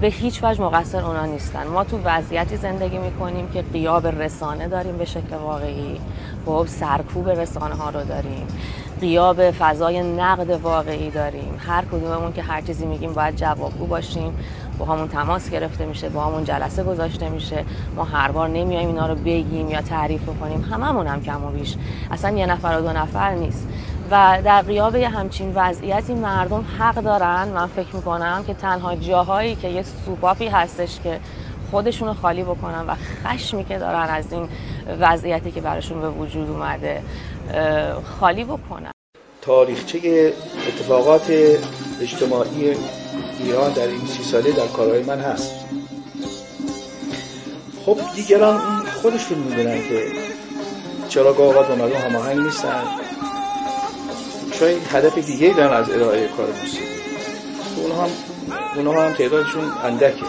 به 0.00 0.06
هیچ 0.06 0.44
وجه 0.44 0.62
مقصر 0.62 1.04
اونا 1.04 1.26
نیستن. 1.26 1.66
ما 1.66 1.84
تو 1.84 1.98
وضعیتی 2.04 2.56
زندگی 2.56 2.98
می‌کنیم 2.98 3.48
که 3.48 3.62
قیاب 3.62 4.06
رسانه 4.06 4.68
داریم 4.68 4.96
به 4.96 5.04
شکل 5.04 5.36
واقعی. 5.42 6.00
خب 6.46 6.66
سرکوب 6.68 7.28
رسانه 7.28 7.74
ها 7.74 7.90
رو 7.90 8.04
داریم. 8.04 8.46
قیاب 9.00 9.50
فضای 9.50 10.02
نقد 10.02 10.50
واقعی 10.50 11.10
داریم. 11.10 11.54
هر 11.66 11.84
کدوممون 11.84 12.32
که 12.32 12.42
هر 12.42 12.60
چیزی 12.60 12.86
میگیم 12.86 13.12
باید 13.12 13.36
جوابگو 13.36 13.86
باشیم. 13.86 14.36
با 14.78 14.86
همون 14.86 15.08
تماس 15.08 15.50
گرفته 15.50 15.86
میشه 15.86 16.08
با 16.08 16.24
همون 16.24 16.44
جلسه 16.44 16.84
گذاشته 16.84 17.28
میشه. 17.28 17.64
ما 17.96 18.04
هر 18.04 18.30
بار 18.30 18.48
نمیایم 18.48 18.88
اینا 18.88 19.06
رو 19.06 19.14
بگیم 19.14 19.70
یا 19.70 19.82
تعریف 19.82 20.28
کنیم 20.40 20.68
هممون 20.70 21.06
هم 21.06 21.22
کم 21.22 21.44
و 21.44 21.50
بیش. 21.50 21.76
اصلا 22.10 22.38
یه 22.38 22.46
نفر 22.46 22.78
و 22.78 22.80
دو 22.80 22.92
نفر 22.92 23.34
نیست. 23.34 23.68
و 24.10 24.38
در 24.44 24.62
قیاب 24.62 24.96
یه 24.96 25.08
همچین 25.08 25.52
وضعیتی 25.54 26.14
مردم 26.14 26.64
حق 26.78 26.94
دارن. 26.94 27.48
من 27.48 27.66
فکر 27.66 27.96
می‌کنم 27.96 28.44
که 28.46 28.54
تنها 28.54 28.94
جاهایی 28.94 29.54
که 29.54 29.68
یه 29.68 29.84
سوپاپی 30.06 30.48
هستش 30.48 31.00
که 31.00 31.20
خودشون 31.70 32.08
رو 32.08 32.14
خالی 32.14 32.42
بکنن 32.42 32.86
و 32.88 32.94
خشمی 33.24 33.64
که 33.64 33.78
دارن 33.78 34.08
از 34.08 34.32
این 34.32 34.48
وضعیتی 35.00 35.50
که 35.50 35.60
براشون 35.60 36.00
به 36.00 36.10
وجود 36.10 36.50
اومده. 36.50 37.02
خالی 38.20 38.44
بکنن 38.44 38.90
تاریخچه 39.42 40.32
اتفاقات 40.68 41.30
اجتماعی 42.00 42.76
ایران 43.38 43.72
در 43.72 43.86
این 43.86 44.06
سی 44.06 44.22
ساله 44.22 44.52
در 44.52 44.66
کارهای 44.66 45.02
من 45.02 45.20
هست. 45.20 45.54
خب 47.86 47.98
دیگران 48.14 48.60
خودشون 49.02 49.38
می‌دونن 49.38 49.88
که 49.88 50.06
چرا 51.08 51.30
اوقات 51.30 51.68
با 51.68 51.74
مردم 51.74 51.96
هماهنگ 51.96 52.38
نیستن. 52.38 52.82
شاید 54.52 54.82
هدف 54.90 55.18
دیگه 55.18 55.54
دارن 55.56 55.76
از 55.76 55.90
ارائه 55.90 56.28
کار 56.28 56.46
موسیقی 56.46 56.86
اونها 57.76 58.02
هم 58.02 58.10
اونها 58.76 59.06
هم 59.06 59.12
تعدادشون 59.12 59.64
اندکه. 59.84 60.24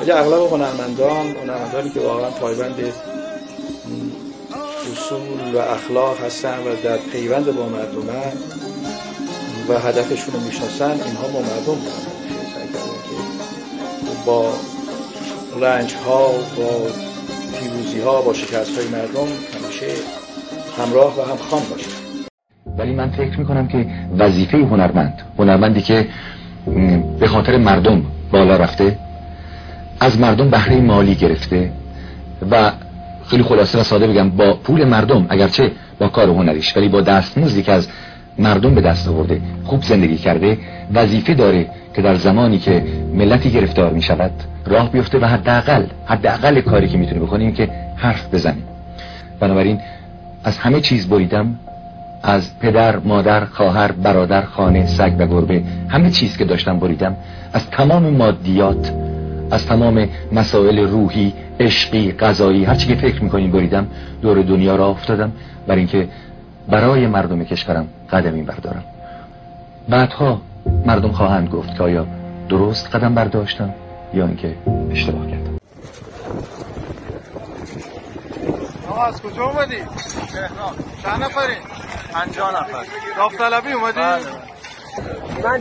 ولی 0.00 0.10
اغلب 0.10 0.52
هنرمندان 0.52 1.26
هنرمندانی 1.26 1.90
که 1.90 2.00
واقعا 2.00 2.30
پایبند 2.30 2.92
اصول 5.10 5.54
و 5.54 5.58
اخلاق 5.58 6.24
هستن 6.24 6.58
و 6.58 6.82
در 6.84 6.96
پیوند 7.12 7.46
با 7.46 7.66
مردمن 7.66 8.32
و 9.68 9.78
هدفشون 9.78 10.34
رو 10.34 10.40
می‌شناسن 10.40 10.90
اینها 10.90 11.28
با 11.34 11.40
مردم 11.40 11.80
با 14.26 14.52
رنج 15.60 15.94
ها 15.94 16.28
با 16.56 16.70
پیروزی 17.58 18.00
ها 18.00 18.22
با 18.22 18.32
شکست 18.32 18.78
های 18.78 18.88
مردم 18.88 19.26
همیشه 19.54 19.86
همراه 20.78 21.18
و 21.18 21.30
همخوان 21.30 21.62
باشه 21.70 21.90
ولی 22.78 22.94
من 22.94 23.10
فکر 23.10 23.38
می‌کنم 23.38 23.68
که 23.68 23.86
وظیفه 24.18 24.56
هنرمند 24.56 25.22
هنرمندی 25.38 25.82
که 25.82 26.08
به 27.20 27.28
خاطر 27.28 27.56
مردم 27.56 28.02
بالا 28.32 28.56
رفته 28.56 28.98
از 30.00 30.18
مردم 30.18 30.50
بهره 30.50 30.80
مالی 30.80 31.14
گرفته 31.14 31.72
و 32.50 32.72
خیلی 33.30 33.42
خلاصه 33.42 33.80
و 33.80 33.82
ساده 33.82 34.06
بگم 34.06 34.30
با 34.30 34.54
پول 34.54 34.84
مردم 34.84 35.26
اگرچه 35.28 35.70
با 35.98 36.08
کار 36.08 36.28
هنریش 36.28 36.76
ولی 36.76 36.88
با 36.88 37.00
دستمزدی 37.00 37.62
که 37.62 37.72
از 37.72 37.88
مردم 38.38 38.74
به 38.74 38.80
دست 38.80 39.08
آورده 39.08 39.40
خوب 39.64 39.82
زندگی 39.82 40.16
کرده 40.16 40.58
وظیفه 40.94 41.34
داره 41.34 41.66
که 41.94 42.02
در 42.02 42.14
زمانی 42.14 42.58
که 42.58 42.84
ملتی 43.14 43.50
گرفتار 43.50 43.92
می 43.92 44.02
شود 44.02 44.30
راه 44.66 44.92
بیفته 44.92 45.18
و 45.18 45.24
حداقل 45.24 45.82
حداقل 46.06 46.60
کاری 46.60 46.88
که 46.88 46.98
می‌تونه 46.98 47.20
بکنیم 47.20 47.52
که 47.52 47.70
حرف 47.96 48.34
بزنیم. 48.34 48.64
بنابراین 49.40 49.80
از 50.44 50.58
همه 50.58 50.80
چیز 50.80 51.08
بریدم 51.08 51.58
از 52.22 52.58
پدر، 52.58 52.96
مادر، 52.96 53.44
خواهر، 53.44 53.92
برادر، 53.92 54.42
خانه، 54.42 54.86
سگ 54.86 55.12
و 55.18 55.26
گربه 55.26 55.62
همه 55.88 56.10
چیز 56.10 56.36
که 56.36 56.44
داشتم 56.44 56.78
بریدم 56.78 57.16
از 57.52 57.70
تمام 57.70 58.02
مادیات 58.02 58.92
از 59.50 59.66
تمام 59.66 60.08
مسائل 60.32 60.78
روحی، 60.78 61.34
عشقی، 61.60 62.12
غذایی 62.12 62.64
هر 62.64 62.74
چی 62.74 62.88
که 62.88 62.94
فکر 62.94 63.24
می‌کنیم 63.24 63.50
بریدم 63.50 63.86
دور 64.22 64.42
دنیا 64.42 64.76
را 64.76 64.88
افتادم 64.88 65.32
بر 65.66 65.74
اینکه 65.74 66.08
برای 66.68 67.06
مردم 67.06 67.44
کشورم 67.44 67.88
قدمی 68.10 68.42
بردارم 68.42 68.84
بعدها 69.88 70.40
مردم 70.86 71.12
خواهند 71.12 71.48
گفت 71.48 71.74
که 71.74 71.82
آیا 71.82 72.06
درست 72.48 72.94
قدم 72.94 73.14
برداشتم 73.14 73.74
یا 74.14 74.26
اینکه 74.26 74.54
اشتباه 74.90 75.26
کردم 75.26 75.58
آقا 78.90 79.02
از 79.02 79.22
کجا 79.22 79.44
اومدی؟ 79.44 79.76
تهران 80.32 80.74
چند 81.02 81.24
نفری؟ 81.24 81.54
پنجاه 82.12 82.50
نفر 82.50 82.84
داوطلبی 83.16 83.72
اومدی؟ 83.72 84.26
من 85.44 85.60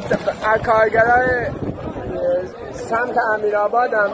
کارگرای 0.66 1.48
سمت 2.90 3.18
امیرآبادم 3.34 4.12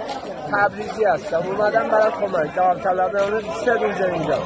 تبریزی 0.52 1.04
هستم. 1.04 1.44
اومدم 1.46 1.90
برای 1.90 2.12
کمک. 2.12 2.56
داوطلبانه 2.56 3.42
سه 3.66 3.74
روز 3.74 4.02
اینجا. 4.02 4.38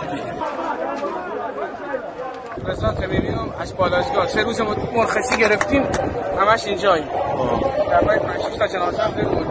رضا 2.66 2.92
تمیمی 2.92 3.36
از 3.60 3.78
بالاشگاه. 3.78 4.28
سه 4.28 4.44
روز 4.44 4.62
مرخصی 4.94 5.38
گرفتیم. 5.38 5.84
همش 6.40 6.66
اینجاییم. 6.68 7.08
در 7.92 8.02
باید 8.02 8.22
پنج 8.22 8.42
شش 8.42 8.58
تا 8.58 8.68
جنازه 8.68 9.04
هم 9.04 9.12
داریم 9.12 9.48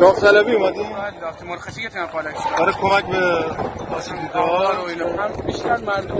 داوطلبی 0.00 0.54
اومدی؟ 0.54 0.82
بله 0.82 1.50
مرخصی 1.50 1.82
گرفتیم 1.82 2.06
بالاشگاه. 2.12 2.58
برای 2.58 2.72
کمک 2.72 3.04
به 3.06 3.44
باشندگان 3.90 4.76
و 4.76 4.84
اینا. 4.88 5.22
هم 5.22 5.30
بیشتر 5.46 5.76
مردم. 5.76 6.14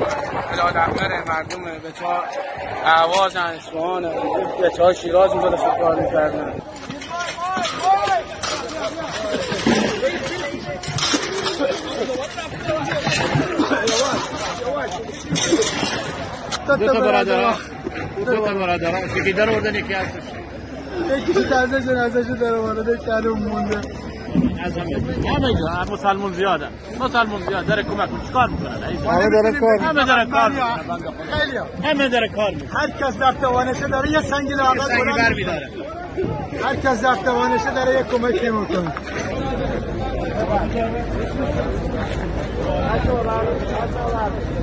بلاد 0.53 0.77
احمر 0.77 1.25
مردم 1.27 1.65
به 1.65 1.93
چا 2.01 2.23
اعواز 2.85 3.37
اصفهان 3.37 4.03
به 4.61 4.71
چا 4.77 4.93
شیراز 4.93 5.31
اونجا 5.31 5.57
کار 5.57 5.95
می‌کردن. 5.95 6.53
دو 16.67 16.87
تا 16.87 17.01
برادران 17.01 17.55
دو 18.27 18.47
تا 18.47 18.55
برادران 18.55 19.03
یکی 19.17 19.33
در 19.33 19.51
آوردن 19.51 19.75
یکی 19.75 19.95
از 19.95 20.07
یکی 21.19 21.45
تازه 21.45 21.81
جنازه 21.81 22.25
شو 22.25 22.35
در 22.35 22.55
آورده 22.55 22.93
یک 22.93 23.09
معلوم 23.09 23.39
مونده 23.39 23.81
از 24.65 24.79
همه 24.79 25.93
مسلمون 25.93 26.33
زیاده 26.33 26.67
مسلمون 27.01 27.43
زیاد 27.49 27.67
داره 27.67 27.83
کمک 27.83 28.09
چیکار 28.27 28.49
می‌کنن 28.49 28.73
همه 29.11 29.31
داره 29.31 29.53
کار 29.61 29.79
همه 29.79 30.05
داره 30.05 30.27
کار 30.31 30.53
خیلی 31.33 31.59
همه 31.85 32.09
داره 32.09 32.29
کار 32.29 32.53
هر 32.75 32.91
کس 32.91 33.19
در 33.19 33.33
توانشه 33.33 33.89
داره 33.89 34.11
یه 34.11 34.21
سنگ 34.21 34.53
لاغر 34.53 34.81
سنگ 34.81 35.17
بر 35.17 35.33
میداره 35.33 35.71
هر 36.65 36.77
کس 36.77 37.03
در 37.03 37.15
توانشه 37.15 37.71
داره 37.75 37.95
یه 37.95 38.03
کمک 38.03 38.45
می‌کنه 38.45 38.93
چقدر 43.71 44.54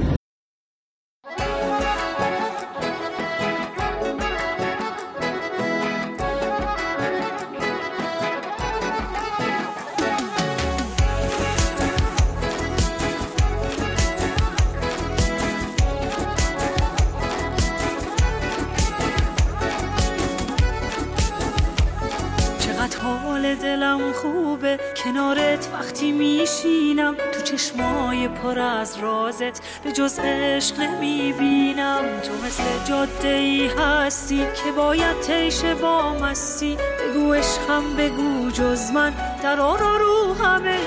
کنارت 25.12 25.68
وقتی 25.74 26.12
میشینم 26.12 27.16
تو 27.34 27.42
چشمای 27.42 28.28
پر 28.28 28.60
از 28.60 28.98
رازت 28.98 29.84
به 29.84 29.92
جز 29.92 30.20
عشق 30.20 30.80
نمی‌بینم. 30.80 32.02
تو 32.24 32.34
مثل 32.46 32.64
جاده 32.88 33.28
ای 33.28 33.68
هستی 33.68 34.38
که 34.38 34.72
باید 34.72 35.20
تیش 35.20 35.62
با 35.64 36.14
مستی. 36.14 36.78
بگو 36.78 37.34
عشقم 37.34 37.96
بگو 37.98 38.52
جز 38.52 38.92
من 38.92 39.14
در 39.44 39.60
آرا 39.60 39.98
رو 39.98 40.34
همه 40.34 40.80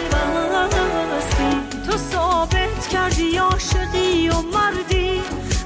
بستی 1.16 1.80
تو 1.90 1.96
ثابت 1.96 2.88
کردی 2.88 3.36
عاشقی 3.36 4.28
و 4.28 4.40
مردی. 4.40 5.22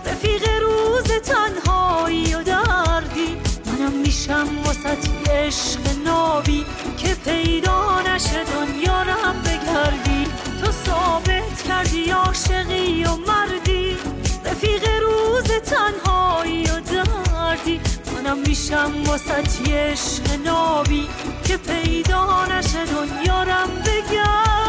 رفیق 0.06 0.48
روز 0.62 1.04
تنهایی 1.04 2.34
و 2.34 2.42
دردی. 2.42 3.36
منم 3.66 3.92
میشم 3.92 4.48
واسه 4.64 4.98
عشق 5.30 5.80
نابی. 6.04 6.66
که 7.08 7.14
پیدا 7.14 8.00
نشه 8.02 8.44
دنیارم 8.44 9.42
بگردی. 9.44 10.26
تو 10.64 10.72
ثابت 10.72 11.62
کردی 11.68 12.10
عاشقی 12.10 13.04
و 13.04 13.16
مردی. 13.16 13.96
رفیق 14.44 14.88
روز 15.02 15.44
تنهایی 15.44 16.64
و 16.64 16.80
دردی. 16.80 17.80
منم 18.14 18.38
میشم 18.38 18.92
واسه 19.06 19.34
عشق 19.66 20.40
نابی. 20.44 21.08
که 21.44 21.56
پیدا 21.56 22.46
نشه 22.46 22.84
دنیارم 22.84 23.68
بگردی. 23.68 24.67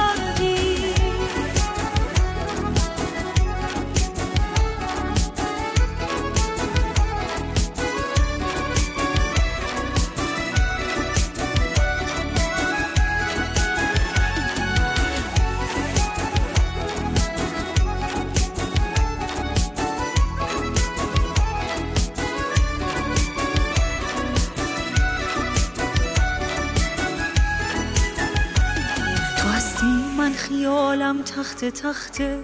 خیالم 30.79 31.21
تخت 31.21 31.65
تخته 31.65 32.39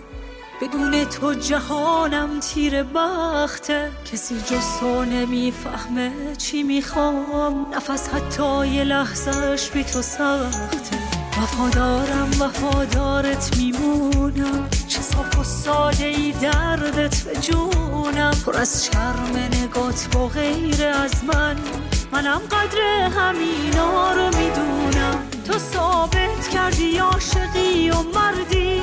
بدون 0.61 1.05
تو 1.05 1.33
جهانم 1.33 2.39
تیر 2.39 2.83
بخته. 2.83 3.91
کسی 4.11 4.36
جز 4.36 4.79
تو 4.79 5.05
نمی‌فهمه 5.05 6.11
چی 6.38 6.63
می‌خوام 6.63 7.65
نفس 7.75 8.09
حتی 8.09 8.67
یه 8.67 8.83
لحظهش 8.83 9.69
بی 9.69 9.83
تو 9.83 10.01
سخته. 10.01 10.97
وفادارم 11.38 12.29
وفادارت 12.39 13.57
میمونم 13.57 14.69
چه 14.88 15.01
صاف 15.01 15.39
و 15.39 15.43
ساده 15.43 16.05
ای 16.05 16.31
دردت 16.31 17.23
به 17.23 17.36
جونم. 17.41 18.31
پر 18.45 18.57
از 18.57 18.86
شرم 18.86 19.36
نگات 19.63 20.07
با 20.13 20.27
غیر 20.27 20.83
از 20.86 21.23
من 21.23 21.55
منم 22.11 22.41
قدر 22.51 22.81
همینا 23.17 24.11
رو 24.11 24.25
می‌دونم. 24.25 25.34
تو 25.46 25.60
ثابت 25.60 26.48
کردی 26.54 26.98
عاشقی 26.98 27.89
و 27.89 28.02
مردی. 28.02 28.82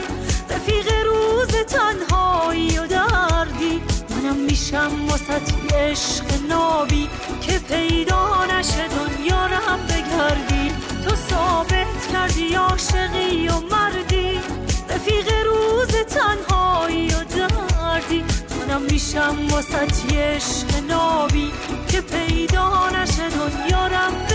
رفیق 0.51 0.93
روز 1.07 1.49
تنهایی 1.49 2.79
و 2.79 2.87
دردی. 2.87 3.83
منم 4.11 4.37
میشم 4.37 4.91
واسه 5.09 5.41
عشق 5.75 6.25
نابی 6.49 7.09
که 7.41 7.59
پیدا 7.59 8.45
نشه 8.45 8.89
دنیا 8.89 9.47
رم 9.47 9.81
بگردی. 9.87 10.73
تو 11.05 11.17
ثابت 11.17 12.07
کردی 12.13 12.55
عاشقی 12.55 13.49
و 13.49 13.61
مردی. 13.61 14.41
رفیق 14.89 15.29
روز 15.47 15.89
تنهایی 15.89 17.09
و 17.15 17.25
دردی. 17.25 18.25
منم 18.61 18.83
میشم 18.83 19.37
واسه 19.51 19.79
عشق 20.17 20.85
نابی 20.89 21.53
که 21.89 22.01
پیدا 22.01 22.91
نشه 22.91 23.29
دنیا 23.29 23.87
رم 23.87 24.32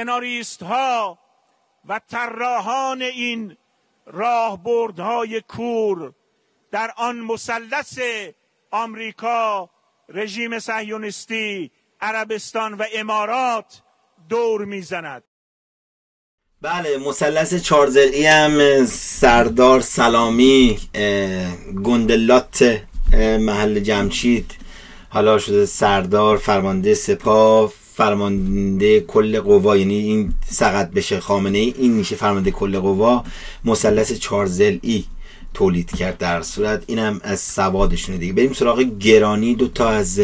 سناریست 0.00 0.62
ها 0.62 1.18
و 1.88 2.00
طراحان 2.10 3.02
این 3.02 3.56
راهبردهای 4.06 5.40
کور 5.40 6.12
در 6.72 6.90
آن 6.96 7.18
مثلث 7.18 7.98
آمریکا 8.70 9.70
رژیم 10.08 10.58
صهیونیستی 10.58 11.70
عربستان 12.00 12.74
و 12.74 12.84
امارات 12.94 13.82
دور 14.28 14.64
می‌زند. 14.64 15.22
بله 16.62 16.98
مثلث 16.98 17.54
چارزلی 17.54 18.26
هم 18.26 18.84
سردار 18.86 19.80
سلامی 19.80 20.78
گندلات 21.84 22.82
محل 23.40 23.80
جمشید 23.80 24.56
حالا 25.10 25.38
شده 25.38 25.66
سردار 25.66 26.36
فرمانده 26.36 26.94
سپاه 26.94 27.72
فرمانده 28.00 29.00
کل 29.00 29.40
قوا 29.40 29.76
یعنی 29.76 29.94
این 29.94 30.32
سقط 30.46 30.90
بشه 30.90 31.20
خامنه 31.20 31.58
ای 31.58 31.74
این 31.78 31.92
میشه 31.92 32.16
فرمانده 32.16 32.50
کل 32.50 32.78
قوا. 32.78 33.24
مثلث 33.64 34.12
چارزلی 34.12 35.04
تولید 35.54 35.90
کرد 35.96 36.18
در 36.18 36.42
صورت. 36.42 36.84
اینم 36.86 37.20
از 37.24 37.40
سوادشونه 37.40 38.18
دیگه. 38.18 38.32
بریم 38.32 38.52
سراغ 38.52 38.80
گرانی. 38.80 39.54
دو 39.54 39.68
تا 39.68 39.88
از 39.88 40.20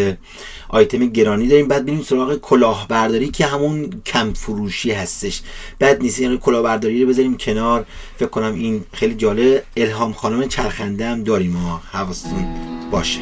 آیتم 0.69 1.07
گرانی 1.07 1.49
داریم. 1.49 1.69
بعد 1.69 1.87
بریم 1.87 2.03
سراغ 2.03 2.37
کلاهبرداری 2.37 3.31
که 3.31 3.47
همون 3.47 4.03
کم 4.07 4.33
فروشی 4.33 4.91
هستش. 4.91 5.43
بد 5.81 6.03
نیست 6.03 6.21
یعنی 6.21 6.39
کلاهبرداری 6.39 7.03
رو 7.03 7.09
بذاریم 7.09 7.37
کنار. 7.37 7.87
فکر 8.17 8.29
کنم 8.29 8.55
این 8.55 8.85
خیلی 8.93 9.15
جالب. 9.15 9.63
الهام 9.77 10.13
خانم 10.13 10.49
چرخنده 10.49 11.07
هم 11.07 11.23
داریم. 11.23 11.53
ما 11.53 11.83
حواستون 11.93 12.47
باشه. 12.91 13.21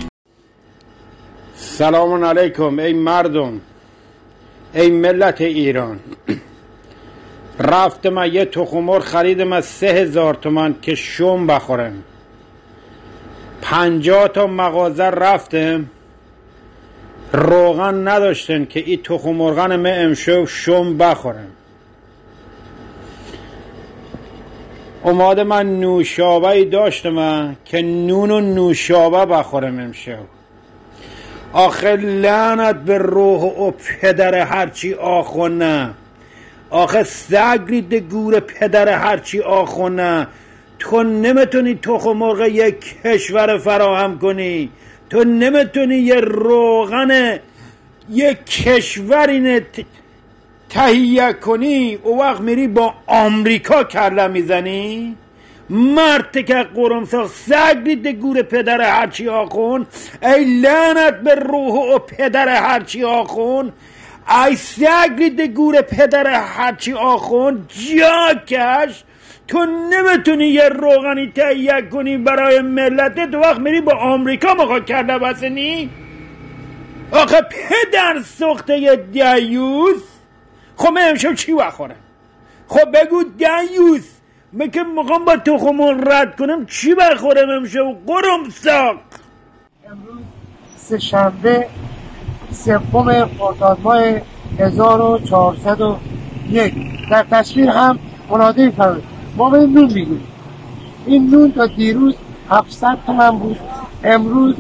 سلام 1.57 2.25
علیکم 2.25 2.79
ای 2.79 2.93
مردم. 2.93 3.61
ای 4.75 4.91
ملت 4.91 5.41
ایران 5.41 6.01
رفتم 7.59 8.25
یه 8.25 8.45
تخمر 8.45 8.99
خریدم 8.99 9.53
از 9.53 9.65
سه 9.65 9.87
هزار 9.87 10.35
تومن 10.35 10.75
که 10.83 10.95
شوم 10.95 11.47
بخورم. 11.47 12.03
پنجاه 13.63 14.29
تا 14.29 14.47
مغازه 14.47 15.05
رفتم. 15.05 15.87
روغن 17.33 18.09
نداشتن 18.09 18.65
که 18.65 18.81
این 18.81 19.03
تخمرغن 19.03 19.77
من 19.77 20.05
امشو 20.05 20.47
شوم 20.47 20.99
بخورم. 20.99 21.51
اومده 25.03 25.45
من 25.45 25.81
نوشابه 25.81 26.65
داشتم 26.65 27.57
که 27.65 27.83
نون 27.83 28.31
و 28.31 28.41
نوشابه 28.41 29.27
بخورم 29.27 29.79
امشو 29.79 30.17
آخه 31.55 31.97
لعنت 31.97 32.77
به 32.77 32.99
روح 32.99 33.43
و 33.43 33.71
پدر 33.71 34.35
هرچی 34.35 34.95
آخونه 34.95 35.91
آخه 36.71 37.03
سگ 37.05 37.61
ریده 37.67 38.01
گور 38.01 38.41
پدر 38.41 38.89
هرچی 38.89 39.41
آخونه 39.41 40.27
تو 40.79 41.03
نمی‌تونی 41.03 41.75
تخم 41.75 42.13
مرغ 42.13 42.41
یک 42.41 43.03
کشور 43.03 43.59
فراهم 43.59 44.19
کنی. 44.19 44.71
تو 45.11 45.25
نمی‌تونی 45.25 45.97
یه 45.97 46.21
روغن 46.21 47.39
یک 48.11 48.45
کشوری 48.45 49.61
تهیه 50.69 51.33
کنی. 51.33 51.99
او 52.03 52.21
وقت 52.21 52.41
میری 52.41 52.69
با 52.69 52.95
آمریکا 53.07 53.85
کله 53.85 54.27
می‌زنی؟ 54.27 55.17
مرد 55.71 56.47
که 56.47 56.55
قرمسا 56.55 57.29
سگ 57.29 57.77
ریده 57.85 58.13
گور 58.13 58.43
پدر 58.43 58.81
هرچی 58.81 59.29
آخون 59.29 59.87
ای 60.23 60.45
لعنت 60.45 61.21
به 61.21 61.35
روح 61.35 61.95
و 61.95 61.99
پدر 61.99 62.49
هرچی 62.49 63.05
آخون 63.05 63.73
ای 64.47 64.57
سگ 64.57 65.51
گور 65.55 65.83
پدر 65.83 66.27
هرچی 66.27 66.93
آخون 66.93 67.67
جاکش 67.69 69.05
تو 69.49 69.65
نمی‌تونی 69.65 70.47
یه 70.47 70.69
روغنی 70.69 71.33
تهیه 71.35 71.83
کنی 71.93 72.19
برای 72.19 72.61
ملت 72.61 73.31
تو 73.31 73.39
وقت 73.39 73.59
میری 73.61 73.81
با 73.81 73.93
آمریکا 73.93 74.55
مخوا 74.55 74.81
کرده 74.81 75.19
بسنی؟ 75.19 75.91
آخه 77.11 77.41
پدر 77.41 78.23
سخته 78.23 78.97
دیوز 79.13 80.03
خب 80.77 80.93
من 80.93 81.09
امشب 81.09 81.35
چی 81.35 81.55
بخورم 81.55 81.97
خب 82.69 83.05
بگو 83.05 83.25
دیوز. 83.25 84.14
من 84.57 84.71
که 84.71 84.83
می‌خوام 84.83 85.25
با 85.25 85.37
تخمون 85.37 86.05
رد 86.07 86.37
کنم؟ 86.37 86.67
چی 86.67 86.95
بخورم 86.95 87.51
امشب؟ 87.51 87.81
قرم 88.07 88.51
ساق 88.51 88.97
سه 90.77 90.99
شنبه 90.99 91.67
سوم 92.51 93.29
خرداد 93.39 93.79
ماه 93.83 94.03
1401 94.59 96.75
در 97.11 97.25
تصویر 97.31 97.71
هم 97.71 97.99
مناده 98.31 98.71
فرمود 98.71 99.03
ما 99.37 99.51
به 99.51 99.59
نون 99.59 99.85
میگیم 99.85 100.27
این 101.07 101.31
نون 101.31 101.53
تا 101.53 101.67
دیروز 101.67 102.15
700 102.51 102.99
تومن 103.07 103.31
بود. 103.31 103.59
امروز 104.05 104.55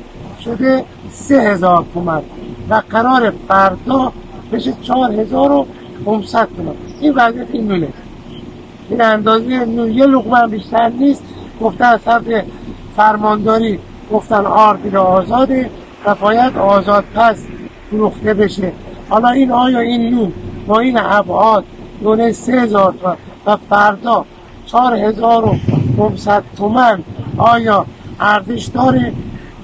شده 0.45 0.85
3000 1.11 1.85
تومن. 1.95 2.23
و 2.71 2.83
قرار 2.91 3.33
فردا 3.49 4.13
بشه 4.53 4.73
4500 4.83 6.49
تومن. 6.57 6.75
این 7.01 7.15
وضعیت 7.15 7.47
این 7.53 7.69
نونه. 7.69 7.89
این 8.91 9.01
اندازه 9.01 9.53
یه 9.93 10.07
لقمه 10.07 10.47
بیشتر 10.47 10.89
نیست. 10.89 11.23
گفتن 11.61 11.85
از 11.85 12.01
طرف 12.05 12.23
فرمانداری 12.97 13.79
گفتن 14.13 14.47
آردین 14.47 14.97
آزاده. 14.97 15.71
باید 16.21 16.59
آزاد 16.59 17.05
پس 17.15 17.37
فروخته 17.91 18.35
بشه. 18.35 18.73
حالا 19.09 19.29
این 19.29 19.51
آیا 19.51 19.79
این 19.79 20.11
نون 20.11 20.33
با 20.67 20.81
این 20.81 20.99
ابعاد 20.99 21.65
دونه 22.03 22.33
سه 22.33 22.53
هزار 22.53 22.95
تومن 23.03 23.17
و 23.47 23.57
فردا 23.71 24.25
چهار 24.67 24.97
هزار 24.97 25.45
و 25.45 26.11
تومن 26.57 27.03
آیا 27.37 27.87
ارزش 28.21 28.65
داره؟ 28.65 29.13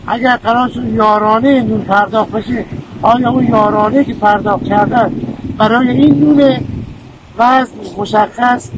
اگر 0.07 0.37
قرار 0.37 0.69
شد 0.69 0.93
یارانه 0.93 1.63
نون 1.63 1.81
پرداخت 1.81 2.31
بشه 2.31 2.65
آیا 3.03 3.31
اون 3.31 3.47
یارانه 3.49 4.05
که 4.05 4.15
پرداخت 4.15 4.65
کردن 4.65 5.13
برای 5.59 5.89
این 5.89 6.21
نون 6.21 6.57
وزن 7.39 7.75
مشخص 7.99 8.71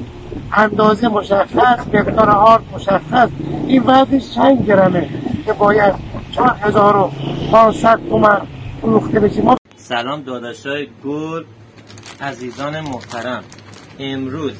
اندازه 0.52 1.08
مشخص 1.08 1.86
مقدار 1.94 2.30
آرد 2.30 2.62
مشخص. 2.74 3.28
این 3.66 3.82
وزنش 3.82 4.34
چند 4.34 4.66
گرمه 4.66 5.08
که 5.46 5.52
باید 5.52 5.94
چهار 6.32 6.56
هزار 6.60 6.96
و 6.96 7.10
پانصد 7.50 8.00
تومن 8.08 8.40
فروخته 8.80 9.20
بشه 9.20 9.42
ما 9.42 9.56
سلام 9.76 10.22
داداشای 10.22 10.88
گل 11.04 11.44
عزیزان 12.20 12.80
محترم. 12.80 13.44
امروز 13.98 14.52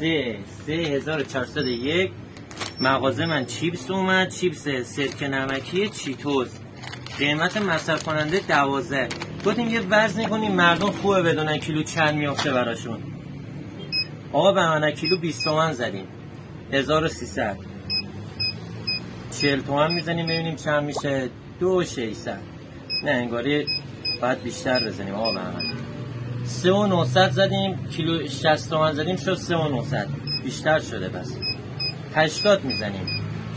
سه 0.00 0.36
سه 0.66 0.72
هزار 0.72 1.22
چهارصد 1.22 1.66
یک. 1.66 2.10
مغازه 2.80 3.26
من 3.26 3.44
چیپس 3.44 3.90
اومد. 3.90 4.28
چیپس 4.28 4.68
سرکه 4.68 5.28
نمکی 5.28 5.88
چیتوس 5.88 6.48
قیمت 7.18 7.56
مصرف 7.56 8.02
کننده 8.02 8.40
دوازده. 8.48 9.08
گفتیم 9.46 9.68
یه 9.68 9.80
وزنی 9.90 10.26
کنیم 10.26 10.52
مردم 10.52 10.90
خوبه 10.90 11.22
بدونن 11.22 11.58
کیلو 11.58 11.82
چند 11.82 12.14
میافته 12.14 12.52
براشون. 12.52 12.98
آقا 14.34 14.52
من 14.52 14.90
کیلو 14.90 15.16
20 15.18 15.44
تومن 15.44 15.72
زدیم. 15.72 16.06
1300 16.72 17.56
40 19.30 19.60
تومن 19.60 19.92
می‌زنیم 19.92 20.26
ببینیم 20.26 20.56
چند 20.56 20.82
میشه؟ 20.82 21.28
دو 21.60 21.84
600 21.84 22.38
نه 23.04 23.10
انگاری 23.10 23.66
باید 24.22 24.42
بیشتر 24.42 24.86
بزنیم. 24.86 25.14
آقا 25.14 25.32
به 25.32 25.38
من 25.38 25.62
سه 26.44 26.72
و 26.72 26.86
900 26.86 27.30
زدیم 27.30 27.86
کیلو 27.86 28.28
60 28.28 28.70
تومن 28.70 28.92
زدیم 28.92 29.16
شد 29.16 29.34
سه 29.34 29.56
و 29.56 29.68
900 29.68 30.08
بیشتر 30.44 30.80
شده 30.80 31.08
بس. 31.08 31.36
80 32.14 32.64
می‌زنیم. 32.64 33.06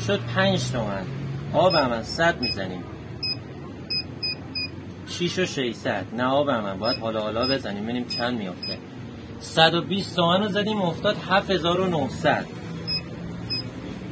شد 0.08 0.20
5 0.36 0.72
تومن. 0.72 1.06
به 1.54 1.88
من 1.88 2.04
100 2.04 2.42
می‌زنیم. 2.42 2.84
6 5.08 5.40
و 5.40 5.46
600 5.46 6.06
نه 6.18 6.44
به 6.46 6.62
من 6.62 6.80
باید 6.80 6.98
حالا 6.98 7.22
حالا 7.22 7.48
بزنیم. 7.48 7.84
ببینیم 7.84 8.08
چند 8.08 8.38
میافته. 8.38 8.78
120 9.40 10.16
تومن 10.16 10.44
رو 10.44 10.50
زدیم 10.50 10.82
افتاد 10.82 11.18
7900 11.30 12.46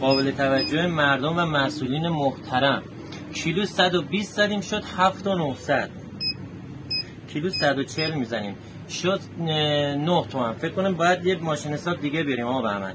قابل 0.02 0.32
توجه 0.32 0.88
مردم 0.88 1.38
و 1.38 1.46
مسئولین 1.46 2.08
محترم. 2.08 2.84
کیلو 3.34 3.66
120 3.66 4.36
زدیم 4.36 4.62
شد 4.62 4.84
7900 4.98 5.90
کیلو 7.34 7.50
140 7.50 8.12
می‌زنیم. 8.14 8.56
شد 8.90 9.20
9 9.40 10.26
تومن. 10.30 10.54
فکر 10.54 10.72
کنم 10.72 10.94
باید 10.94 11.26
یه 11.26 11.36
ماشین 11.36 11.74
حساب 11.74 12.02
دیگه 12.02 12.24
بریم 12.24 12.48
آقا 12.48 12.62
بهمن. 12.62 12.94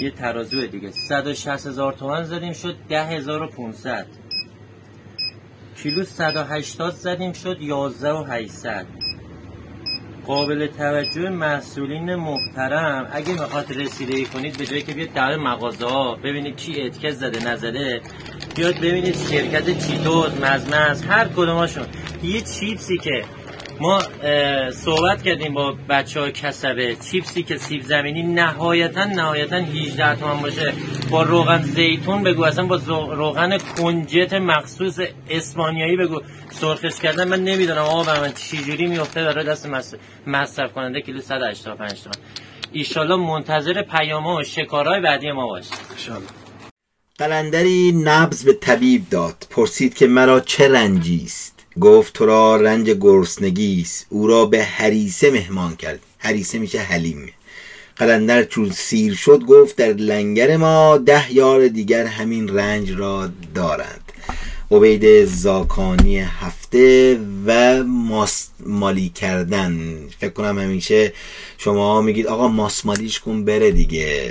یه 0.00 0.10
ترازو 0.10 0.66
دیگه. 0.66 0.90
160 0.90 1.66
هزار 1.66 1.92
تومن 1.92 2.22
زدیم 2.22 2.52
شد 2.52 2.76
10500 2.88 4.06
کیلو 5.82 6.04
180 6.04 6.92
زدیم 6.92 7.32
شد 7.32 7.60
11 7.60 8.12
و 8.12 8.24
800 8.24 8.86
قابل 10.28 10.66
توجه 10.66 11.28
مسئولین 11.28 12.14
محترم 12.14 13.08
اگه 13.12 13.32
می‌خواد 13.32 13.72
رسیدگی 13.72 14.24
کنید 14.24 14.58
به 14.58 14.66
جایی 14.66 14.82
که 14.82 14.94
بیاد 14.94 15.12
در 15.12 15.36
مغازه 15.36 15.86
ها 15.86 16.14
ببینید 16.14 16.56
کی 16.56 16.82
اتکت 16.82 17.10
زده 17.10 17.50
نزده 17.52 18.00
بیاد 18.56 18.74
ببینید 18.74 19.16
شرکت 19.16 19.86
چیتوز 19.86 20.40
مزمز 20.40 21.04
هر 21.04 21.28
کدوماشون. 21.28 21.86
یه 22.22 22.40
چیپسی 22.40 22.98
که 22.98 23.24
ما 23.80 24.02
صحبت 24.70 25.22
کردیم 25.22 25.54
با 25.54 25.74
بچه 25.88 26.20
های 26.20 26.32
کسبه. 26.32 26.96
چیپسی 27.10 27.42
که 27.42 27.58
سیب 27.58 27.82
زمینی 27.82 28.22
نهایتا 28.22 29.04
نهایتا 29.04 29.56
18 29.56 30.14
تومن 30.14 30.42
باشه. 30.42 30.72
با 31.10 31.22
روغن 31.22 31.62
زیتون 31.62 32.22
بگو. 32.22 32.44
اصلا 32.44 32.66
با 32.66 32.76
روغن 33.14 33.58
کنجت 33.58 34.32
مخصوص 34.32 34.98
اسپانیایی 35.30 35.96
بگو. 35.96 36.20
سرخش 36.50 37.00
کردن 37.00 37.28
من 37.28 37.44
نمی‌دونم. 37.44 37.82
آقا 37.82 38.20
من 38.20 38.32
چجوری 38.32 38.86
میفته 38.86 39.24
برای 39.24 39.44
دست 39.44 39.68
مصرف 40.26 40.72
کننده 40.72 41.00
کیلو 41.00 41.20
185 41.20 42.02
تومن. 42.02 42.14
ایشالله 42.72 43.16
منتظر 43.16 43.82
پیام 43.82 44.26
و 44.26 44.42
شکارهای 44.42 45.00
بعدی 45.00 45.32
ما 45.32 45.46
باش 45.46 45.64
قلندری 47.18 47.92
نبز 48.04 48.44
به 48.44 48.52
طبیب 48.52 49.08
داد. 49.10 49.46
پرسید 49.50 49.94
که 49.94 50.06
مرا 50.06 50.40
چه 50.40 50.68
رنجی 50.68 51.22
است؟ 51.24 51.57
گفت 51.80 52.12
تو 52.12 52.26
را 52.26 52.56
رنج 52.56 52.90
گرسنگی 52.90 53.80
است 53.82 54.06
او 54.08 54.26
را 54.26 54.46
به 54.46 54.64
هریسه 54.64 55.30
مهمان 55.30 55.76
کرد. 55.76 56.00
هریسه 56.18 56.58
میشه 56.58 56.78
حلیم. 56.78 57.32
قلندر 57.96 58.44
چون 58.44 58.70
سیر 58.70 59.14
شد 59.14 59.44
گفت 59.44 59.76
در 59.76 59.92
لنگر 59.92 60.56
ما 60.56 60.98
ده 60.98 61.32
یار 61.32 61.68
دیگر 61.68 62.06
همین 62.06 62.48
رنج 62.48 62.92
را 62.92 63.28
دارند. 63.54 64.07
عبید 64.70 65.24
زاکانی 65.24 66.18
هفته 66.18 67.18
و 67.46 67.82
ماسمالی 67.84 69.08
کردن. 69.08 69.96
فکر 70.18 70.30
کنم 70.30 70.58
همیشه 70.58 71.12
شما 71.58 72.00
میگید 72.00 72.26
آقا 72.26 72.48
ماسمالیش 72.48 73.20
کن 73.20 73.44
بره 73.44 73.70
دیگه. 73.70 74.30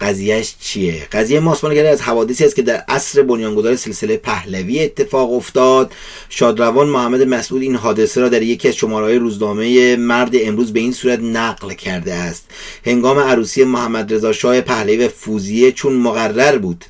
قضیهش 0.00 0.54
چیه؟ 0.60 1.08
قضیه 1.12 1.40
ماسمالی 1.40 1.76
کردن 1.76 1.90
از 1.90 2.02
حوادثی 2.02 2.44
است 2.44 2.56
که 2.56 2.62
در 2.62 2.84
عصر 2.88 3.22
بنیانگذار 3.22 3.76
سلسله 3.76 4.16
پهلوی 4.16 4.80
اتفاق 4.80 5.32
افتاد. 5.32 5.92
شادروان 6.28 6.88
محمد 6.88 7.22
مسعود 7.22 7.62
این 7.62 7.76
حادثه 7.76 8.20
را 8.20 8.28
در 8.28 8.42
یکی 8.42 8.68
از 8.68 8.74
شمارهای 8.74 9.16
روزنامه 9.16 9.96
مرد 9.96 10.32
امروز 10.34 10.72
به 10.72 10.80
این 10.80 10.92
صورت 10.92 11.20
نقل 11.20 11.72
کرده 11.72 12.14
است. 12.14 12.50
هنگام 12.84 13.18
عروسی 13.18 13.64
محمد 13.64 14.14
رضا 14.14 14.32
شاه 14.32 14.60
پهلوی 14.60 15.08
فوزیه 15.08 15.72
چون 15.72 15.92
مقرر 15.92 16.58
بود. 16.58 16.84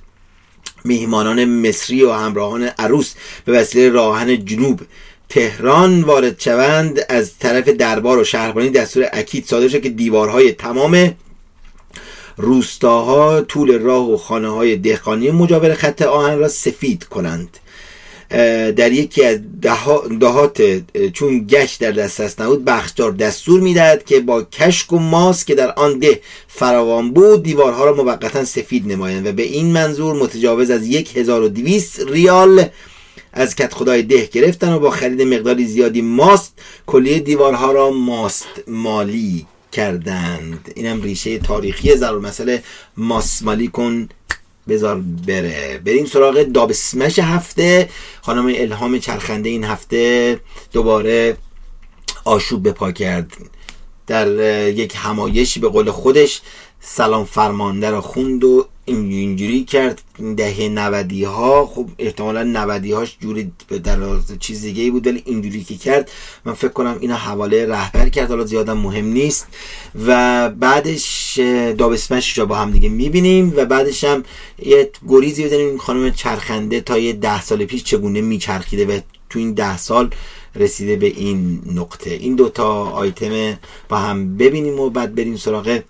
میهمانان 0.86 1.44
مصری 1.44 2.02
و 2.02 2.12
همراهان 2.12 2.62
عروس 2.62 3.14
به 3.44 3.52
وسیله 3.52 3.88
راهن 3.88 4.44
جنوب 4.44 4.80
تهران 5.28 6.02
وارد 6.02 6.40
شوند. 6.40 7.00
از 7.08 7.38
طرف 7.38 7.68
دربار 7.68 8.18
و 8.18 8.24
شهربانی 8.24 8.70
دستور 8.70 9.08
اکید 9.12 9.46
صادر 9.46 9.68
شد 9.68 9.82
که 9.82 9.88
دیوارهای 9.88 10.52
تمام 10.52 11.14
روستاها 12.36 13.40
طول 13.40 13.78
راه 13.78 14.10
و 14.10 14.16
خانه 14.16 14.48
های 14.48 14.76
دهقانی 14.76 15.30
مجاور 15.30 15.74
خط 15.74 16.02
آهن 16.02 16.38
را 16.38 16.48
سفید 16.48 17.04
کنند. 17.04 17.58
در 18.76 18.92
یکی 18.92 19.24
از 19.24 19.38
دهات 20.20 20.82
چون 21.12 21.46
گشت 21.46 21.80
در 21.80 21.90
دسترس 21.92 22.40
نبود 22.40 22.64
بخشدار 22.64 23.12
دستور 23.12 23.60
می‌دهد 23.60 24.04
که 24.04 24.20
با 24.20 24.42
کشک 24.42 24.92
و 24.92 24.98
ماس 24.98 25.44
که 25.44 25.54
در 25.54 25.72
آن 25.72 25.98
ده 25.98 26.20
فراوان 26.48 27.12
بود 27.12 27.42
دیوارها 27.42 27.84
را 27.84 27.94
موقتا 27.94 28.44
سفید 28.44 28.92
نمایند 28.92 29.26
و 29.26 29.32
به 29.32 29.42
این 29.42 29.72
منظور 29.72 30.16
متجاوز 30.16 30.70
از 30.70 30.82
1200 30.86 32.00
ریال 32.08 32.64
از 33.32 33.56
کت 33.56 33.74
خدای 33.74 34.02
ده 34.02 34.28
گرفتن 34.32 34.72
و 34.72 34.78
با 34.78 34.90
خرید 34.90 35.22
مقداری 35.22 35.66
زیادی 35.66 36.02
ماست 36.02 36.52
کلیه 36.86 37.18
دیوارها 37.18 37.72
را 37.72 37.90
ماست 37.90 38.46
مالی 38.66 39.46
کردند. 39.72 40.72
اینم 40.76 41.02
ریشه 41.02 41.38
تاریخی 41.38 41.96
ضرور 41.96 42.20
مسئله 42.20 42.62
ماسمالی 42.96 43.68
کن 43.68 44.08
بذار 44.68 45.02
بره. 45.26 45.80
بریم 45.84 46.06
سراغ 46.06 46.42
دابسمش 46.42 47.18
هفته. 47.18 47.88
خانم 48.22 48.46
الهام 48.56 48.98
چرخنده 48.98 49.48
این 49.48 49.64
هفته 49.64 50.40
دوباره 50.72 51.36
آشوب 52.24 52.62
به 52.62 52.72
پا 52.72 52.92
کرد. 52.92 53.32
در 54.06 54.28
یک 54.68 54.94
همایشی 54.96 55.60
به 55.60 55.68
قول 55.68 55.90
خودش 55.90 56.40
سلام 56.80 57.24
فرمانده 57.24 57.90
را 57.90 58.00
خوند 58.00 58.44
و 58.44 58.68
اینجوری 58.86 59.64
کرد 59.64 60.02
دهه 60.36 60.68
نودی 60.68 61.24
ها 61.24 61.66
خب 61.66 61.88
احتمالا 61.98 62.42
نودی 62.42 62.92
هاش 62.92 63.16
جوری 63.20 63.52
در 63.84 63.98
چیز 64.40 64.62
دیگه 64.62 64.90
بود 64.90 65.06
ولی 65.06 65.22
اینجوری 65.26 65.64
که 65.64 65.76
کرد 65.76 66.10
من 66.44 66.52
فکر 66.52 66.68
کنم 66.68 66.96
اینا 67.00 67.16
حواله 67.16 67.66
رهبر 67.66 68.08
کرد. 68.08 68.28
حالا 68.28 68.44
زیادم 68.44 68.78
مهم 68.78 69.06
نیست. 69.06 69.46
و 70.06 70.50
بعدش 70.50 71.38
دابسمش 71.78 72.38
را 72.38 72.46
با 72.46 72.56
هم 72.56 72.70
دیگه 72.70 72.88
می‌بینیم 72.88 73.52
و 73.56 73.64
بعدش 73.64 74.04
هم 74.04 74.24
یه 74.58 74.90
گریزی 75.08 75.44
بزنیم 75.44 75.78
خانم 75.78 76.10
چرخنده 76.10 76.80
تا 76.80 76.98
یه 76.98 77.12
ده 77.12 77.42
سال 77.42 77.64
پیش 77.64 77.84
چگونه 77.84 78.20
میچرخیده 78.20 78.86
و 78.86 79.00
تو 79.30 79.38
این 79.38 79.52
ده 79.52 79.78
سال 79.78 80.10
رسیده 80.54 80.96
به 80.96 81.06
این 81.06 81.62
نقطه. 81.74 82.10
این 82.10 82.34
دوتا 82.34 82.84
آیتم 82.84 83.58
با 83.88 83.96
هم 83.96 84.36
ببینیم 84.36 84.80
و 84.80 84.90
بعد 84.90 85.14
بریم 85.14 85.36
سراغ 85.36 85.80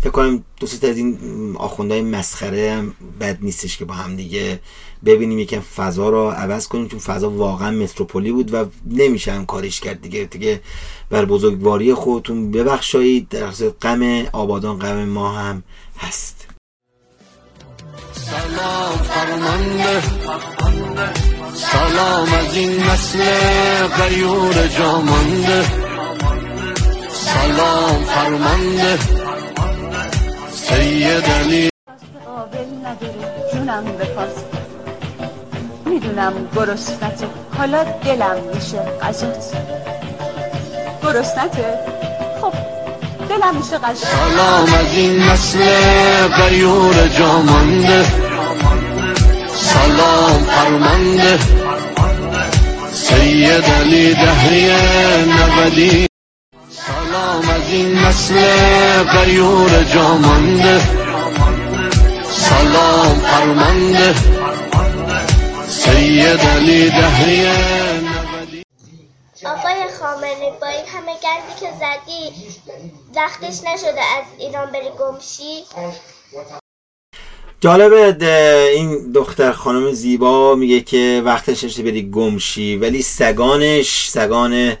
فکر 0.00 0.10
کنم 0.10 0.44
دوست 0.60 0.84
از 0.84 0.96
این 0.96 1.18
آخوندهای 1.58 2.02
مسخره 2.02 2.72
هم 2.72 2.94
بد 3.20 3.38
نیستش 3.40 3.76
که 3.76 3.84
با 3.84 3.94
هم 3.94 4.16
دیگه 4.16 4.60
ببینیم 5.04 5.38
یکم 5.38 5.60
فضا 5.60 6.08
رو 6.08 6.30
عوض 6.30 6.68
کنیم 6.68 6.88
چون 6.88 6.98
فضا 6.98 7.30
واقعا 7.30 7.70
متروپولی 7.70 8.32
بود 8.32 8.54
و 8.54 8.64
نمیشه 8.86 9.32
هم 9.32 9.46
کارش 9.46 9.80
کرد 9.80 10.02
دیگه. 10.02 10.24
دیگه 10.24 10.60
بر 11.10 11.24
بزرگواری 11.24 11.94
خودتون 11.94 12.50
ببخشایید 12.50 13.28
در 13.28 13.50
غم 13.82 14.26
آبادان 14.32 14.78
غم 14.78 15.04
ما 15.04 15.32
هم 15.32 15.62
هست. 15.98 16.46
سلام 18.12 18.96
فرمانده. 18.96 20.02
سلام 21.54 22.32
از 22.32 22.56
این 22.56 22.82
نسل 22.82 23.18
غیور 23.86 24.66
جامانده. 24.66 25.64
سلام 27.10 28.04
فرمانده. 28.04 29.17
سید 30.68 31.24
علی 31.40 31.68
قابل 32.26 32.68
نداره 32.84 33.52
جونم 33.52 33.84
بپاس 33.84 34.34
می‌دونم 35.86 36.32
گرسنته 36.56 37.26
حالا 37.58 37.84
دلم 37.84 38.36
میشه 38.54 38.78
غذات 39.02 39.44
گرسنته 41.02 41.78
خب 42.40 42.52
دلم 43.28 43.56
میشه 43.56 43.78
غذات 43.78 44.08
سلام 44.08 44.74
از 44.74 44.94
این 44.96 45.22
نسل 45.22 45.58
غیور 46.28 47.08
جامانده 47.18 48.04
سلام 49.48 50.44
فرمانده 50.44 51.38
سید 52.92 53.64
علی 53.64 54.14
دهری 54.14 54.70
نبدی 55.26 56.08
سلام 57.08 57.48
از 57.48 57.70
این 57.72 57.94
نسل 57.94 58.34
غیور 59.02 59.82
جامانده 59.94 60.80
سلام 62.24 63.14
فرمانده 63.14 64.14
سید 65.68 66.40
علی 66.40 66.90
دهریه 66.90 67.52
آقای 69.46 69.84
خامنه 70.00 70.50
با 70.60 70.66
این 70.66 70.86
همه 70.86 71.12
گندی 71.22 71.60
که 71.60 71.66
زدی 71.80 72.32
وقتش 73.16 73.60
نشده 73.60 74.00
از 74.00 74.24
ایران 74.38 74.72
بری 74.72 74.88
گمشی؟ 75.00 75.64
جالبه 77.60 78.12
ده- 78.12 78.70
این 78.74 79.12
دختر 79.12 79.52
خانم 79.52 79.92
زیبا 79.92 80.54
میگه 80.54 80.80
که 80.80 81.22
وقتش 81.24 81.64
نشه 81.64 81.82
بری 81.82 82.10
گمشی 82.10 82.76
ولی 82.76 83.02
سگانش 83.02 84.08
سگان 84.08 84.76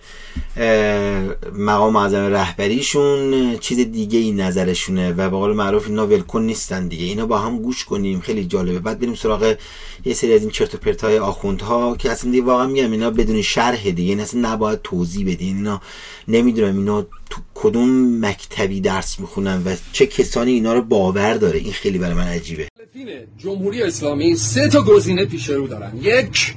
مقام 1.54 1.92
معظم 1.92 2.18
رهبریشون 2.18 3.56
چیز 3.58 3.78
دیگه 3.78 4.18
این 4.18 4.40
نظرشونه 4.40 5.12
و 5.12 5.30
به 5.30 5.36
قول 5.36 5.52
معروف 5.52 5.88
اینا 5.88 6.06
ولکن 6.06 6.42
نیستن 6.42 6.88
دیگه. 6.88 7.04
اینا 7.04 7.26
با 7.26 7.38
هم 7.38 7.58
گوش 7.58 7.84
کنیم. 7.84 8.20
خیلی 8.20 8.44
جالبه. 8.44 8.78
بعد 8.78 8.98
بریم 8.98 9.14
سراغ 9.14 9.56
یه 10.04 10.14
سری 10.14 10.34
از 10.34 10.40
این 10.40 10.50
چرت 10.50 10.74
و 10.74 10.78
پرت 10.78 11.04
های 11.04 11.18
که 11.98 12.10
اصلا 12.10 12.30
دیگه 12.30 12.42
واقعا 12.42 12.66
میگم 12.66 12.92
اینا 12.92 13.10
بدون 13.10 13.42
شرح 13.42 13.90
دیگه. 13.90 14.10
این 14.10 14.20
اصلا 14.20 14.52
نباید 14.52 14.80
توضیح 14.82 15.26
بدین. 15.26 15.56
اینا 15.56 15.80
نمی‌دونم 16.28 16.78
اینا 16.78 17.06
تو 17.30 17.40
کدوم 17.54 18.18
مکتبی 18.26 18.80
درس 18.80 19.20
می‌خونن 19.20 19.62
و 19.64 19.74
چه 19.92 20.06
کسانی 20.06 20.52
اینا 20.52 20.74
رو 20.74 20.82
باور 20.82 21.34
داره. 21.34 21.58
این 21.58 21.72
خیلی 21.72 21.98
برای 21.98 22.14
من 22.14 22.26
عجیبه. 22.26 22.68
جمهوری 23.38 23.82
اسلامی 23.82 24.36
سه 24.36 24.68
تا 24.68 24.82
گزینه 24.82 25.24
پیش 25.24 25.48
رو 25.48 25.66
دارن. 25.66 25.92
یک 26.02 26.54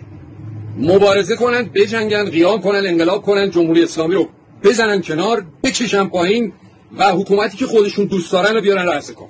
مبارزه 0.77 1.35
کنن 1.35 1.63
بجنگن 1.63 2.29
قیام 2.29 2.61
کنن 2.61 2.87
انقلاب 2.87 3.21
کنن 3.21 3.49
جمهوری 3.49 3.83
اسلامی 3.83 4.15
رو 4.15 4.29
بزنن 4.63 5.01
کنار 5.01 5.45
بکشن 5.63 6.07
پایین 6.07 6.53
و 6.97 7.11
حکومتی 7.11 7.57
که 7.57 7.65
خودشون 7.65 8.05
دوست 8.05 8.31
دارن 8.31 8.55
رو 8.55 8.61
بیارن 8.61 8.85
رأس 8.85 9.11
کن 9.11 9.29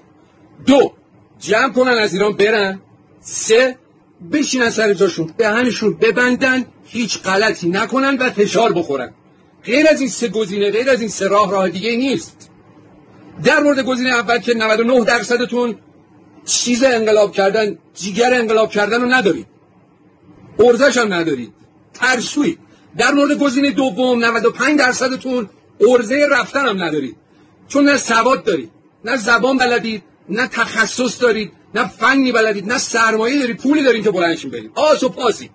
دو 0.66 0.94
جمع 1.40 1.74
کنن 1.74 1.92
از 1.92 2.14
ایران 2.14 2.34
برن. 2.34 2.82
سه 3.22 3.78
بشینن 4.32 4.70
سر 4.70 4.94
جاشون 4.94 5.34
دهنشون 5.38 5.94
ببندن 5.94 6.66
هیچ 6.86 7.22
غلطی 7.22 7.70
نکنن 7.70 8.18
و 8.18 8.30
فشار 8.30 8.74
بخورن. 8.74 9.14
غیر 9.66 9.88
از 9.88 10.00
این 10.00 10.10
سه 10.10 10.28
گزینه 10.28 10.72
غیر 10.72 10.90
از 10.90 11.00
این 11.00 11.10
سه 11.10 11.28
راه 11.28 11.52
راه 11.52 11.70
دیگه 11.70 11.96
نیست. 11.96 12.50
در 13.44 13.60
مورد 13.60 13.80
گزینه 13.80 14.10
اول 14.10 14.38
که 14.38 14.54
99 14.54 15.04
درصدتون 15.06 15.76
چیز 16.46 16.84
انقلاب 16.84 17.32
کردن 17.32 17.78
جیگر 17.94 18.34
انقلاب 18.34 18.72
کردن 18.72 19.02
رو 19.02 19.08
ندارید. 19.08 19.48
ارزش 20.66 20.98
هم 20.98 21.14
ندارید. 21.14 21.54
ترسوی. 21.94 22.58
در 22.98 23.12
مورد 23.12 23.40
گزینه 23.40 23.72
دوم 23.72 24.26
95 24.26 24.80
درصدتون 24.80 25.50
ارزه 25.90 26.28
رفتن 26.32 26.68
هم 26.68 26.84
ندارید. 26.84 27.16
چون 27.68 27.86
نه 27.86 27.98
سواد 27.98 28.44
دارید 28.44 28.72
نه 29.06 29.18
زبان 29.18 29.58
بلدید 29.58 30.04
نه 30.30 30.48
تخصص 30.48 31.22
دارید 31.22 31.52
نه 31.76 31.88
فنی 31.88 32.32
بلدید 32.32 32.72
نه 32.72 32.78
سرمایه 32.78 33.40
دارید 33.40 33.58
پولی 33.58 33.84
دارید 33.84 34.04
که 34.04 34.12
بلندشین 34.12 34.52
برید. 34.52 34.72
آس 34.76 35.04
و 35.04 35.10
پاسی. 35.10 35.50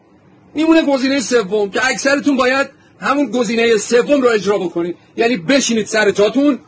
میمونه 0.55 0.83
گزینه 0.83 1.21
سوم 1.21 1.71
که 1.71 1.87
اکثرتون 1.87 2.37
باید 2.37 2.71
همون 3.01 3.27
گزینه 3.27 3.77
سوم 3.77 4.23
رو 4.23 4.29
اجرا 4.29 4.59
بکنید. 4.59 4.97
یعنی 5.17 5.37
بشینید 5.37 5.87
سر 5.87 6.11
جاتون 6.11 6.59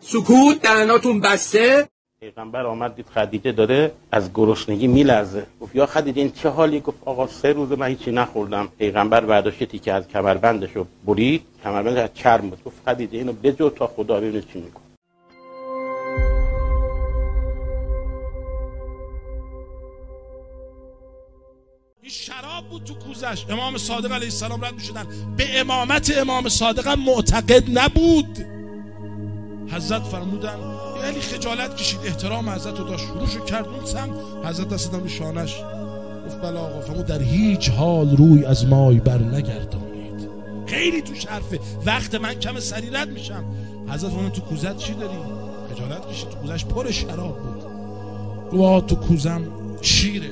سکوت 0.00 0.62
دهناتون 0.62 1.20
بسته. 1.20 1.88
پیغمبر 2.20 2.66
آمد 2.66 2.94
دید 2.94 3.06
خدیجه 3.06 3.52
داره 3.52 3.92
از 4.12 4.30
گرسنگی 4.34 4.86
میلرزه. 4.86 5.46
گفت 5.60 5.76
یا 5.76 5.86
خدیجه 5.86 6.20
این 6.20 6.32
چه 6.32 6.48
حالی 6.48 6.80
گفت 6.80 6.98
آقا 7.04 7.26
سه 7.26 7.52
روز 7.52 7.72
من 7.72 7.86
هیچی 7.86 8.10
نخوردم. 8.10 8.68
پیغمبر 8.78 9.24
برداشت 9.24 9.64
تیکه 9.64 9.92
از 9.92 10.08
کمربندش 10.08 10.70
رو 10.76 10.86
برید. 11.06 11.42
کمربندش 11.64 11.98
از 11.98 12.10
چرم 12.14 12.50
بود. 12.50 12.64
گفت 12.64 12.76
خدیجه 12.86 13.18
اینو 13.18 13.32
بجو 13.32 13.70
تا 13.70 13.86
خدا 13.86 14.20
ببینه 14.20 14.40
چی 14.40 14.60
می‌کنه 14.60 14.82
این 22.02 22.10
شراب 22.10 22.64
بود 22.70 22.84
تو 22.84 22.94
کوزش. 22.94 23.46
امام 23.50 23.76
صادق 23.76 24.12
علیه 24.12 24.26
السلام 24.26 24.64
رد 24.64 24.74
می‌شدن. 24.74 25.06
به 25.36 25.60
امامت 25.60 26.12
امام 26.18 26.48
صادق 26.48 26.88
معتقد 26.88 27.78
نبود. 27.78 28.38
حضرت 29.72 30.02
فرمودن 30.02 30.87
علی 31.04 31.20
خجالت 31.20 31.76
کشید. 31.76 32.00
احترام 32.04 32.48
حضرت 32.50 32.78
رو 32.78 32.84
داشت. 32.84 33.04
شروعشو 33.04 33.44
کرد. 33.44 33.66
اون 33.68 33.84
سمت 33.84 34.10
حضرت 34.44 34.68
دست 34.68 34.92
دادن 34.92 35.08
شانش 35.08 35.54
گفت 36.26 36.40
بله 36.40 36.58
آقا 36.58 36.80
فرمود 36.80 37.06
در 37.06 37.22
هیچ 37.22 37.70
حال 37.70 38.16
روی 38.16 38.44
از 38.44 38.66
مای 38.66 39.00
بر 39.00 39.18
نگردانید. 39.18 40.28
خیلی 40.66 41.02
تو 41.02 41.14
حرفه 41.28 41.60
وقت 41.86 42.14
من 42.14 42.34
کم 42.34 42.60
سری 42.60 42.90
رد 42.90 43.08
میشم. 43.08 43.44
حضرت 43.88 44.10
فرمود 44.10 44.32
تو 44.32 44.40
کوزت 44.40 44.76
چی 44.76 44.94
داری؟ 44.94 45.18
خجالت 45.74 46.08
کشید. 46.10 46.28
تو 46.28 46.36
کوزش 46.36 46.64
پر 46.64 46.90
شراب 46.90 47.38
بود. 47.38 47.64
گفت 48.50 48.86
تو 48.86 48.94
کوزم 48.96 49.42
شیره. 49.80 50.30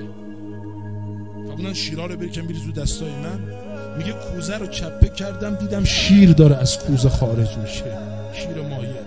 فرمودن 1.47 1.73
شیرا 1.73 2.07
رو 2.07 2.17
بری 2.17 2.29
بریز 2.29 2.67
رو 2.67 2.73
دستای 2.73 3.11
من. 3.11 3.41
میگه 3.99 4.13
کوزه 4.13 4.59
رو 4.59 4.67
چپه 4.67 5.09
کردم 5.09 5.55
دیدم 5.55 5.85
شیر 5.85 6.33
داره 6.33 6.57
از 6.57 6.79
کوزه 6.79 7.09
خارج 7.09 7.57
میشه. 7.59 7.99
شیر 8.33 8.63
مایه 8.63 9.06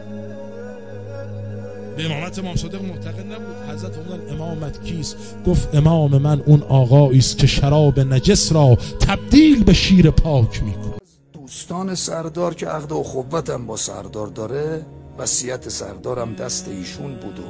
به 1.99 2.05
امامت 2.05 2.39
امام 2.39 2.55
صادق 2.55 2.83
معتقد 2.83 3.33
نبود. 3.33 3.55
حضرت 3.69 3.91
فرمودن 3.91 4.33
امامت 4.33 4.83
کیست؟ 4.83 5.17
گفت 5.45 5.75
امام 5.75 6.17
من 6.17 6.41
اون 6.41 6.61
آقایی 6.61 7.17
است 7.17 7.37
که 7.37 7.47
شراب 7.47 7.99
نجس 7.99 8.51
را 8.51 8.77
تبدیل 8.99 9.63
به 9.63 9.73
شیر 9.73 10.11
پاک 10.11 10.63
می‌کنه 10.63 10.93
دوستان 11.33 11.95
سردار 11.95 12.53
که 12.53 12.67
عقد 12.67 12.91
و 12.91 13.03
خوبتم 13.03 13.65
با 13.65 13.77
سردار 13.77 14.27
داره 14.27 14.85
وصیت 15.17 15.69
سردارم 15.69 16.33
دست 16.33 16.67
ایشون 16.67 17.15
بود 17.15 17.39
و 17.39 17.43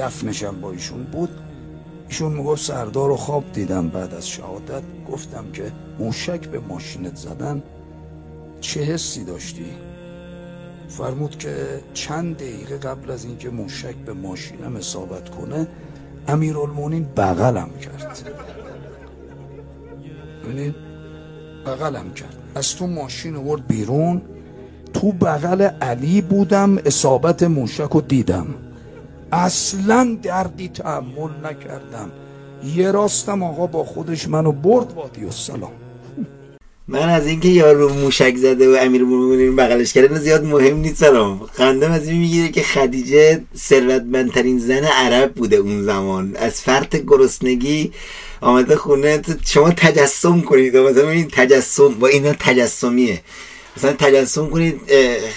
دفنشم 0.00 0.60
با 0.60 0.70
ایشون 0.70 1.04
بود. 1.04 1.30
ایشون 2.08 2.32
می‌گفت 2.32 2.62
سردار 2.62 3.08
رو 3.08 3.16
خواب 3.16 3.44
دیدم 3.52 3.88
بعد 3.88 4.14
از 4.14 4.28
شهادت. 4.28 4.82
گفتم 5.12 5.44
که 5.52 5.72
موشک 5.98 6.40
به 6.40 6.58
ماشینت 6.58 7.16
زدن 7.16 7.62
چه 8.60 8.80
حسی 8.80 9.24
داشتی؟ 9.24 9.64
فرمود 10.88 11.38
که 11.38 11.80
چند 11.94 12.36
دقیقه 12.36 12.78
قبل 12.78 13.10
از 13.10 13.24
اینکه 13.24 13.50
موشک 13.50 13.94
به 13.94 14.12
ماشینم 14.12 14.76
اصابت 14.76 15.28
کنه 15.28 15.66
امیرالمومنین 16.28 17.06
بغلم 17.16 17.70
کرد. 17.82 18.18
ببینید 20.44 20.74
بغلم 21.66 22.12
کرد. 22.12 22.36
از 22.54 22.76
تو 22.76 22.86
ماشین 22.86 23.36
آورد 23.36 23.66
بیرون. 23.66 24.22
تو 24.94 25.12
بغل 25.12 25.62
علی 25.62 26.20
بودم 26.20 26.78
اصابت 26.78 27.42
موشک 27.42 27.90
رو 27.90 28.00
دیدم. 28.00 28.46
اصلا 29.32 30.18
دردی 30.22 30.68
تحمل 30.68 31.30
نکردم. 31.44 32.10
یه 32.64 32.90
راستم 32.90 33.42
آقا 33.42 33.66
با 33.66 33.84
خودش 33.84 34.28
منو 34.28 34.52
برد 34.52 34.92
وادی 34.92 35.24
السلام. 35.24 35.72
من 36.88 37.08
از 37.08 37.26
اینکه 37.26 37.48
یارو 37.48 37.88
موشک 37.88 38.36
زده 38.36 38.72
و 38.72 38.76
امیر 38.80 39.02
مومنین 39.02 39.56
بغلش 39.56 39.92
کرده 39.92 40.08
اینا 40.08 40.20
زیاد 40.20 40.44
مهم 40.44 40.76
نیست 40.76 41.04
برام. 41.04 41.48
خندم 41.52 41.92
از 41.92 42.08
این 42.08 42.18
می‌گیره 42.18 42.48
که 42.48 42.62
خدیجه 42.62 43.40
ثروتمندترین 43.56 44.58
زن 44.58 44.84
عرب 44.84 45.34
بوده 45.34 45.56
اون 45.56 45.82
زمان. 45.82 46.36
از 46.36 46.60
فرط 46.60 46.96
گرسنگی 46.96 47.92
آمده 48.40 48.76
خونه 48.76 49.22
شما 49.46 49.70
تجسم 49.70 50.40
کنید. 50.40 50.76
مثلا 50.76 51.10
این 51.10 51.28
تجسم 51.32 51.88
با 51.88 52.06
اینا 52.06 52.32
تجسمیه. 52.32 53.20
مثلا 53.76 53.92
تجسم 53.92 54.50
کنید 54.50 54.80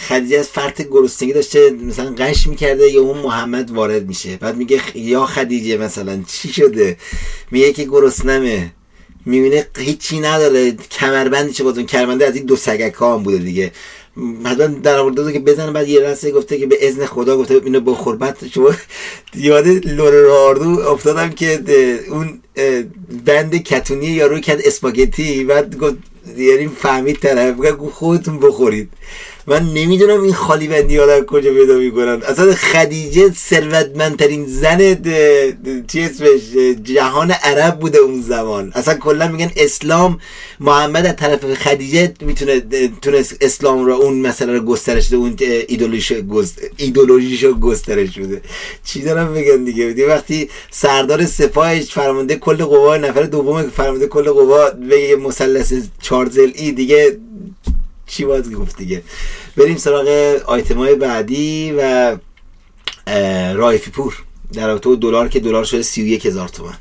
خدیجه 0.08 0.40
از 0.40 0.48
فرط 0.48 0.82
گرسنگی 0.82 1.34
داشته 1.34 1.70
مثلا 1.70 2.16
قش 2.18 2.48
می‌کرده 2.48 2.92
یا 2.92 3.02
اون 3.02 3.18
محمد 3.18 3.72
وارد 3.72 4.08
میشه. 4.08 4.38
بعد 4.38 4.58
میگه 4.58 4.82
یا 4.96 5.26
خدیجه 5.26 5.78
مثلا 5.78 6.24
چی 6.28 6.54
شده؟ 6.54 6.98
میگه 7.52 7.74
که 7.74 7.84
گرسنمه. 7.84 8.72
می‌بینه 9.26 9.68
هیچی 9.78 10.20
نداره 10.20 10.72
کمربندی 10.72 11.54
چه 11.54 11.64
بازون 11.64 11.86
کمربنده 11.86 12.26
از 12.26 12.36
این 12.36 12.46
دو 12.46 12.56
سگک 12.56 12.94
ها 12.94 13.18
بوده 13.18 13.38
دیگه. 13.38 13.72
مثلا 14.18 14.68
در 14.68 14.98
آورده 14.98 15.24
بود 15.24 15.34
که 15.34 15.40
بزنه 15.40 15.72
بعد 15.72 15.88
یه 15.90 16.00
لحظه 16.00 16.32
گفته 16.32 16.58
که 16.58 16.68
به 16.68 16.88
اذن 16.88 17.06
خدا 17.06 17.38
گفته 17.38 17.62
اینو 17.66 17.80
بخور. 17.80 18.16
بعد 18.16 18.38
شما 18.54 18.72
یاد 19.36 19.68
لور 19.68 20.30
آردو 20.30 20.70
افتادم 20.70 21.30
که 21.30 21.60
اون 22.10 22.40
بند 23.26 23.64
کتونی 23.64 24.06
یارو 24.06 24.40
کرد 24.40 24.62
اسپاگتی 24.66 25.44
بعد 25.44 25.78
گفت 25.78 25.96
یعنی 26.38 26.68
فهمید 26.68 27.18
طرف 27.20 27.56
گفت 27.58 27.94
خودتون 27.94 28.40
بخورید. 28.40 28.90
من 29.50 29.64
نمی‌دونم 29.74 30.22
این 30.22 30.34
خالی 30.34 30.68
بندی 30.68 30.98
ها 30.98 31.06
در 31.06 31.22
کجا 31.24 31.54
پیدا 31.54 31.76
می‌کنن. 31.78 32.22
اصلا 32.24 32.54
خدیجه 32.54 33.32
ثروتمندترین 33.34 34.46
زن 34.46 34.94
د- 34.94 35.08
د- 35.66 35.92
چی 35.92 36.02
اسمش 36.02 36.42
جهان 36.84 37.32
عرب 37.32 37.80
بوده 37.80 37.98
اون 38.00 38.22
زمان. 38.22 38.72
اصلا 38.76 38.94
کلا 38.94 39.28
میگن 39.28 39.52
اسلام 39.58 40.20
محمد 40.60 41.06
از 41.06 41.16
طرف 41.16 41.54
خدیجه 41.54 42.14
می‌تونه 42.22 42.62
تونست 43.02 43.38
اسلام 43.42 43.86
رو 43.86 43.94
اون 43.94 44.22
مسئله 44.22 44.54
رو 44.54 44.60
گسترش 44.60 45.10
ده 45.12 45.18
اون 45.18 45.36
ایدولوژیش 45.68 46.14
ایدولوژیشو 46.78 47.54
گسترش 47.54 48.20
بده. 48.20 48.42
چی 48.86 49.02
دارم 49.02 49.34
بگم 49.34 49.66
دیگه؟ 49.66 50.08
وقتی 50.08 50.50
سردار 50.72 51.26
سپاهش 51.26 51.94
فرمانده 51.94 52.36
کل 52.36 52.66
قوا 52.66 52.98
نفر 52.98 53.24
دوم 53.24 53.70
فرمانده 53.70 54.08
کل 54.08 54.30
قوا 54.32 54.70
بگه 54.70 55.16
مثلث 55.16 55.74
چهار 56.02 56.30
ضلعی 56.30 56.72
دیگه 56.72 57.18
چی 58.10 58.26
باید 58.26 58.54
گفت 58.54 58.78
دیگه. 58.78 59.04
بریم 59.58 59.78
سراغ 59.78 60.08
آیتم 60.46 60.78
های 60.78 60.96
بعدی 60.96 61.72
و 61.78 62.18
رایفی 63.54 63.92
پور 63.92 64.24
در 64.54 64.68
رابطه 64.68 64.96
دلار 64.96 65.30
که 65.30 65.40
دلار 65.40 65.64
شده 65.64 65.82
31 65.82 66.26
هزار 66.26 66.48
تومن. 66.48 66.78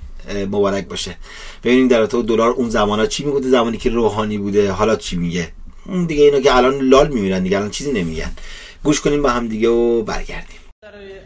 مبارک 0.50 0.88
باشه. 0.88 1.16
ببینیم 1.64 1.88
در 1.88 1.98
رابطه 1.98 2.22
دلار 2.22 2.50
اون 2.50 2.70
زمانا 2.70 3.06
چی 3.06 3.24
می‌گفته 3.24 3.48
زمانی 3.48 3.76
که 3.78 3.90
روحانی 3.90 4.38
بوده. 4.38 4.72
حالا 4.72 4.96
چی 4.96 5.16
میگه؟ 5.16 5.48
اون 5.86 6.06
دیگه 6.06 6.24
اینا 6.24 6.40
که 6.40 6.56
الان 6.56 6.78
لال 6.78 7.08
میمیرن 7.08 7.42
دیگه 7.42 7.56
الان 7.56 7.70
چیزی 7.70 7.92
نمیگن. 7.92 8.30
گوش 8.84 9.00
کنیم 9.00 9.22
با 9.22 9.30
هم 9.30 9.48
دیگه 9.48 9.68
و 9.68 10.02
برگردیم. 10.02 10.58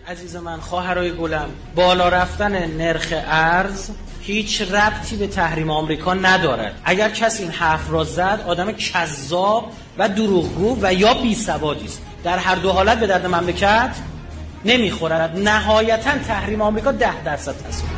عزیز 0.08 0.36
من 0.36 0.60
خواهرای 0.60 1.12
گلم 1.12 1.50
بالا 1.74 2.08
رفتن 2.08 2.76
نرخ 2.76 3.12
ارز 3.26 3.90
هیچ 4.20 4.62
ربطی 4.62 5.16
به 5.16 5.26
تحریم 5.26 5.70
آمریکا 5.70 6.14
ندارد. 6.14 6.80
اگر 6.84 7.10
کسی 7.10 7.42
این 7.42 7.52
حرف 7.52 7.90
را 7.90 8.04
زد 8.04 8.44
آدم 8.46 8.72
کذاب 8.72 9.72
و 9.98 10.08
دروغگو 10.08 10.78
و 10.82 10.94
یا 10.94 11.14
بی 11.14 11.34
سوادی 11.34 11.84
است. 11.84 12.02
در 12.24 12.38
هر 12.38 12.54
دو 12.54 12.70
حالت 12.72 13.00
به 13.00 13.06
درد 13.06 13.26
مملکت 13.26 13.96
نمی‌خورد. 14.64 15.38
نهایتا 15.38 16.10
تحریم 16.28 16.62
آمریکا 16.62 16.92
ده 16.92 17.22
درصد 17.24 17.52
تصویر 17.52 17.92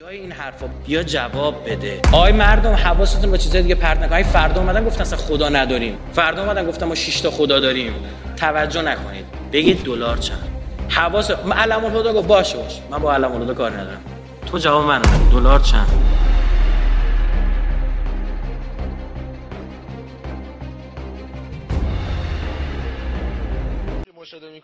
جای 0.00 0.16
این 0.16 0.32
حرفا 0.32 0.66
بیا 0.86 1.02
جواب 1.02 1.70
بده. 1.70 2.00
آی 2.12 2.32
مردم 2.32 2.72
حواستون 2.72 3.30
با 3.30 3.36
چیزای 3.36 3.62
دیگه 3.62 3.74
پرت 3.74 4.02
نکنید 4.02 4.26
فردا 4.26 4.60
اومدن 4.60 4.84
گفتن 4.84 5.00
اصلا 5.00 5.18
خدا 5.18 5.48
نداریم. 5.48 5.98
فردا 6.12 6.42
اومدن 6.42 6.66
گفتن 6.66 6.86
ما 6.86 6.94
6 6.94 7.20
تا 7.20 7.30
خدا 7.30 7.60
داریم. 7.60 7.94
توجه 8.36 8.82
نکنید. 8.82 9.24
بگید 9.52 9.84
دلار 9.84 10.16
چند. 10.16 10.48
حواس 10.88 11.30
علم 11.30 11.84
الهدا 11.84 12.12
گفت 12.12 12.28
باشه 12.28 12.56
باشه. 12.58 12.80
من 12.90 12.98
با 12.98 13.14
علم 13.14 13.32
الهدا 13.32 13.54
کار 13.54 13.70
ندارم. 13.70 14.00
تو 14.46 14.58
جواب 14.58 14.84
منو 14.84 15.02
دلار 15.32 15.60
چند؟ 15.60 15.88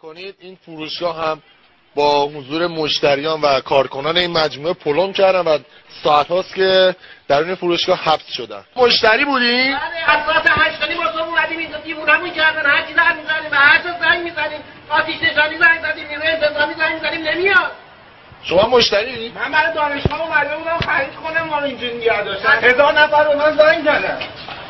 می‌کنید. 0.03 0.35
این 0.41 0.59
فروشگاه 0.65 1.29
هم 1.29 1.43
با 1.95 2.27
حضور 2.27 2.67
مشتریان 2.67 3.41
و 3.41 3.61
کارکنان 3.61 4.17
این 4.17 4.31
مجموعه 4.31 4.75
پلم 4.75 5.13
کردن 5.13 5.41
و 5.41 5.59
ساعت 6.03 6.29
هاست 6.29 6.55
که 6.55 6.97
در 7.29 7.43
این 7.43 7.55
فروشگاه 7.55 7.99
حبس 7.99 8.33
شدن. 8.33 8.65
مشتری 8.77 9.25
بودی؟ 9.25 9.77
از 10.07 10.27
ساعت 10.27 10.51
هشتانی 10.51 10.95
با 10.95 11.13
صبح 11.13 11.29
اومدیم 11.29 11.59
اینجا 11.59 11.79
دیوونمون 11.79 12.31
کردن 12.31 12.71
هر 12.71 12.87
چی 12.87 12.95
زنگ 12.95 13.17
می‌زنیم 13.17 13.51
و 13.53 13.55
هر 13.55 13.79
چه 13.79 13.89
زنگ 14.01 14.23
می‌زنیم 14.25 14.61
آتیش 14.89 15.23
نشانی 15.23 15.59
زنگ 15.59 15.83
زدیم 15.83 16.09
نیروی 16.09 16.27
انتظامی 16.27 16.75
زنگ 16.75 16.95
می‌زنیم 16.95 17.29
نمیاد. 17.29 17.73
شما 18.43 18.69
مشتری؟ 18.69 19.29
من 19.29 19.53
برای 19.53 19.75
دانشگاه 19.75 20.23
اومده 20.23 20.57
بودم 20.57 20.79
خرید 20.79 21.15
کنم 21.15 21.43
ما 21.43 21.59
رو 21.59 21.65
اینجوری 21.65 21.97
نگه 21.97 22.23
داشتن 22.23 22.59
هزار 22.63 22.93
نفر 22.93 23.29
به 23.29 23.37
من 23.37 23.57
زنگ 23.57 23.83
زدن. 23.83 24.19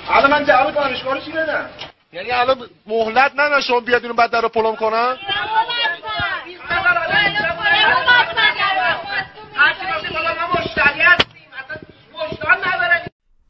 الان 0.08 0.30
من 0.30 0.44
جواب 0.44 0.74
دانشگاه 0.74 1.14
رو 1.14 1.20
چی 1.20 1.32
بدم؟ 1.32 1.70
یعنی 2.12 2.30
الان 2.30 2.68
مهلت 2.86 3.32
ندن 3.36 3.60
شما 3.60 3.80
بیاد 3.80 4.02
اینو 4.02 4.14
بعد 4.14 4.30
در 4.30 4.48
پلم 4.48 4.76
کنن؟ 4.76 5.16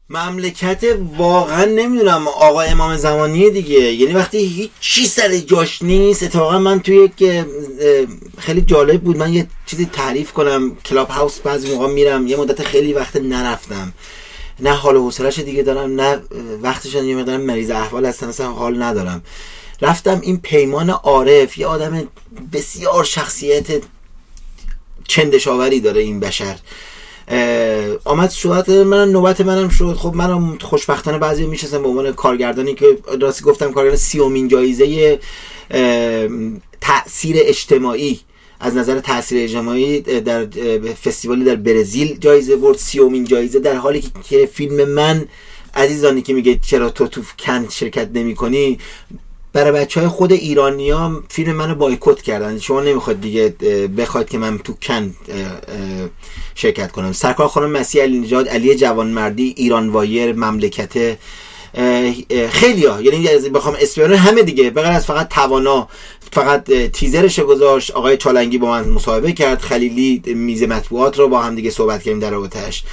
مملکت 0.09 0.83
واقعا 1.17 1.65
نمی‌دونم 1.65 2.27
آقا 2.27 2.61
امام 2.61 2.97
زمانی 2.97 3.51
دیگه. 3.51 3.79
یعنی 3.79 4.13
وقتی 4.13 4.37
هیچ 4.37 4.71
چی 4.79 5.05
سر 5.05 5.37
جاش 5.37 5.81
نیست 5.81 6.23
اتفاقا 6.23 6.59
من 6.59 6.79
توی 6.79 6.95
یک 6.95 7.45
خیلی 8.37 8.61
جالب 8.61 9.01
بود. 9.01 9.17
من 9.17 9.33
یه 9.33 9.47
چیزی 9.65 9.85
تعریف 9.85 10.33
کنم. 10.33 10.75
Clubhouse 10.75 11.39
بعضی 11.39 11.75
موقع 11.75 11.87
میرم 11.87 12.27
یه 12.27 12.37
مدت 12.37 12.63
خیلی 12.63 12.93
وقت 12.93 13.15
نرفتم. 13.15 13.93
نه 14.61 14.71
حال 14.71 14.95
و 14.95 15.03
حوصله‌ش 15.03 15.39
دیگه 15.39 15.63
دارم 15.63 16.01
نه 16.01 16.03
اه، 16.03 16.21
وقتشون 16.61 17.05
یه 17.05 17.15
مقدارم 17.15 17.41
مریض 17.41 17.69
احوال 17.69 18.05
هستم 18.05 18.27
مثلا 18.27 18.51
حال 18.51 18.83
ندارم. 18.83 19.23
رفتم 19.81 20.19
این 20.21 20.39
پیمان 20.39 20.89
عارف 20.89 21.57
یه 21.57 21.67
آدم 21.67 22.07
بسیار 22.53 23.03
شخصیت 23.03 23.67
چندش‌آوری 25.07 25.79
داره 25.79 26.01
این 26.01 26.19
بشر. 26.19 26.59
آمد 28.03 28.29
صحبت 28.29 28.69
من 28.69 29.11
نوبت 29.11 29.41
منم 29.41 29.69
شد. 29.69 29.93
خب 29.93 30.15
منم 30.15 30.57
خوشبختانه 30.57 31.17
بعضی 31.17 31.45
میشستم 31.45 31.81
به 31.81 31.87
عنوان 31.87 32.11
کارگردانی 32.13 32.75
که 32.75 32.85
راستی 33.21 33.43
گفتم 33.43 33.71
کارگردان 33.71 33.99
سیومین 33.99 34.47
جایزه 34.47 35.19
تاثیر 36.81 37.35
اجتماعی 37.39 38.19
از 38.59 38.75
نظر 38.75 38.99
تاثیر 38.99 39.43
اجتماعی 39.43 40.01
در 40.01 40.45
فستیوالی 41.03 41.43
در 41.43 41.55
برزیل 41.55 42.17
جایزه 42.17 42.55
برد 42.55 42.77
سیومین 42.77 43.23
جایزه 43.23 43.59
در 43.59 43.75
حالی 43.75 44.03
که- 44.29 44.45
فیلم 44.45 44.89
من 44.89 45.25
عزیزانی 45.75 46.21
که 46.21 46.33
میگه 46.33 46.59
چرا 46.61 46.89
تو 46.89 47.07
تو 47.07 47.21
کن 47.39 47.69
شرکت 47.69 48.09
نمی 48.13 48.35
کنی 48.35 48.79
برای 49.53 49.71
بچه 49.71 49.99
های 49.99 50.09
خود 50.09 50.31
ایرانی 50.31 50.89
ها 50.89 51.23
فیلم 51.29 51.51
منو 51.55 51.75
بایکوت 51.75 52.21
کردن. 52.21 52.59
شما 52.59 52.81
نمی‌خواد 52.81 53.21
دیگه 53.21 53.49
بخواد 53.97 54.29
که 54.29 54.37
من 54.37 54.57
تو 54.57 54.73
کن 54.81 55.15
شرکت 56.55 56.91
کنم. 56.91 57.11
سرکار 57.11 57.47
خانم 57.47 57.71
مسیح 57.71 58.03
علی 58.03 58.19
نژاد 58.19 58.47
علی 58.47 58.75
جوانمردی 58.75 59.53
ایران 59.57 59.89
وایر 59.89 60.33
مملکت 60.33 61.17
خیلی 62.49 62.85
ها 62.85 63.01
یعنی 63.01 63.49
بخوام 63.49 63.75
اسم 63.79 64.01
بیارم 64.01 64.17
همه 64.17 64.43
دیگه 64.43 64.69
بغیر 64.69 64.91
از 64.91 65.05
فقط 65.05 65.29
توانا 65.29 65.87
فقط 66.31 66.71
تیزرش 66.71 67.39
گذاشت. 67.39 67.91
آقای 67.91 68.17
چالنگی 68.17 68.57
با 68.57 68.67
من 68.67 68.89
مصاحبه 68.89 69.31
کرد. 69.31 69.61
خلیلی 69.61 70.21
میز 70.25 70.63
مطبوعات 70.63 71.19
رو 71.19 71.27
با 71.27 71.41
هم 71.41 71.55
دیگه 71.55 71.69
صحبت 71.69 72.03
کردیم 72.03 72.19
در 72.19 72.29
رابطهش 72.29 72.83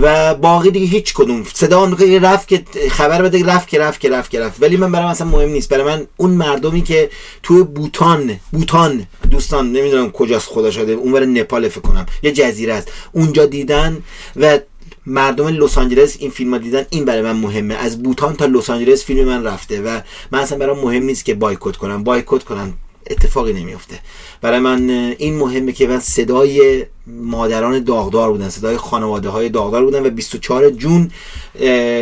و 0.00 0.34
باقی 0.34 0.70
دیگه 0.70 0.86
هیچ 0.86 1.14
کدوم. 1.14 1.44
صدا 1.54 1.94
که 1.94 2.20
رفت 2.20 2.48
که 2.48 2.64
خبر 2.90 3.22
بده 3.22 3.44
رفت 3.44 3.68
که 3.68 3.78
رفت 3.78 4.00
که 4.00 4.10
رفت 4.10 4.30
که 4.30 4.40
رفت. 4.40 4.62
ولی 4.62 4.76
من 4.76 4.92
برام 4.92 5.06
اصلا 5.06 5.26
مهم 5.26 5.48
نیست. 5.48 5.68
برای 5.68 5.84
من 5.84 6.06
اون 6.16 6.30
مردمی 6.30 6.82
که 6.82 7.10
توی 7.42 7.62
بوتان 7.62 8.40
بوتان 8.52 9.06
دوستان 9.30 9.72
نمی‌دونم 9.72 10.10
کجاست 10.10 10.48
خدا 10.48 10.70
شده 10.70 10.92
اونور 10.92 11.24
نپال 11.24 11.68
فکر 11.68 11.80
کنم. 11.80 12.06
یه 12.22 12.32
جزیره 12.32 12.74
است. 12.74 12.92
اونجا 13.12 13.46
دیدن 13.46 14.02
و 14.36 14.58
مردم 15.06 15.48
لس 15.48 15.78
آنجلس 15.78 16.16
این 16.18 16.30
فیلم 16.30 16.58
دیدن 16.58 16.84
این 16.90 17.04
برای 17.04 17.22
من 17.22 17.36
مهمه. 17.36 17.74
از 17.74 18.02
بوتان 18.02 18.36
تا 18.36 18.46
لس 18.46 18.70
آنجلس 18.70 19.04
فیلم 19.04 19.24
من 19.24 19.44
رفته 19.44 19.82
و 19.82 20.00
من 20.32 20.38
اصلا 20.38 20.58
برام 20.58 20.78
مهم 20.78 21.02
نیست 21.02 21.24
که 21.24 21.34
بایکوت 21.34 21.76
کنم. 21.76 22.04
بایکوت 22.04 22.44
کنم 22.44 22.74
اتفاقی 23.10 23.52
نمیفته. 23.52 23.98
برای 24.40 24.58
من 24.58 24.90
این 25.18 25.38
مهمه 25.38 25.72
که 25.72 25.86
من 25.86 25.98
صدای 25.98 26.86
مادران 27.06 27.84
داغدار 27.84 28.32
بودن 28.32 28.48
صدای 28.48 28.76
خانواده 28.76 29.28
های 29.28 29.48
داغدار 29.48 29.84
بودن 29.84 30.06
و 30.06 30.10
24 30.10 30.70
جون 30.70 31.10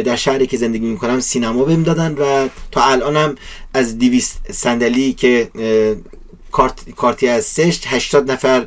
در 0.04 0.16
شهری 0.16 0.46
که 0.46 0.56
زندگی 0.56 0.86
می‌کنم 0.86 1.20
سینما 1.20 1.64
بهم 1.64 1.82
دادن 1.82 2.14
و 2.14 2.48
تا 2.70 2.84
الانم 2.84 3.34
از 3.74 3.98
200 3.98 4.52
صندلی 4.52 5.12
که 5.12 5.50
کارت 6.52 6.90
کارتی 6.96 7.28
از 7.28 7.44
سشت 7.44 7.84
80 7.86 8.30
نفر 8.30 8.66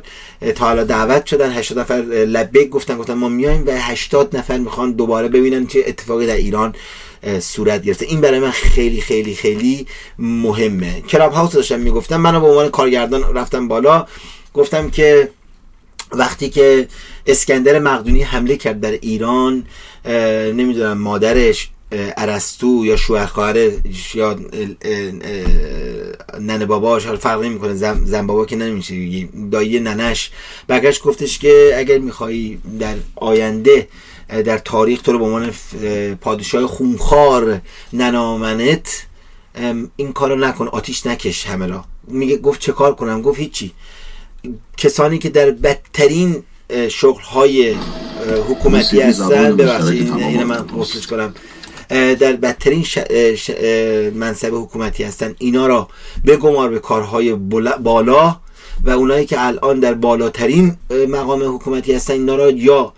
تا 0.54 0.64
حالا 0.64 0.84
دعوت 0.84 1.26
شدن 1.26 1.52
80 1.52 1.78
نفر 1.78 1.94
لبیک 2.28 2.70
گفتن 2.70 2.98
گفتن 2.98 3.14
ما 3.14 3.28
میایم 3.28 3.64
و 3.66 3.70
80 3.70 4.36
نفر 4.36 4.58
می‌خوان 4.58 4.92
دوباره 4.92 5.28
ببینن 5.28 5.66
چه 5.66 5.84
اتفاقی 5.86 6.26
در 6.26 6.36
ایران 6.36 6.74
صورت 7.40 7.82
گرفته. 7.82 8.06
این 8.06 8.20
برای 8.20 8.40
من 8.40 8.50
خیلی 8.50 9.00
خیلی 9.00 9.34
خیلی 9.34 9.86
مهمه. 10.18 11.00
کلاب 11.00 11.32
هاوس 11.32 11.52
داشتم 11.52 11.80
می‌گفتم. 11.80 12.16
منو 12.16 12.40
به 12.40 12.46
عنوان 12.46 12.68
کارگردان 12.68 13.34
رفتم 13.34 13.68
بالا. 13.68 14.06
گفتم 14.54 14.90
که 14.90 15.30
وقتی 16.12 16.50
که 16.50 16.88
اسکندر 17.26 17.78
مقدونی 17.78 18.22
حمله 18.22 18.56
کرد 18.56 18.80
در 18.80 18.90
ایران 18.90 19.64
نمی‌دونم 20.54 20.98
مادرش 20.98 21.70
ارسطو 21.92 22.82
یا 22.86 22.96
شوهر 22.96 23.26
خواهرش 23.26 24.14
یا 24.14 24.38
ننه 26.40 26.66
باباش 26.66 27.06
حالا 27.06 27.18
فرق 27.18 27.42
نمی‌کنه 27.42 27.74
زن, 27.74 28.04
زن 28.04 28.26
بابا 28.26 28.46
که 28.46 28.56
نمیشه. 28.56 29.28
دایی 29.50 29.80
ننش 29.80 30.30
برگشت 30.66 31.02
گفتش 31.02 31.38
که 31.38 31.74
اگر 31.76 31.98
میخوایی 31.98 32.60
در 32.80 32.94
آینده 33.16 33.88
در 34.28 34.58
تاریخ 34.58 35.02
تو 35.02 35.12
رو 35.12 35.18
به 35.18 35.24
عنوان 35.24 35.42
اه، 35.82 36.14
پادشاه 36.14 36.66
خونخوار 36.66 37.60
ننامنت 37.92 39.06
ام، 39.54 39.90
این 39.96 40.12
کارو 40.12 40.36
نکن 40.36 40.68
آتیش 40.68 41.06
نکش 41.06 41.46
همه 41.46 41.66
را. 41.66 41.84
میگه 42.08 42.36
گفت 42.36 42.60
چه 42.60 42.72
کار 42.72 42.94
کنم؟ 42.94 43.22
گفت 43.22 43.40
هیچی. 43.40 43.72
کسانی 44.76 45.18
که 45.18 45.28
در 45.28 45.50
بدترین 45.50 46.42
شغل 46.88 47.22
های 47.22 47.76
حکومتی 48.48 49.00
هستن 49.00 49.56
ببخشید 49.56 50.12
این 50.12 50.44
من 50.44 50.66
گفتش 50.66 51.06
کنم. 51.06 51.34
در 51.88 52.32
بدترین 52.32 52.82
ش... 52.82 52.98
ش... 53.36 53.50
منصب 54.14 54.54
حکومتی 54.54 55.02
هستن. 55.04 55.34
اینا 55.38 55.66
را 55.66 55.88
بگمار 56.26 56.70
به 56.70 56.78
کارهای 56.78 57.34
بالا 57.34 58.36
و 58.84 58.90
اونایی 58.90 59.26
که 59.26 59.46
الان 59.46 59.80
در 59.80 59.94
بالاترین 59.94 60.76
مقام 61.08 61.54
حکومتی 61.54 61.92
هستن 61.92 62.12
اینا 62.12 62.36
را 62.36 62.50
یا 62.50 62.92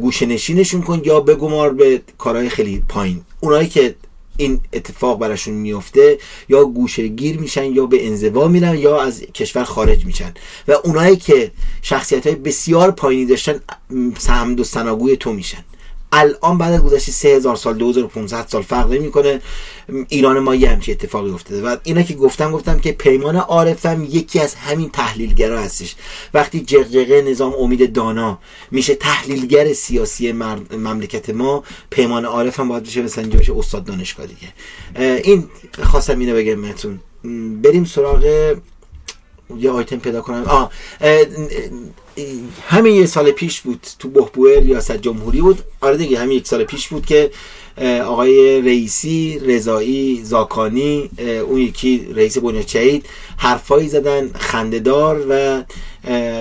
گوشه 0.00 0.26
نشینشون 0.26 0.82
کن 0.82 1.02
یا 1.04 1.20
بگمار 1.20 1.72
به 1.72 2.02
کارهای 2.18 2.48
خیلی 2.48 2.82
پایین. 2.88 3.20
اونایی 3.40 3.68
که 3.68 3.94
این 4.36 4.60
اتفاق 4.72 5.18
براشون 5.18 5.54
میفته 5.54 6.18
یا 6.48 6.64
گوشه 6.64 7.06
گیر 7.06 7.38
میشن 7.38 7.64
یا 7.64 7.86
به 7.86 8.06
انزوا 8.06 8.48
میرن 8.48 8.78
یا 8.78 9.02
از 9.02 9.20
کشور 9.20 9.64
خارج 9.64 10.04
میشن. 10.04 10.34
و 10.68 10.72
اونایی 10.84 11.16
که 11.16 11.50
شخصیت 11.82 12.26
های 12.26 12.36
بسیار 12.36 12.90
پایینی 12.90 13.26
داشتن 13.26 13.60
م، 13.90 14.10
سمد 14.18 14.60
و 14.60 14.64
سناگوی 14.64 15.16
تو 15.16 15.32
میشن. 15.32 15.64
الان 16.12 16.58
بعد 16.58 16.72
از 16.72 16.82
گذشت 16.82 17.10
3000 17.10 17.56
سال 17.56 17.74
2500 17.74 18.46
سال 18.48 18.62
فرق 18.62 18.92
نمی‌کنه. 18.92 19.40
ایران 20.08 20.38
ما 20.38 20.54
یه 20.54 20.70
همچین 20.70 20.94
اتفاقی 20.94 21.30
افتاده. 21.30 21.62
و 21.62 21.76
اینا 21.82 22.02
که 22.02 22.14
گفتم 22.14 22.50
گفتم 22.52 22.78
که 22.78 22.92
پیمان 22.92 23.36
عارفم 23.36 24.04
یکی 24.04 24.40
از 24.40 24.54
همین 24.54 24.90
تحلیلگرا 24.90 25.60
هستش. 25.60 25.96
وقتی 26.34 26.60
جغجغه 26.60 27.22
نظام 27.22 27.54
امید 27.58 27.92
دانا 27.92 28.38
میشه 28.70 28.94
تحلیلگر 28.94 29.72
سیاسی 29.72 30.32
مملکت 30.32 31.30
ما 31.30 31.64
پیمان 31.90 32.24
عارفم 32.24 32.68
باید 32.68 32.82
بشه 32.82 33.02
مثلا 33.02 33.24
اینجا 33.24 33.54
استاد 33.56 33.84
دانشگاه 33.84 34.26
دیگه. 34.26 34.52
این 35.24 35.44
خواستم 35.82 36.18
اینو 36.18 36.34
بگم 36.34 36.62
بهتون. 36.62 37.00
بریم 37.62 37.84
سراغ 37.84 38.54
یه 39.56 39.70
آیتم 39.70 39.96
پیدا 39.96 40.20
کنم. 40.20 40.44
آه 40.46 40.70
همین 42.68 42.94
یه 42.94 43.06
سال 43.06 43.30
پیش 43.30 43.60
بود 43.60 43.86
تو 43.98 44.08
بهبوه 44.08 44.58
ریاست 44.60 44.96
جمهوری 44.96 45.40
بود. 45.40 45.58
آره 45.80 45.96
دیگه 45.96 46.18
همین 46.18 46.36
یک 46.36 46.46
سال 46.46 46.64
پیش 46.64 46.88
بود 46.88 47.06
که 47.06 47.30
آقای 48.04 48.60
رئیسی 48.60 49.38
رضایی 49.38 50.24
زاکانی 50.24 51.10
اون 51.48 51.58
یکی 51.60 52.08
رئیس 52.14 52.38
بنیاد 52.38 53.02
حرفایی 53.36 53.88
زدن 53.88 54.30
خندهدار 54.38 55.26
و 55.28 55.62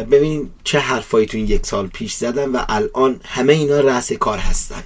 ببینید 0.03 0.49
چه 0.63 0.79
حرفایی 0.79 1.25
تو 1.25 1.37
این 1.37 1.47
یک 1.47 1.65
سال 1.65 1.87
پیش 1.87 2.13
زدن 2.13 2.49
و 2.49 2.61
الان 2.69 3.19
همه 3.23 3.53
اینا 3.53 3.79
رأس 3.79 4.13
کار 4.13 4.37
هستن. 4.37 4.83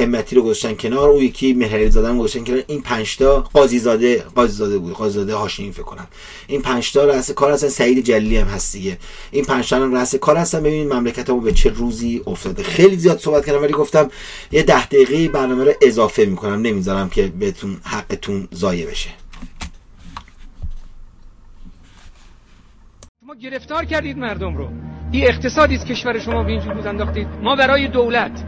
همتی 0.00 0.36
رو 0.36 0.42
گذاشتن 0.42 0.74
کنار 0.74 1.08
اون 1.08 1.22
یکی 1.22 1.52
مهری 1.52 1.90
زادن 1.90 2.18
گذاشتن 2.18 2.44
کنار. 2.44 2.62
این 2.66 2.80
پنج 2.82 3.16
تا 3.16 3.40
قاضی 3.40 3.78
زاده 3.78 4.24
قاضی 4.34 4.52
زاده 4.52 4.78
بود. 4.78 4.92
قاضی 4.92 5.14
زاده 5.14 5.34
هاشمی 5.34 5.72
فکر 5.72 5.82
کنم. 5.82 6.06
این 6.46 6.62
پنج 6.62 6.92
تا 6.92 7.04
رأس 7.04 7.30
کار 7.30 7.52
هستن. 7.52 7.68
سعید 7.68 8.04
جلیلی 8.04 8.36
هم 8.36 8.46
هست 8.46 8.72
دیگه. 8.72 8.98
این 9.30 9.44
پنج 9.44 9.70
تا 9.70 9.86
رأس 9.86 10.14
کار 10.14 10.36
هستن. 10.36 10.60
ببینید 10.60 10.92
مملکتمون 10.92 11.40
به 11.40 11.52
چه 11.52 11.70
روزی 11.70 12.22
افتاده. 12.26 12.62
خیلی 12.62 12.96
زیاد 12.96 13.18
صحبت 13.18 13.46
کردم 13.46 13.62
ولی 13.62 13.72
گفتم 13.72 14.10
یه 14.52 14.62
ده 14.62 14.86
دقیقه 14.86 15.28
برنامه 15.28 15.64
رو 15.64 15.72
اضافه 15.82 16.24
می‌کنم. 16.24 16.62
نمی‌ذارم 16.62 17.08
که 17.08 17.26
بهتون 17.26 17.76
حقتون 17.84 18.48
ضایع 18.54 18.86
بشه. 18.86 19.10
شما 23.20 23.34
گرفتار 23.34 23.84
کردید 23.84 24.18
مردم 24.18 24.56
رو. 24.56 24.68
این 25.12 25.28
اقتصادی 25.28 25.74
است 25.74 25.86
کشور 25.86 26.18
شما 26.18 26.42
به 26.42 26.50
اینجور 26.50 26.88
انداختید. 26.88 27.26
ما 27.42 27.56
برای 27.56 27.88
دولت. 27.88 28.44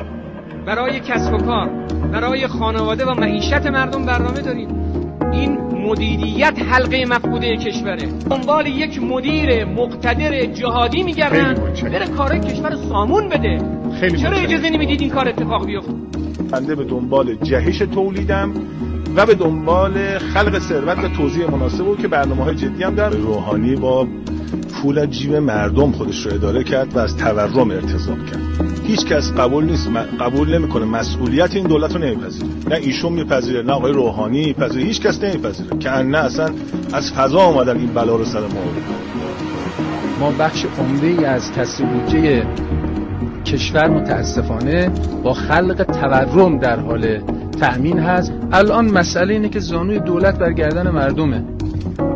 برای 0.67 1.01
کسب 1.01 1.35
و 1.35 1.39
کار 1.39 1.69
برای 2.13 2.47
خانواده 2.47 3.05
و 3.05 3.15
معیشت 3.15 3.67
مردم 3.67 4.07
برنامه 4.07 4.41
داریم. 4.41 4.69
این 5.33 5.59
مدیریت 5.87 6.59
حلقه 6.71 7.05
مفقوده 7.05 7.57
کشوره. 7.57 8.07
دنبال 8.31 8.67
یک 8.67 9.03
مدیر 9.03 9.65
مقتدر 9.65 10.45
جهادی 10.45 11.03
میگردن. 11.03 11.55
بره 11.83 12.07
کار 12.07 12.39
کشور 12.39 12.77
سامون 12.89 13.29
بده. 13.29 13.59
خیلی 14.01 14.19
چرا 14.19 14.37
اجازه 14.37 14.71
نمی‌دید 14.71 15.01
این 15.01 15.11
کار 15.11 15.29
اتفاق 15.29 15.67
بیفته؟ 15.67 15.93
بنده 16.53 16.75
به 16.75 16.85
دنبال 16.85 17.35
جهش 17.35 17.79
تولیدم. 17.79 18.53
و 19.17 19.27
به 19.27 19.35
دنبال 19.35 20.19
خلق 20.19 20.59
ثروت 20.59 20.99
و 20.99 21.09
توزیع 21.09 21.51
مناسب 21.51 21.85
بود 21.85 21.99
که 21.99 22.09
برنامه 22.09 22.45
های 22.45 22.55
جدی 22.55 22.83
هم 22.83 22.95
دارم 22.95 23.23
روحانی 23.23 23.77
با 23.77 24.07
پول 24.73 25.07
جیب 25.07 25.35
مردم 25.35 25.93
خودش 25.93 26.27
رو 26.27 26.35
اداره 26.35 26.65
کرد 26.65 26.97
و 26.97 26.99
از 26.99 27.17
تورم 27.17 27.71
ارتضاب 27.71 28.27
کرد. 28.27 28.41
هیچ 28.85 29.07
کس 29.07 29.33
قبول 29.33 29.65
نیست 29.65 29.89
قبول 30.21 30.59
نمی‌کنه 30.59 30.85
مسئولیت 30.85 31.55
این 31.55 31.67
دولت 31.67 31.97
رو 31.97 32.03
نمیپذیره. 32.03 32.49
نه 32.69 32.75
ایشون 32.75 33.13
میپذیره 33.13 33.63
نه 33.63 33.73
آقای 33.73 33.93
روحانی 33.93 34.47
میپذیره 34.47 34.85
هیچ 34.85 35.01
کس 35.01 35.23
نمیپذیره. 35.23 35.79
که 35.79 35.91
نه 35.91 36.19
اصلا 36.19 36.51
از 36.93 37.13
فضا 37.13 37.39
آمدن 37.39 37.77
این 37.77 37.95
بلا 37.95 38.17
رو 38.17 38.25
سر 38.25 38.41
ما 38.41 38.63
ما 40.21 40.31
بخش 40.31 40.67
عمده 40.79 41.07
ای 41.07 41.25
از 41.25 41.53
کسر 41.53 41.85
بودجه 41.85 42.47
کشور 43.47 43.89
متاسفانه 43.89 44.91
با 45.23 45.35
خلق 45.35 45.83
تورم 45.83 46.59
در 46.59 46.81
حال 46.81 47.21
تأمین 47.63 47.99
هست. 47.99 48.33
الان 48.53 48.91
مسئله 48.91 49.35
اینه 49.35 49.49
که 49.49 49.61
زانوی 49.61 49.99
دولت 49.99 50.39
بر 50.39 50.53
گردن 50.53 50.91
مردمه. 50.91 51.45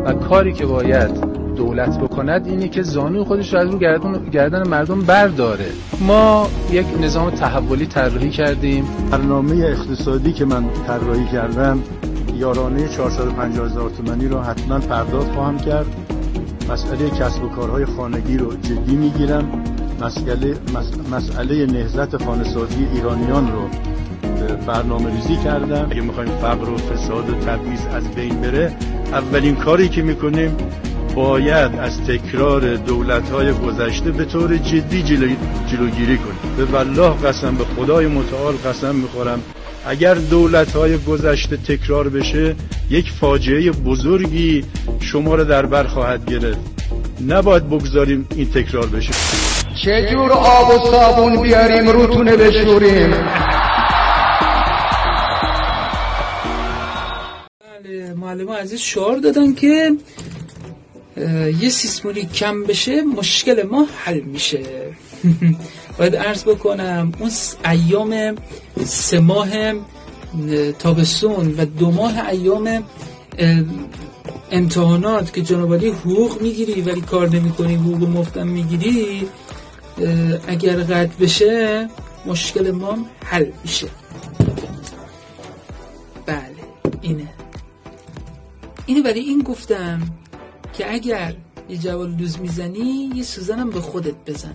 و 0.05 0.13
کاری 0.13 0.53
که 0.53 0.67
باید 0.67 1.11
دولت 1.57 1.99
بکند 1.99 2.47
اینی 2.47 2.69
که 2.69 2.83
زانوی 2.83 3.25
خودش 3.25 3.55
رو 3.55 3.61
از 3.61 3.71
رو 3.71 3.79
گردن, 3.79 4.25
گردن 4.33 4.69
مردم 4.69 5.01
برداره. 5.01 5.67
ما 6.01 6.49
یک 6.71 6.87
نظام 7.03 7.31
تحولی 7.31 7.87
طراحی 7.87 8.31
کردیم. 8.31 8.85
برنامه 9.11 9.57
اقتصادی 9.57 10.33
که 10.33 10.45
من 10.45 10.65
طراحی 10.87 11.27
کردم 11.33 11.79
یارانه 12.35 12.89
450 12.89 13.67
هزار 13.67 13.91
تومانی 13.91 14.29
رو 14.29 14.41
حتما 14.41 14.79
پرداخت 14.79 15.33
خواهم 15.33 15.59
کرد. 15.59 15.87
مسئله 16.71 17.11
کسب 17.11 17.45
و 17.45 17.49
کارهای 17.49 17.85
خانگی 17.85 18.37
رو 18.37 18.53
جدی 18.53 18.97
می‌گیرم. 18.97 19.63
مسئله 20.03 20.55
مسئله 21.13 21.67
نهضت 21.67 22.25
خانه‌سازی 22.25 22.87
ایرانیان 22.95 23.53
رو 23.53 23.69
برنامه 24.67 25.11
ریزی 25.11 25.37
کردم 25.45 25.89
اگه 25.91 26.01
می‌خوایم 26.01 26.31
فقر 26.41 26.71
و 26.71 26.77
فساد 26.77 27.31
و 27.31 27.35
تبعیض 27.35 27.81
از 27.95 28.15
بین 28.15 28.41
بره 28.41 28.73
اولین 29.13 29.57
کاری 29.57 29.89
که 29.89 30.03
می‌کنیم 30.03 30.57
باید 31.15 31.79
از 31.79 32.01
تکرار 32.01 32.77
دولت‌های 32.77 33.53
گذشته 33.53 34.11
به 34.11 34.25
طور 34.25 34.57
جدی 34.57 35.03
جلوگیری 35.71 36.19
کنیم. 36.19 36.57
به 36.57 36.65
والله 36.65 37.11
قسم 37.11 37.55
به 37.55 37.65
خدای 37.65 38.07
متعال 38.07 38.55
قسم 38.55 38.95
می‌خورم. 38.95 39.41
اگر 39.87 40.15
دولت‌های 40.15 40.99
گذشته 40.99 41.57
تکرار 41.57 42.09
بشه 42.09 42.55
یک 42.91 43.13
فاجعه 43.21 43.71
بزرگی 43.71 44.65
شما 45.01 45.35
رو 45.35 45.45
در 45.45 45.67
بر 45.67 45.85
خواهد 45.85 46.31
گرفت. 46.31 46.59
نباید 47.29 47.69
بگذاریم 47.69 48.29
این 48.35 48.51
تکرار 48.51 48.87
بشه. 48.87 49.13
چه 49.85 50.09
جور 50.13 50.33
آب 50.33 50.69
و 50.69 50.91
صابون 50.91 51.43
بیاریم 51.43 51.89
روتونه 51.89 52.37
بشوریم؟ 52.37 53.15
معلم 58.15 58.51
عزیز 58.51 58.81
شعار 58.81 59.17
دادن 59.17 59.55
که 59.55 59.97
یه 61.61 61.69
سیسمولی 61.69 62.27
کم 62.27 62.65
بشه 62.65 63.03
مشکل 63.03 63.63
ما 63.63 63.87
حل 63.97 64.21
میشه. 64.21 64.63
باید 65.99 66.17
عرض 66.17 66.45
بکنم 66.45 67.13
اون 67.21 67.31
ایام 67.65 68.35
سه 68.85 69.21
ماه 69.21 69.49
تابستون 70.79 71.55
و 71.59 71.65
دو 71.65 71.91
ماه 71.91 72.29
ایام 72.29 72.85
امتحانات 74.51 75.33
که 75.33 75.43
جنابالی 75.43 75.89
حقوق 75.89 76.43
می‌گیری 76.43 76.81
ولی 76.81 77.01
کار 77.01 77.29
نمی 77.29 77.49
حقوق 77.75 78.09
مفتم 78.09 78.47
می‌گیری 78.47 79.29
اگر 80.49 80.77
قطع 80.77 81.17
بشه 81.21 81.89
مشکل 82.27 82.71
ما 82.71 82.99
حل 83.25 83.47
میشه. 83.65 83.89
بله 86.27 86.63
اینه. 87.03 87.36
اینه 88.87 89.03
ولی 89.03 89.21
این 89.21 89.43
گفتم 89.43 90.01
که 90.73 90.93
اگر 90.95 91.35
یه 91.69 91.77
جوال 91.77 92.13
دوز 92.13 92.41
می‌زنی 92.41 93.11
یه 93.15 93.23
سوزنم 93.23 93.71
به 93.71 93.81
خودت 93.81 94.15
بزن. 94.27 94.55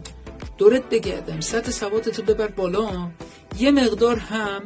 دورت 0.58 0.90
بگردم. 0.90 1.40
سطح 1.40 1.72
سواتتو 1.72 2.22
ببر 2.24 2.48
بالا. 2.48 3.08
یه 3.60 3.72
مقدار 3.72 4.18
هم 4.18 4.62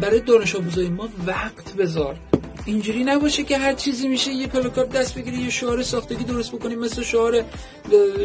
برای 0.00 0.20
دانش 0.20 0.56
آموزای 0.56 0.88
ما 0.88 1.08
وقت 1.26 1.72
بذار. 1.72 2.20
اینجوری 2.64 3.04
نباشه 3.04 3.42
که 3.42 3.58
هر 3.58 3.72
چیزی 3.72 4.08
میشه 4.08 4.30
یه 4.30 4.46
پلاکارد 4.46 4.88
دست 4.88 5.14
بگیری 5.14 5.36
یه 5.36 5.50
شعار 5.50 5.82
ساختگی 5.82 6.24
درست 6.24 6.52
بکنیم 6.52 6.78
مثل 6.78 7.02
شعار 7.02 7.44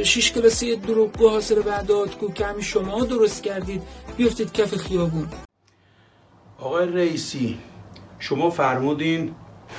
شیش 0.04 0.32
کلاسی 0.32 0.76
دروغگو 0.76 1.30
حاصل 1.30 1.62
بعدات 1.62 2.18
کو 2.18 2.32
که 2.32 2.46
همین 2.46 2.62
شما 2.62 3.06
درست 3.06 3.44
کردید. 3.44 3.82
بیفتید 4.18 4.54
کف 4.54 4.76
خیابون. 4.76 5.28
آقای 6.60 6.88
رئیسی 6.88 7.58
شما 8.20 8.50
فرمودین 8.50 9.36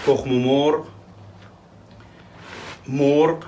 تخم 0.06 0.30
مرغ 0.30 0.84
مرغ 2.88 3.38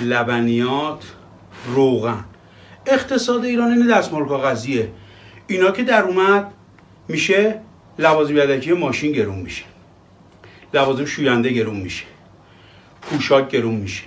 لبنیات 0.00 1.04
روغن. 1.66 2.24
اقتصاد 2.86 3.44
ایران 3.44 3.70
این 3.70 3.86
دستمال 3.86 4.24
کاغذیه. 4.26 4.92
اینا 5.46 5.70
که 5.70 5.82
در 5.82 6.02
اومد 6.02 6.52
میشه 7.08 7.60
لوازم 7.98 8.36
یدکی 8.36 8.72
ماشین 8.72 9.12
گرون 9.12 9.38
میشه. 9.38 9.64
لوازم 10.74 11.04
شوینده 11.04 11.50
گرون 11.52 11.76
میشه. 11.76 12.04
پوشاک 13.02 13.48
گرون 13.48 13.74
میشه. 13.74 14.02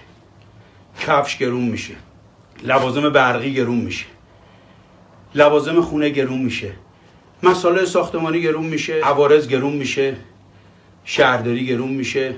کفش 0.99 1.37
گرون 1.37 1.63
میشه. 1.63 1.93
لوازم 2.63 3.09
برقی 3.09 3.53
گرون 3.53 3.77
میشه. 3.77 4.05
لوازم 5.35 5.81
خونه 5.81 6.09
گرون 6.09 6.41
میشه. 6.41 6.71
مسائل 7.43 7.85
ساختمانی 7.85 8.41
گرون 8.41 8.65
میشه. 8.65 9.01
عوارض 9.03 9.47
گرون 9.47 9.73
میشه. 9.73 10.15
شهرداری 11.05 11.65
گرون 11.65 11.89
میشه. 11.89 12.35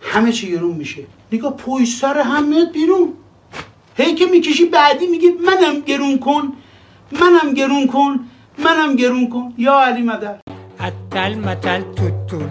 همه 0.00 0.32
چی 0.32 0.50
گرون 0.52 0.76
میشه. 0.76 1.02
نگاه 1.32 1.56
پوی 1.56 1.86
سر 1.86 2.20
هم 2.20 2.48
میاد 2.48 2.72
بیرون. 2.72 3.12
هی 3.96 4.14
که 4.14 4.26
می‌کشی 4.26 4.64
بعدی 4.64 5.06
میگه 5.06 5.28
منم 5.46 5.80
گرون 5.80 6.18
کن. 6.18 6.52
منم 7.12 7.54
گرون 7.54 7.86
کن. 7.86 8.20
منم 8.58 8.96
گرون 8.96 9.28
کن. 9.28 9.54
یا 9.58 9.80
علی 9.80 10.02
مدر 10.02 10.38
اتل 10.80 11.34
متل 11.34 11.80
توتول 11.80 12.48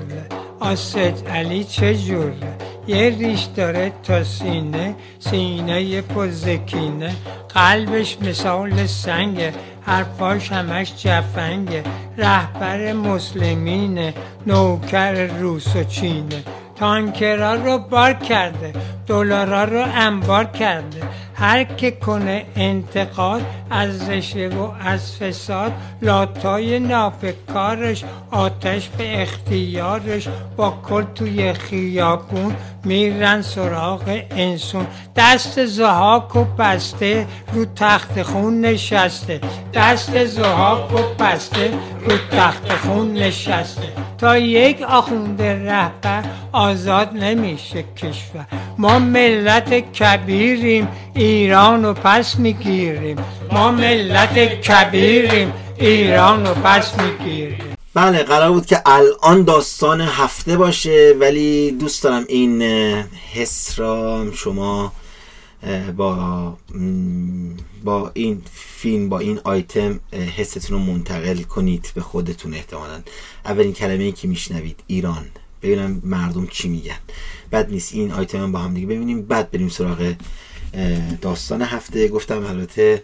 آسد 0.60 1.28
علی 1.28 1.64
چه 1.64 1.96
جوره؟ 1.96 2.58
یه 2.88 3.16
ریش 3.20 3.44
داره 3.44 3.94
تا 4.04 4.24
سینه. 4.24 4.96
سینه 5.20 5.84
یه 5.84 6.02
پوزکینه 6.02 7.16
قلبش 7.54 8.18
مثال 8.22 8.86
سنگه. 8.86 9.54
حرفاش 9.90 10.52
همش 10.52 10.94
جفنگه. 11.04 11.84
رهبر 12.18 12.94
مسلمینه 12.94 14.14
نوکر 14.48 15.28
روس 15.28 15.76
و 15.76 15.84
چینه. 15.84 16.44
تانکرا 16.76 17.54
رو 17.54 17.78
بار 17.78 18.14
کرده 18.14 18.74
دلارا 19.08 19.64
رو 19.64 19.86
انبار 19.94 20.46
کرده. 20.46 21.02
هر 21.40 21.64
که 21.64 21.92
کنه 21.92 22.46
انتقاد 22.56 23.42
از 23.70 24.10
رشوه 24.10 24.56
و 24.56 24.72
از 24.80 25.16
فساد 25.18 25.72
لاتای 26.02 26.80
ناپکارش 26.80 28.04
آتش 28.32 28.90
به 28.90 29.22
اختیارش 29.22 30.28
با 30.58 30.78
کل 30.90 31.04
توی 31.16 31.54
خیابون 31.54 32.56
میرن 32.84 33.42
سراغ 33.42 34.22
انسون. 34.32 34.88
دست 35.16 35.66
زهاک 35.66 36.36
و 36.36 36.44
بسته 36.44 37.28
رو 37.54 37.66
تخت 37.76 38.22
خون 38.24 38.62
نشسته. 38.62 39.42
دست 39.74 40.26
زهاک 40.26 40.94
و 40.94 41.24
بسته 41.24 41.72
رو 42.06 42.18
تخت 42.32 42.74
خون 42.74 43.14
نشسته. 43.14 43.88
تا 44.18 44.38
یک 44.38 44.82
آخونده 44.82 45.66
رهبر 45.66 46.24
آزاد 46.52 47.14
نمیشه 47.14 47.84
کشور. 47.98 48.46
ما 48.78 49.00
ملت 49.00 49.74
کبیریم. 49.74 50.88
ایران 51.30 51.86
رو 51.86 51.94
پس 51.94 52.40
می‌گیریم. 52.40 53.18
ما 53.52 53.72
ملت 53.72 54.62
کبیریم. 54.62 55.54
ایران 55.78 56.46
رو 56.46 56.54
پس 56.54 56.94
می‌گیریم. 57.00 57.60
بله 57.94 58.24
قرار 58.24 58.52
بود 58.52 58.66
که 58.66 58.82
الان 58.86 59.44
داستان 59.44 60.02
هفته 60.02 60.58
باشه 60.58 61.16
ولی 61.20 61.72
دوست 61.72 62.04
دارم 62.04 62.26
این 62.30 62.62
حس 63.34 63.80
را 63.80 64.26
شما 64.34 64.94
با 65.98 66.58
با 67.84 68.12
این 68.14 68.42
فیلم 68.54 69.10
با 69.10 69.20
این 69.20 69.40
آیتم 69.44 70.00
حستون 70.38 70.78
رو 70.78 70.86
منتقل 70.94 71.42
کنید 71.42 71.92
به 71.96 72.02
خودتون 72.02 72.54
احتمالا. 72.54 73.00
اولین 73.46 73.74
کلمه 73.74 74.04
ای 74.04 74.12
که 74.12 74.28
میشنوید 74.28 74.80
ایران. 74.88 75.26
ببینم 75.62 76.02
مردم 76.04 76.48
چی 76.48 76.70
میگن. 76.70 77.00
بد 77.52 77.72
نیست 77.72 77.94
این 77.94 78.12
آیتم 78.12 78.38
هم 78.38 78.52
با 78.52 78.60
هم 78.60 78.74
دیگه 78.74 78.88
ببینیم 78.88 79.22
بعد 79.22 79.52
بریم 79.52 79.70
سراغ 79.70 80.14
داستان 81.22 81.62
هفته 81.62 82.08
گفتم 82.08 82.46
البته 82.46 83.04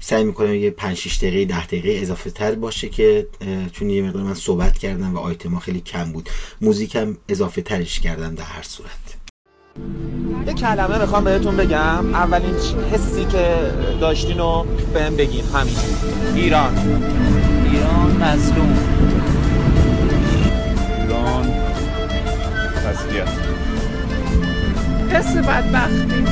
سعی 0.00 0.24
می‌کنم 0.24 0.54
یه 0.54 0.70
5 0.70 0.96
6 0.96 1.16
دقیقه 1.16 1.44
10 1.44 1.66
دقیقه 1.66 2.02
اضافه 2.02 2.30
تر 2.30 2.54
باشه 2.54 2.88
که 2.88 3.26
چون 3.72 3.90
یه 3.90 4.02
مقدار 4.02 4.22
من 4.22 4.34
صحبت 4.34 4.78
کردم 4.78 5.14
و 5.14 5.18
آیتم 5.18 5.50
ها 5.50 5.60
خیلی 5.60 5.80
کم 5.80 6.12
بود. 6.12 6.28
موزیکم 6.60 7.16
اضافه 7.28 7.62
ترش 7.62 8.00
کردم 8.00 8.34
در 8.34 8.44
هر 8.44 8.62
صورت. 8.62 8.90
یه 10.46 10.52
کلمه 10.52 10.98
می‌خوام 10.98 11.24
بهتون 11.24 11.56
بگم. 11.56 12.14
اولین 12.14 12.54
حسی 12.92 13.24
که 13.24 13.72
داشتین 14.00 14.38
رو 14.38 14.66
بهم 14.94 15.16
بگین. 15.16 15.44
همین. 15.44 15.76
ایران. 16.34 16.78
ایران 17.72 18.16
مظلوم. 18.16 18.78
ایران 21.00 21.52
تسلیت. 22.84 23.28
حس 25.16 25.36
بدبختی. 25.36 26.24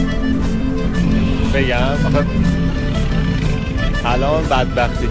بگم 1.54 2.06
آخه 2.06 2.26
الان 4.04 4.42
بدبختی. 4.44 5.08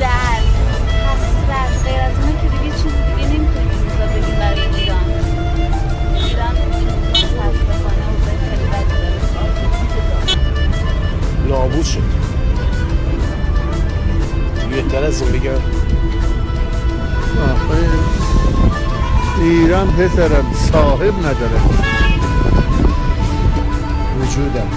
درد 0.00 0.42
حسرت 1.06 1.72
غیر 1.84 2.00
از 2.00 2.12
اینه 2.20 2.32
که 2.42 2.48
دیگه 2.48 2.70
چیزی 2.76 2.88
دیگه 3.16 3.28
نمی‌تونیم 3.28 3.68
روزا 3.70 4.06
بگیم 4.14 4.36
برای 4.38 4.60
ایران. 4.60 5.06
ایران 6.14 6.56
متاسفانه 7.08 8.04
اوضاع 8.08 8.36
خیلی 8.40 8.66
بدی 8.72 8.96
داره. 8.98 9.18
نابود 11.48 11.84
شد. 11.84 12.08
بهتر 14.70 15.04
از 15.04 15.22
این 15.22 15.32
بگم. 15.32 15.62
آخه 17.42 17.80
ایران 19.40 19.88
پسرم 19.92 20.52
صاحب 20.72 21.18
نداره. 21.18 21.91
وجودم. 24.32 24.68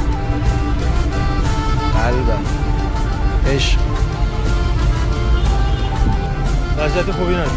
قلبم. 1.94 2.44
عشق. 3.48 3.80
وضعیت 6.78 7.12
خوبی 7.12 7.34
نداره 7.34 7.50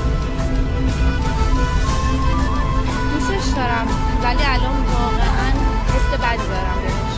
دوستش 3.12 3.48
دارم 3.56 3.86
ولی 4.22 4.44
الان 4.44 4.84
واقعا 4.92 5.50
حس 5.88 6.08
بدی 6.18 6.46
دارم 6.48 6.78
بهش. 6.82 7.14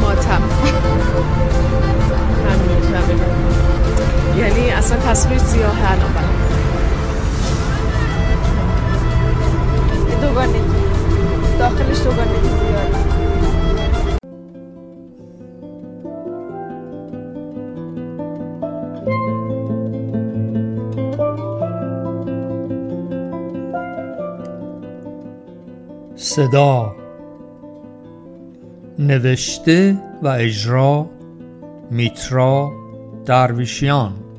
ماتم. 0.00 0.42
همین 2.46 3.20
یعنی 4.38 4.70
اصلا 4.70 4.96
تصویر 4.96 5.38
سیاه 5.38 5.92
الان 5.92 6.12
برام. 6.12 6.34
دوگانگی 10.20 10.79
داخلش 11.60 12.02
دوگانگی 12.02 12.48
زیاده 12.48 12.98
صدا 26.16 26.96
نوشته 28.98 29.98
و 30.22 30.28
اجرا 30.28 31.06
میترا 31.90 32.72
درویشیان. 33.26 34.29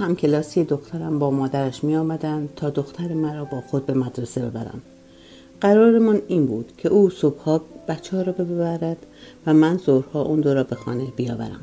هم 0.00 0.16
کلاسی 0.16 0.64
دخترم 0.64 1.18
با 1.18 1.30
مادرش 1.30 1.84
می 1.84 1.96
آمدن 1.96 2.48
تا 2.56 2.70
دختر 2.70 3.14
مرا 3.14 3.44
با 3.44 3.60
خود 3.60 3.86
به 3.86 3.94
مدرسه 3.94 4.40
ببرم. 4.40 4.80
قرارمان 5.60 6.22
این 6.28 6.46
بود 6.46 6.72
که 6.78 6.88
او 6.88 7.10
صبحها 7.10 7.60
بچه 7.88 8.16
ها 8.16 8.22
را 8.22 8.32
ببرد 8.32 9.06
و 9.46 9.54
من 9.54 9.78
ظهرها 9.78 10.22
اون 10.22 10.40
دو 10.40 10.54
را 10.54 10.64
به 10.64 10.76
خانه 10.76 11.04
بیاورم. 11.16 11.60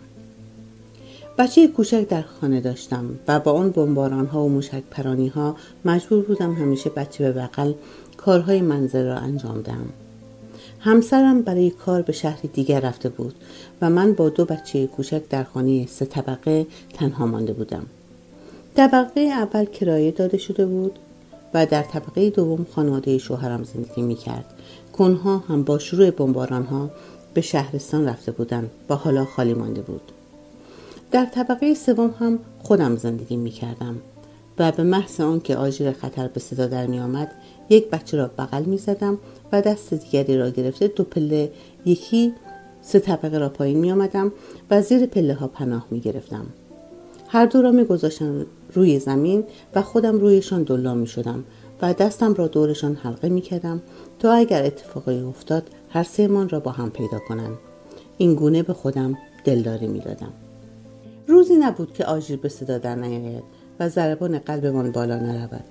بچه 1.38 1.68
کوچک 1.68 2.08
در 2.10 2.22
خانه 2.22 2.62
داشتم 2.62 3.06
و 3.28 3.40
با 3.40 3.52
اون 3.52 3.70
بمباران 3.70 4.26
ها 4.26 4.44
و 4.44 4.50
موشک 4.50 4.84
پرانی 4.92 5.28
ها 5.28 5.56
مجبور 5.86 6.24
بودم 6.24 6.54
همیشه 6.54 6.90
بچه 6.90 7.24
به 7.32 7.42
بغل 7.42 7.74
کارهای 8.18 8.62
منزل 8.62 9.06
را 9.06 9.16
انجام 9.16 9.62
دهم. 9.62 9.90
همسرم 10.80 11.42
برای 11.42 11.70
کار 11.70 12.02
به 12.02 12.14
شهری 12.14 12.48
دیگر 12.48 12.80
رفته 12.80 13.10
بود 13.10 13.36
و 13.82 13.90
من 13.90 14.14
با 14.14 14.30
دو 14.30 14.46
بچه 14.46 14.88
کوچک 14.88 15.30
در 15.30 15.44
خانه 15.44 15.88
سه 15.88 16.06
طبقه 16.06 16.68
تنها 16.94 17.26
مانده 17.26 17.54
بودم. 17.54 17.86
طبقه 18.78 19.22
اول 19.22 19.66
کرایه 19.66 20.12
داده 20.12 20.38
شده 20.38 20.66
بود 20.66 21.00
و 21.54 21.66
در 21.66 21.82
طبقه 21.82 22.30
دوم 22.30 22.66
خانواده 22.72 23.18
شوهرم 23.18 23.64
زندگی 23.64 24.02
می 24.02 24.16
کرد. 24.16 24.46
کنها 24.94 25.38
هم 25.38 25.64
با 25.64 25.80
شروع 25.80 26.10
بمباران 26.10 26.64
ها 26.64 26.90
به 27.34 27.42
شهرستان 27.42 28.08
رفته 28.08 28.32
بودند 28.32 28.70
و 28.90 28.96
حالا 28.96 29.26
خالی 29.26 29.54
مانده 29.54 29.82
بود. 29.82 30.02
در 31.12 31.26
طبقه 31.26 31.74
سوم 31.74 32.14
هم 32.20 32.40
خودم 32.64 32.96
زندگی 32.96 33.36
می 33.36 33.52
کردم 33.52 33.96
و 34.60 34.72
به 34.72 34.84
محض 34.84 35.22
آنکه 35.22 35.56
آژیر 35.56 35.92
خطر 35.92 36.28
به 36.28 36.40
صدا 36.40 36.68
در 36.68 36.88
می 36.88 37.00
آمد 37.00 37.32
یک 37.70 37.90
بچه 37.90 38.18
را 38.18 38.32
بغل 38.38 38.64
می 38.64 38.78
زدم 38.78 39.18
و 39.52 39.62
دست 39.62 39.94
دیگری 39.94 40.38
را 40.38 40.50
گرفته 40.50 40.88
دو 40.88 41.04
پله 41.04 41.52
یکی 41.86 42.34
سه 42.82 43.00
طبقه 43.00 43.38
را 43.38 43.50
پایین 43.50 43.78
می 43.78 43.92
آمدم 43.92 44.32
و 44.72 44.82
زیر 44.82 45.06
پله 45.06 45.34
ها 45.34 45.48
پناه 45.48 45.86
می 45.92 46.00
گرفتم. 46.00 46.46
هر 47.28 47.46
دو 47.46 47.62
را 47.62 47.72
می 47.72 47.84
گذاشتم 47.84 48.46
روی 48.74 49.00
زمین 49.00 49.44
و 49.76 49.82
خودم 49.82 50.20
رویشان 50.20 50.64
دلا 50.64 50.94
می 50.94 51.08
شدم 51.08 51.44
و 51.82 51.94
دستم 51.94 52.34
را 52.34 52.48
دورشان 52.48 52.96
حلقه 52.96 53.30
می 53.30 53.42
کردم 53.42 53.82
تا 54.20 54.34
اگر 54.34 54.64
اتفاقی 54.64 55.20
افتاد 55.20 55.70
هر 55.90 56.04
سهمان 56.04 56.50
را 56.50 56.60
با 56.60 56.72
هم 56.72 56.92
پیدا 56.92 57.20
کنند. 57.28 57.58
این 58.18 58.36
گونه 58.36 58.64
به 58.64 58.74
خودم 58.74 59.18
دلداری 59.46 59.88
می 59.88 60.00
دادم. 60.00 60.34
روزی 61.28 61.56
نبود 61.56 61.94
که 61.94 62.06
آژیر 62.06 62.38
به 62.38 62.50
صدا 62.50 62.78
در 62.78 62.96
نیاید 62.96 63.44
و 63.80 63.90
ضربان 63.90 64.40
قلبمان 64.40 64.92
بالا 64.92 65.20
نرود. 65.20 65.66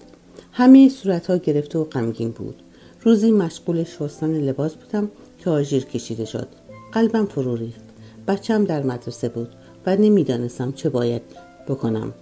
همه 0.53 0.89
صورتها 0.89 1.37
گرفته 1.37 1.79
و 1.79 1.85
غمگین 1.85 2.31
بود. 2.31 2.63
روزی 3.03 3.33
مشغول 3.33 3.85
شستن 3.85 4.31
لباس 4.31 4.75
بودم 4.75 5.11
که 5.39 5.51
آژیر 5.51 5.85
کشیده 5.85 6.25
شد. 6.25 6.49
قلبم 6.93 7.27
فرو 7.27 7.57
ریخت. 7.57 7.81
بچم 8.29 8.65
در 8.65 8.83
مدرسه 8.83 9.29
بود 9.29 9.49
و 9.87 9.97
نمی‌دانستم 9.97 10.73
چه 10.73 10.89
باید 10.89 11.23
بکنم. 11.69 12.13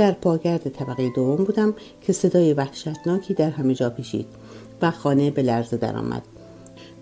در 0.00 0.12
پاگرد 0.12 0.68
طبقه 0.68 1.08
دوم 1.08 1.44
بودم 1.44 1.74
که 2.02 2.12
صدای 2.12 2.54
وحشتناکی 2.54 3.34
در 3.34 3.50
همه 3.50 3.74
جا 3.74 3.90
پیشید 3.90 4.26
و 4.82 4.90
خانه 4.90 5.30
به 5.30 5.42
لرزه 5.42 5.76
درآمد. 5.76 6.22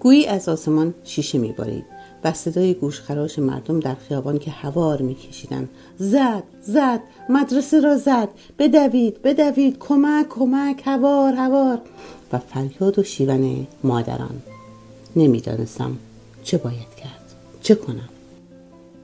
گویی 0.00 0.26
از 0.26 0.48
آسمان 0.48 0.94
شیشه 1.04 1.38
میبارید 1.38 1.84
و 2.24 2.32
صدای 2.32 2.74
گوشخراش 2.74 3.38
مردم 3.38 3.80
در 3.80 3.94
خیابان 3.94 4.38
که 4.38 4.50
هوار 4.50 5.02
میکشیدند 5.02 5.68
زد 5.98 6.42
زد 6.62 7.00
مدرسه 7.28 7.80
را 7.80 7.96
زد 7.96 8.28
بدوید 8.58 9.22
بدوید 9.22 9.78
کمک 9.78 10.28
کمک 10.28 10.82
هوار 10.84 11.32
هوار. 11.32 11.80
و 12.32 12.38
فریاد 12.38 12.98
و 12.98 13.02
شیون 13.02 13.66
مادران. 13.84 14.42
نمی‌دانستم 15.16 15.98
چه 16.42 16.58
باید 16.58 16.94
کرد 17.02 17.34
چه 17.62 17.74
کنم. 17.74 18.08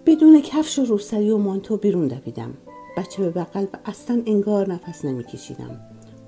بدون 0.07 0.43
کفش 0.43 0.79
و 0.79 0.85
روسری 0.85 1.31
و 1.31 1.39
مانتو 1.39 1.77
بیرون 1.77 2.09
دویدم. 2.09 2.55
بچه 2.97 3.23
به 3.23 3.31
بغل 3.31 3.63
و 3.63 3.77
اصلا 3.85 4.23
انگار 4.27 4.73
نفس 4.73 5.05
نمیکشیدم. 5.05 5.81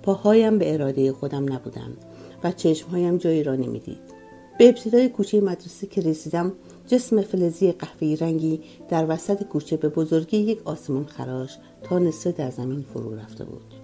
پاهایم 0.02 0.58
به 0.58 0.74
اراده 0.74 1.12
خودم 1.12 1.52
نبودند 1.52 1.96
و 2.44 2.52
چشمهایم 2.52 3.16
جایی 3.16 3.42
را 3.42 3.54
نمی‌دید. 3.54 4.16
به 4.58 4.68
ابتدای 4.68 5.08
کوچه 5.08 5.40
مدرسه 5.40 5.86
که 5.86 6.00
رسیدم 6.00 6.52
جسم 6.86 7.22
فلزی 7.22 7.72
قهوه‌ای 7.72 8.16
رنگی 8.16 8.60
در 8.88 9.06
وسط 9.08 9.42
کوچه 9.42 9.76
به 9.76 9.88
بزرگی 9.88 10.36
یک 10.36 10.60
آسمان 10.64 11.06
خراش 11.06 11.58
تا 11.82 11.98
نصفه 11.98 12.32
در 12.32 12.50
زمین 12.50 12.84
فرو 12.94 13.14
رفته 13.14 13.44
بود. 13.44 13.74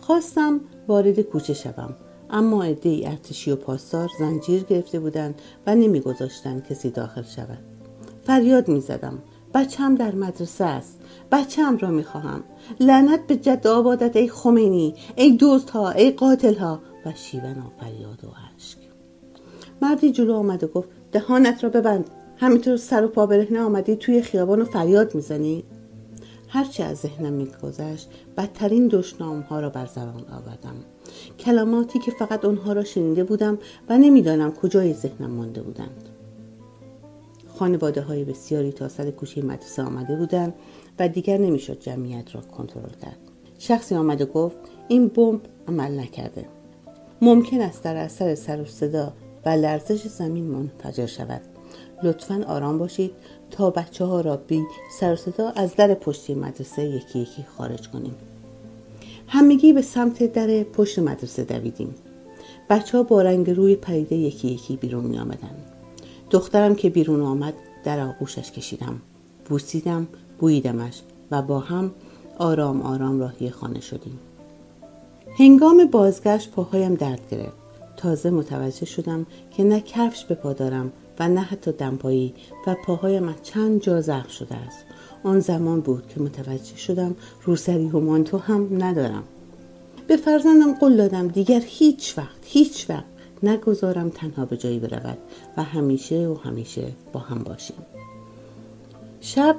خواستم 0.00 0.60
وارد 0.88 1.20
کوچه 1.20 1.54
شوم 1.54 1.96
اما 2.30 2.64
عدهای 2.64 3.06
ارتشی 3.06 3.50
و 3.50 3.56
پاسدار 3.56 4.10
زنجیر 4.18 4.62
گرفته 4.62 5.00
بودند 5.00 5.42
و 5.66 5.74
نمیگذاشتند 5.74 6.66
کسی 6.68 6.90
داخل 6.90 7.22
شود. 7.22 7.58
فریاد 8.24 8.68
می‌زدم. 8.68 9.18
بچم 9.54 9.94
در 9.94 10.14
مدرسه 10.14 10.64
است. 10.64 11.00
بچم 11.32 11.78
را 11.78 11.90
می‌خواهم. 11.90 12.44
لعنت 12.80 13.26
به 13.26 13.36
جد 13.36 13.66
آبادت 13.66 14.16
ای 14.16 14.28
خمینی 14.28 14.94
ای 15.16 15.36
دوست 15.36 15.70
ها 15.70 15.90
ای 15.90 16.10
قاتل 16.10 16.54
ها 16.54 16.80
و 17.06 17.12
شیون 17.14 17.58
و 17.58 17.80
فریاد 17.80 18.24
و 18.24 18.28
اشک. 18.56 18.78
مردی 19.82 20.12
جلو 20.12 20.34
آمد 20.34 20.64
و 20.64 20.66
گفت 20.66 20.88
دهانت 21.12 21.64
را 21.64 21.70
ببند. 21.70 22.10
همینطور 22.36 22.76
سر 22.76 23.04
و 23.04 23.08
پا 23.08 23.26
برهنه 23.26 23.60
آمدی 23.60 23.96
توی 23.96 24.22
خیابان 24.22 24.60
و 24.60 24.64
فریاد 24.64 25.14
می‌زنی. 25.14 25.64
هرچه 26.48 26.84
از 26.84 26.98
ذهنم 26.98 27.32
میگذشت 27.32 28.08
بدترین 28.36 28.88
دشنام 28.88 29.40
ها 29.40 29.60
را 29.60 29.70
بر 29.70 29.86
زبان 29.86 30.24
آوردم. 30.32 30.74
کلماتی 31.38 31.98
که 31.98 32.10
فقط 32.10 32.44
آنها 32.44 32.72
را 32.72 32.84
شنیده 32.84 33.24
بودم 33.24 33.58
و 33.88 33.98
نمی‌دانم 33.98 34.52
کجای 34.52 34.94
ذهنم 34.94 35.30
مانده 35.30 35.62
بودند. 35.62 36.08
خانواده 37.58 38.00
های 38.00 38.24
بسیاری 38.24 38.72
تا 38.72 38.88
سر 38.88 39.10
کوچه 39.10 39.42
مدرسه 39.42 39.82
آمده 39.82 40.16
بودند 40.16 40.54
و 40.98 41.08
دیگر 41.08 41.38
نمی‌شد 41.38 41.80
جمعیت 41.80 42.34
را 42.34 42.40
کنترل 42.40 42.92
کرد. 43.02 43.18
شخصی 43.58 43.94
آمد 43.94 44.20
و 44.20 44.26
گفت 44.26 44.56
این 44.88 45.08
بمب 45.08 45.40
عمل 45.68 46.00
نکرده. 46.00 46.44
ممکن 47.22 47.60
است 47.60 47.82
در 47.82 47.96
اثر 47.96 48.34
سر 48.34 48.60
و 48.60 48.64
صدا 48.64 49.12
و 49.46 49.48
لرزش 49.48 50.06
زمین 50.06 50.44
منفجر 50.44 51.06
شود. 51.06 51.40
لطفا 52.02 52.44
آرام 52.48 52.78
باشید 52.78 53.12
تا 53.50 53.70
بچه 53.70 54.04
ها 54.04 54.20
را 54.20 54.36
بی 54.36 54.62
سر 55.00 55.12
و 55.12 55.16
صدا 55.16 55.48
از 55.48 55.76
در 55.76 55.94
پشتی 55.94 56.34
مدرسه 56.34 56.84
یکی 56.84 57.18
یکی 57.18 57.44
خارج 57.56 57.88
کنیم. 57.88 58.14
همگی 59.28 59.72
به 59.72 59.82
سمت 59.82 60.32
در 60.32 60.62
پشت 60.62 60.98
مدرسه 60.98 61.44
دویدیم. 61.44 61.94
بچه 62.70 62.98
ها 62.98 63.04
با 63.04 63.22
رنگ 63.22 63.50
روی 63.50 63.76
پریده 63.76 64.16
یکی 64.16 64.48
یکی 64.48 64.76
بیرون 64.76 65.04
می 65.04 65.18
آمدن. 65.18 65.71
دخترم 66.32 66.74
که 66.74 66.90
بیرون 66.90 67.20
آمد 67.20 67.54
در 67.84 68.00
آغوشش 68.00 68.50
کشیدم. 68.50 69.00
بوسیدم 69.48 70.06
بویدمش 70.38 71.00
و 71.30 71.42
با 71.42 71.60
هم 71.60 71.90
آرام 72.38 72.82
آرام 72.82 73.20
راهی 73.20 73.50
خانه 73.50 73.80
شدیم. 73.80 74.18
هنگام 75.38 75.84
بازگشت 75.84 76.50
پاهایم 76.50 76.94
درد 76.94 77.20
گرفت. 77.30 77.56
تازه 77.96 78.30
متوجه 78.30 78.86
شدم 78.86 79.26
که 79.50 79.64
نه 79.64 79.80
کفش 79.80 80.24
به 80.24 80.34
پا 80.34 80.52
دارم 80.52 80.92
و 81.18 81.28
نه 81.28 81.40
حتی 81.40 81.72
دمپایی 81.72 82.34
و 82.66 82.76
پاهایم 82.86 83.28
از 83.28 83.34
چند 83.42 83.80
جا 83.80 84.00
زخم 84.00 84.28
شده 84.28 84.54
است. 84.54 84.84
آن 85.24 85.40
زمان 85.40 85.80
بود 85.80 86.06
که 86.08 86.20
متوجه 86.20 86.76
شدم 86.76 87.14
روسری 87.44 87.86
و 87.86 88.00
مانتو 88.00 88.38
هم 88.38 88.68
ندارم. 88.84 89.24
به 90.06 90.16
فرزندم 90.16 90.74
قول 90.74 90.96
دادم 90.96 91.28
دیگر 91.28 91.62
هیچ 91.66 92.18
وقت 92.18 92.40
هیچ 92.44 92.90
وقت 92.90 93.11
نگذارم 93.42 94.08
تنها 94.10 94.44
به 94.44 94.56
جایی 94.56 94.78
برود 94.78 95.18
و 95.56 95.62
همیشه 95.62 96.28
و 96.28 96.34
همیشه 96.34 96.92
با 97.12 97.20
هم 97.20 97.38
باشیم. 97.38 97.76
شب 99.20 99.56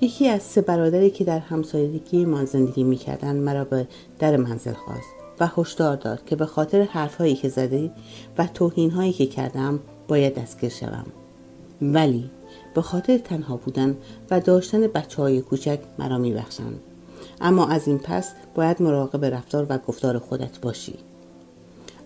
یکی 0.00 0.28
از 0.28 0.42
سه 0.42 0.60
برادری 0.60 1.10
که 1.10 1.24
در 1.24 1.38
همسایگی 1.38 2.24
ما 2.24 2.44
زندگی 2.44 2.84
می‌کردند 2.84 3.42
مرا 3.42 3.64
به 3.64 3.88
در 4.18 4.36
منزل 4.36 4.72
خواست 4.72 5.08
و 5.40 5.48
هشدار 5.56 5.96
داد 5.96 6.24
که 6.24 6.36
به 6.36 6.46
خاطر 6.46 6.82
حرفهایی 6.82 7.34
که 7.34 7.48
زده 7.48 7.90
و 8.38 8.46
توهینهایی 8.46 9.12
که 9.12 9.26
کردم 9.26 9.80
باید 10.08 10.34
دستگیر 10.34 10.70
شوم. 10.70 11.06
ولی 11.82 12.30
به 12.74 12.82
خاطر 12.82 13.18
تنها 13.18 13.56
بودن 13.56 13.96
و 14.30 14.40
داشتن 14.40 14.86
بچه 14.86 15.22
های 15.22 15.40
کوچک 15.40 15.80
مرا 15.98 16.18
میبخشند. 16.18 16.80
اما 17.40 17.66
از 17.66 17.88
این 17.88 17.98
پس 17.98 18.32
باید 18.54 18.82
مراقب 18.82 19.24
رفتار 19.24 19.66
و 19.68 19.78
گفتار 19.78 20.18
خودت 20.18 20.58
باشی. 20.60 20.94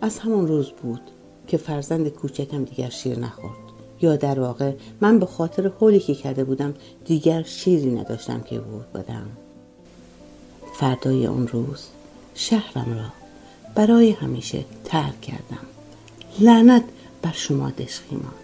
از 0.01 0.19
همان 0.19 0.47
روز 0.47 0.71
بود 0.71 1.01
که 1.47 1.57
فرزند 1.57 2.09
کوچکم 2.09 2.65
دیگر 2.65 2.89
شیر 2.91 3.19
نخورد. 3.19 3.71
یا 4.03 4.17
در 4.17 4.41
واقع 4.41 4.73
من 5.01 5.19
به 5.19 5.27
خاطر 5.27 5.71
حولی 5.81 6.01
که 6.01 6.15
کرده 6.15 6.45
بودم 6.45 6.75
دیگر 7.05 7.43
شیری 7.43 7.91
نداشتم 7.91 8.41
که 8.41 8.61
بود 8.61 8.93
بدم. 8.93 9.27
فردای 10.75 11.27
اون 11.27 11.49
روز 11.49 11.87
شهرم 12.35 12.95
را 12.95 13.13
برای 13.75 14.11
همیشه 14.11 14.65
ترک 14.85 15.21
کردم. 15.21 15.67
لعنت 16.41 16.85
بر 17.23 17.33
شما 17.33 17.71
دشخیمان. 17.71 18.40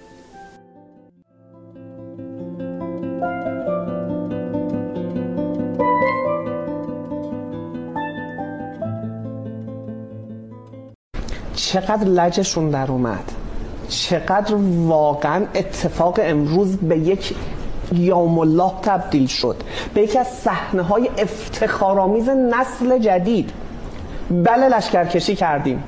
چقدر 11.67 12.05
لجشون 12.05 12.71
در 12.71 12.91
اومد. 12.91 13.33
چقدر 13.89 14.55
واقعا 14.87 15.45
اتفاق 15.55 16.21
امروز 16.23 16.77
به 16.77 16.99
یک 16.99 17.35
یوم 17.93 18.39
الله 18.39 18.73
تبدیل 18.83 19.27
شد. 19.27 19.57
به 19.95 20.03
یکی 20.03 20.19
از 20.19 20.27
صحنه 20.27 20.83
های 20.83 21.11
افتخارآمیز 21.19 22.29
نسل 22.29 22.99
جدید. 22.99 23.51
بله 24.31 24.69
لشکرکشی 24.69 25.37
کردیم. 25.37 25.83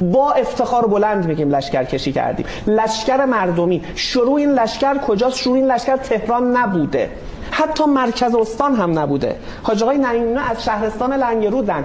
با 0.00 0.32
افتخار 0.32 0.86
بلند 0.86 1.26
میگیم 1.26 1.54
لشکرکشی 1.54 2.12
کردیم. 2.12 2.46
لشکر 2.66 3.24
مردمی. 3.24 3.82
شروع 3.94 4.34
این 4.34 4.50
لشکر 4.50 4.98
کجاست؟ 4.98 5.36
شروع 5.36 5.56
این 5.56 5.66
لشکر 5.66 5.96
تهران 5.96 6.56
نبوده. 6.56 7.10
حتی 7.50 7.84
مرکز 7.84 8.34
استان 8.34 8.74
هم 8.74 8.98
نبوده. 8.98 9.36
حاج 9.62 9.82
آقای 9.82 10.06
از 10.50 10.64
شهرستان 10.64 11.12
لنگرودن. 11.12 11.84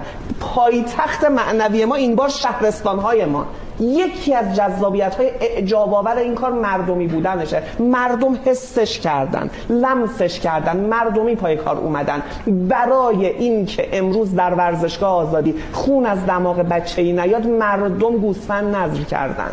پایتخت 0.54 1.24
معنوی 1.24 1.84
ما 1.84 1.94
این 1.94 2.14
بار 2.14 2.28
شهرستان 2.28 2.98
های 2.98 3.24
ما. 3.24 3.46
یکی 3.80 4.34
از 4.34 4.56
جذابیت 4.56 5.14
های 5.14 5.30
اعجاب 5.40 6.06
این 6.06 6.34
کار 6.34 6.52
مردمی 6.52 7.06
بودنشه. 7.06 7.62
مردم 7.80 8.38
حسش 8.44 8.98
کردن 9.00 9.50
لمسش 9.68 10.40
کردن 10.40 10.76
مردمی 10.76 11.34
پای 11.36 11.56
کار 11.56 11.76
اومدن. 11.76 12.22
برای 12.46 13.26
اینکه 13.26 13.88
امروز 13.92 14.34
در 14.34 14.54
ورزشگاه 14.54 15.10
آزادی 15.10 15.54
خون 15.72 16.06
از 16.06 16.26
دماغ 16.26 16.56
بچه 16.56 17.02
ای 17.02 17.12
نیاد 17.12 17.46
مردم 17.46 18.16
گوسفند 18.16 18.76
نظر 18.76 19.02
کردن. 19.02 19.50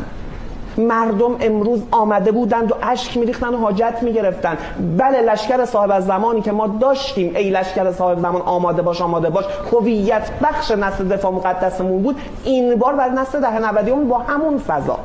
مردم 0.77 1.38
امروز 1.39 1.81
آمده 1.91 2.31
بودند 2.31 2.72
و 2.72 2.76
اشک 2.81 3.18
میریختن 3.18 3.53
و 3.53 3.57
حاجت 3.57 3.99
می‌گرفتن. 4.02 4.57
بله 4.98 5.22
لشکر 5.22 5.65
صاحب 5.65 5.91
از 5.91 6.06
زمانی 6.06 6.41
که 6.41 6.52
ما 6.52 6.68
داشتیم. 6.68 7.35
ای 7.35 7.49
لشکر 7.49 7.91
صاحب 7.91 8.19
زمان 8.19 8.41
آماده 8.41 8.81
باش 8.81 9.02
آماده 9.02 9.30
باش. 9.30 9.45
هویت 9.72 10.30
بخش 10.43 10.72
نسل 10.72 11.07
دفاع 11.07 11.31
مقدسمون 11.31 12.02
بود. 12.03 12.15
این 12.43 12.76
بار 12.76 12.95
بر 12.95 13.10
نسل 13.10 13.41
ده 13.41 13.60
90 13.60 14.07
با 14.07 14.18
همون 14.18 14.57
فضا. 14.57 14.99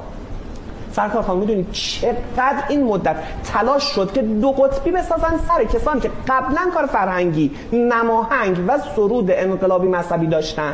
سرکار 0.93 1.23
خانم 1.23 1.41
می‌دونید 1.41 1.73
چقدر 1.73 2.63
این 2.69 2.85
مدت 2.85 3.17
تلاش 3.45 3.83
شد 3.83 4.13
که 4.13 4.23
دو 4.23 4.53
قطبی 4.53 4.91
بسازن 4.91 5.39
سر 5.49 5.65
کسانی 5.65 6.01
که 6.01 6.11
قبلا 6.29 6.61
کار 6.75 6.87
فرهنگی 6.87 7.51
نماهنگ 7.73 8.57
و 8.69 8.79
سرود 8.97 9.31
انقلابی 9.31 9.89
مذهبی 9.89 10.27
داشتن؟ 10.27 10.73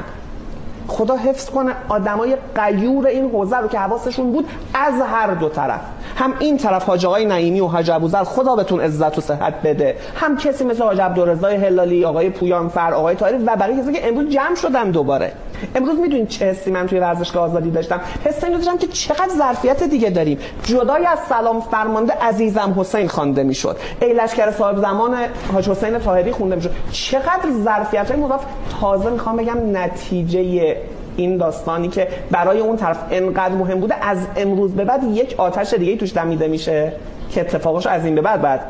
خدا 0.92 1.16
حفظ 1.16 1.50
کنه 1.50 1.72
آدمای 1.88 2.36
قیور 2.54 3.06
این 3.06 3.30
حوزه 3.30 3.56
رو 3.56 3.68
که 3.68 3.78
حواسشون 3.78 4.32
بود 4.32 4.48
از 4.74 4.94
هر 5.00 5.34
دو 5.34 5.48
طرف. 5.48 5.80
هم 6.16 6.34
این 6.38 6.56
طرف 6.56 6.84
حاج 6.84 7.06
آقای 7.06 7.24
نعیمی 7.24 7.60
و 7.60 7.66
حاج 7.66 7.90
ابوذر 7.90 8.24
خدا 8.24 8.56
بهتون 8.56 8.80
عزت 8.80 9.18
و 9.18 9.20
صحت 9.20 9.54
بده. 9.62 9.96
هم 10.14 10.36
کسی 10.36 10.64
مثل 10.64 10.82
حاج 10.82 11.00
عبدالرضا 11.00 11.48
هلالی 11.48 12.04
آقای 12.04 12.30
پویانفر 12.30 12.94
آقای 12.94 13.14
طاهری 13.14 13.44
و 13.44 13.56
بقیه 13.56 13.82
کسی 13.82 13.92
که 13.92 14.08
امروز 14.08 14.28
جمع 14.28 14.54
شدن 14.54 14.90
دوباره. 14.90 15.32
امروز 15.74 15.98
می‌دونید 15.98 16.28
چه 16.28 16.44
حسی 16.44 16.70
من 16.70 16.86
توی 16.86 16.98
ورزشگاه 16.98 17.50
آزادی 17.50 17.70
داشتم؟ 17.70 18.00
حس 18.24 18.44
این 18.44 18.52
داشتم 18.56 18.78
که 18.78 18.86
چقدر 18.86 19.30
ظرفیت 19.38 19.82
دیگه 19.82 20.10
داریم. 20.10 20.38
جدای 20.64 21.06
از 21.06 21.18
سلام 21.28 21.60
فرمانده 21.60 22.12
عزیزم 22.12 22.74
حسین 22.76 23.08
خوانده 23.08 23.42
می‌شد. 23.42 23.76
ای 24.00 24.12
لشکر 24.12 24.50
صاحب 24.50 24.80
زمان 24.80 25.16
حاج 25.52 25.68
حسین 25.68 25.98
طاهری 25.98 26.32
خونده 26.32 26.56
می‌شد. 26.56 26.70
چقدر 26.90 27.50
ظرفیت 27.64 28.10
های 28.10 28.20
مضاف 28.20 28.44
تازه 28.80 29.10
می‌خوام 29.10 29.36
بگم 29.36 29.76
نتیجه 29.76 30.76
این 31.16 31.36
داستانی 31.36 31.88
که 31.88 32.08
برای 32.30 32.60
اون 32.60 32.76
طرف 32.76 32.98
انقدر 33.10 33.54
مهم 33.54 33.80
بوده 33.80 34.04
از 34.04 34.18
امروز 34.36 34.72
به 34.72 34.84
بعد 34.84 35.04
یک 35.04 35.34
آتش 35.38 35.74
دیگه 35.74 35.96
توش 35.96 36.12
دمیده 36.12 36.48
میشه 36.48 36.92
که 37.30 37.40
اتفاقش 37.40 37.86
از 37.86 38.04
این 38.04 38.14
به 38.14 38.20
بعد 38.20 38.42
بعد 38.42 38.60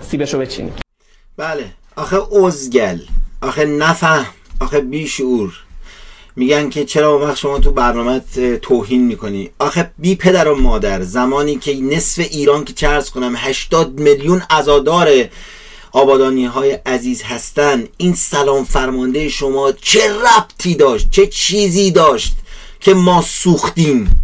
سیبشو 0.00 0.38
بچینیم. 0.38 0.72
بله. 1.36 1.64
آخه 1.96 2.36
ازگل. 2.46 2.98
آخه 3.42 3.64
نفهم. 3.64 4.26
آخه 4.60 4.80
بیشعور. 4.80 5.52
میگن 6.36 6.70
که 6.70 6.84
چرا 6.84 7.14
اون 7.14 7.22
وقت 7.22 7.36
شما 7.36 7.58
تو 7.58 7.72
برنامه 7.72 8.20
توهین 8.62 9.06
می‌کنی؟ 9.06 9.50
آخه 9.58 9.90
بی 9.98 10.14
پدر 10.14 10.48
و 10.48 10.60
مادر 10.60 11.02
زمانی 11.02 11.56
که 11.56 11.74
نصف 11.74 12.26
ایران 12.30 12.64
که 12.64 12.72
چرز 12.72 13.10
کنم 13.10 13.34
80 13.36 14.00
میلیون 14.00 14.42
ازادار 14.50 15.08
آبادانی 15.92 16.44
های 16.44 16.72
عزیز 16.72 17.22
هستن 17.22 17.84
این 17.96 18.14
سلام 18.14 18.64
فرمانده 18.64 19.28
شما 19.28 19.72
چه 19.72 20.00
ربطی 20.12 20.74
داشت؟ 20.74 21.10
چه 21.10 21.26
چیزی 21.26 21.90
داشت 21.90 22.32
که 22.80 22.94
ما 22.94 23.22
سوختیم؟ 23.22 24.22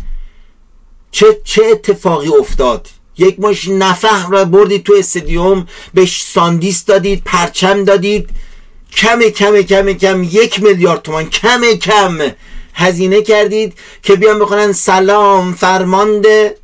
چه, 1.10 1.26
چه 1.44 1.62
اتفاقی 1.64 2.28
افتاد؟ 2.28 2.88
یک 3.18 3.40
مش 3.40 3.68
نفهم 3.68 4.30
را 4.30 4.44
بردید 4.44 4.82
تو 4.82 4.94
استادیوم 4.98 5.66
بهش 5.94 6.22
ساندیس 6.22 6.84
دادید 6.84 7.22
پرچم 7.24 7.84
دادید 7.84 8.30
کم 8.92 9.20
کم 9.20 9.62
کم 9.62 9.92
کم 9.92 10.22
یک 10.22 10.62
میلیارد 10.62 11.02
تومان 11.02 11.30
کم 11.30 11.60
کم 11.82 12.18
هزینه 12.74 13.22
کردید 13.22 13.74
که 14.02 14.16
بیان 14.16 14.38
بخونن 14.38 14.72
سلام 14.72 15.54
فرمانده 15.54 16.56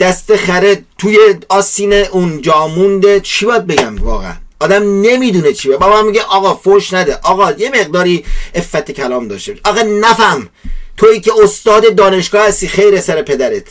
دست 0.00 0.36
خره 0.36 0.84
توی 0.98 1.18
آسین 1.48 1.92
اون 1.92 2.42
جامونده 2.42 3.20
چی 3.20 3.46
باید 3.46 3.66
بگم 3.66 3.96
واقعا؟ 3.96 4.34
آدم 4.60 5.00
نمی‌دونه 5.00 5.52
چی 5.52 5.68
بابا 5.68 6.02
میگه 6.02 6.22
آقا 6.22 6.54
فوش 6.54 6.92
نده. 6.92 7.18
آقا 7.22 7.52
یه 7.52 7.70
مقداری 7.70 8.24
افت 8.54 8.90
کلام 8.90 9.28
داشته 9.28 9.56
آقا 9.64 9.82
نفهم. 9.82 10.48
تویی 10.96 11.20
که 11.20 11.32
استاد 11.42 11.94
دانشگاه 11.94 12.48
هستی 12.48 12.68
خیر 12.68 13.00
سر 13.00 13.22
پدرت. 13.22 13.68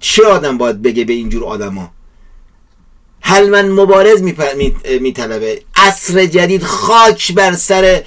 چه 0.00 0.26
آدم 0.26 0.58
باید 0.58 0.82
بگه 0.82 1.04
به 1.04 1.12
اینجور 1.12 1.44
آدما؟ 1.44 1.90
حلمن 3.28 3.68
مبارز 3.68 4.22
میطلبه؟ 5.00 5.62
عصر 5.76 6.26
جدید 6.26 6.62
خاک 6.62 7.32
بر 7.32 7.52
سر 7.52 8.02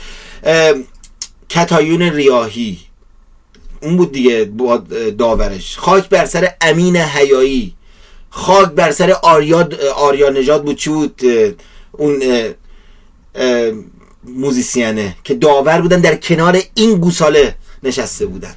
کتایون 1.50 2.02
ریاهی. 2.02 2.80
اون 3.82 3.98
بود 3.98 4.12
دیگه 4.12 4.52
داورش. 5.18 5.78
خاک 5.78 6.10
بر 6.10 6.26
سر 6.26 6.54
امین 6.62 6.98
حیایی. 6.98 7.76
خاک 8.30 8.70
بر 8.70 8.92
سر 8.92 9.12
آریا 9.12 9.70
آریا 9.96 10.30
نجات 10.30 10.64
بود 10.64 10.76
چی 10.76 10.90
بود؟ 10.90 11.22
اون 11.92 12.24
موزیسیانه 14.24 15.16
که 15.24 15.34
داور 15.34 15.82
بودن 15.82 16.02
در 16.02 16.16
کنار 16.16 16.62
این 16.74 16.96
گوساله 16.96 17.56
نشسته 17.84 18.26
بودن. 18.26 18.56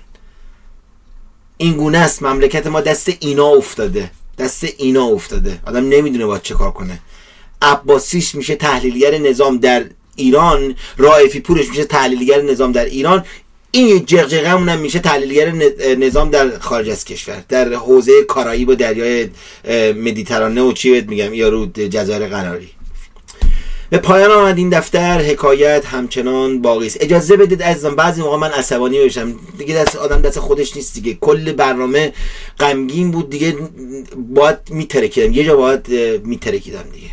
این 1.56 1.72
گونه 1.76 1.98
است 1.98 2.22
مملکت 2.22 2.66
ما 2.66 2.80
دست 2.80 3.12
اینا 3.20 3.46
افتاده. 3.46 4.10
دست 4.38 4.66
اینا 4.78 5.04
افتاده. 5.04 5.58
آدم 5.66 5.88
نمی‌دونه 5.88 6.26
باید 6.26 6.42
چه 6.42 6.54
کار 6.54 6.70
کنه. 6.70 6.98
عباسیش 7.62 8.34
میشه 8.34 8.54
تحلیلگر 8.54 9.18
نظام 9.18 9.58
در 9.58 9.84
ایران 10.16 10.74
رائفی 10.96 11.40
پورش 11.40 11.68
میشه 11.68 11.84
تحلیلگر 11.84 12.42
نظام 12.42 12.72
در 12.72 12.84
ایران. 12.84 13.24
این 13.70 14.04
جغجغه 14.06 14.48
هم 14.48 14.78
میشه 14.78 14.98
تحلیلگر 14.98 15.52
نظام 15.94 16.30
در 16.30 16.58
خارج 16.58 16.88
از 16.88 17.04
کشور. 17.04 17.44
در 17.48 17.74
حوزه 17.74 18.12
کارایی 18.28 18.64
و 18.64 18.74
دریای 18.74 19.28
مدیترانه 19.92 20.62
و 20.62 20.72
چی 20.72 21.00
میگم 21.00 21.34
یارو 21.34 21.66
جزایر 21.66 22.26
قناری. 22.26 22.68
به 23.92 23.98
پایان 23.98 24.30
آمد 24.30 24.58
این 24.58 24.68
دفتر 24.70 25.20
حکایت 25.20 25.86
همچنان 25.86 26.62
باقی 26.62 26.86
است. 26.86 26.96
اجازه 27.00 27.36
بدید 27.36 27.62
عزیزان 27.62 27.96
بعضی 27.96 28.22
موقع 28.22 28.36
من 28.36 28.50
عصبانی 28.50 29.04
بشم 29.04 29.34
دیگه 29.58 29.74
دست 29.74 29.96
آدم 29.96 30.20
دست 30.20 30.38
خودش 30.38 30.76
نیست 30.76 30.94
دیگه. 30.94 31.14
کل 31.20 31.52
برنامه 31.52 32.12
غمگین 32.60 33.10
بود 33.10 33.30
دیگه. 33.30 33.56
باید 34.16 34.58
میترکیدم. 34.70 35.32
یه 35.32 35.44
جا 35.44 35.56
باید 35.56 35.90
میترکیدم 36.24 36.84
دیگه. 36.92 37.10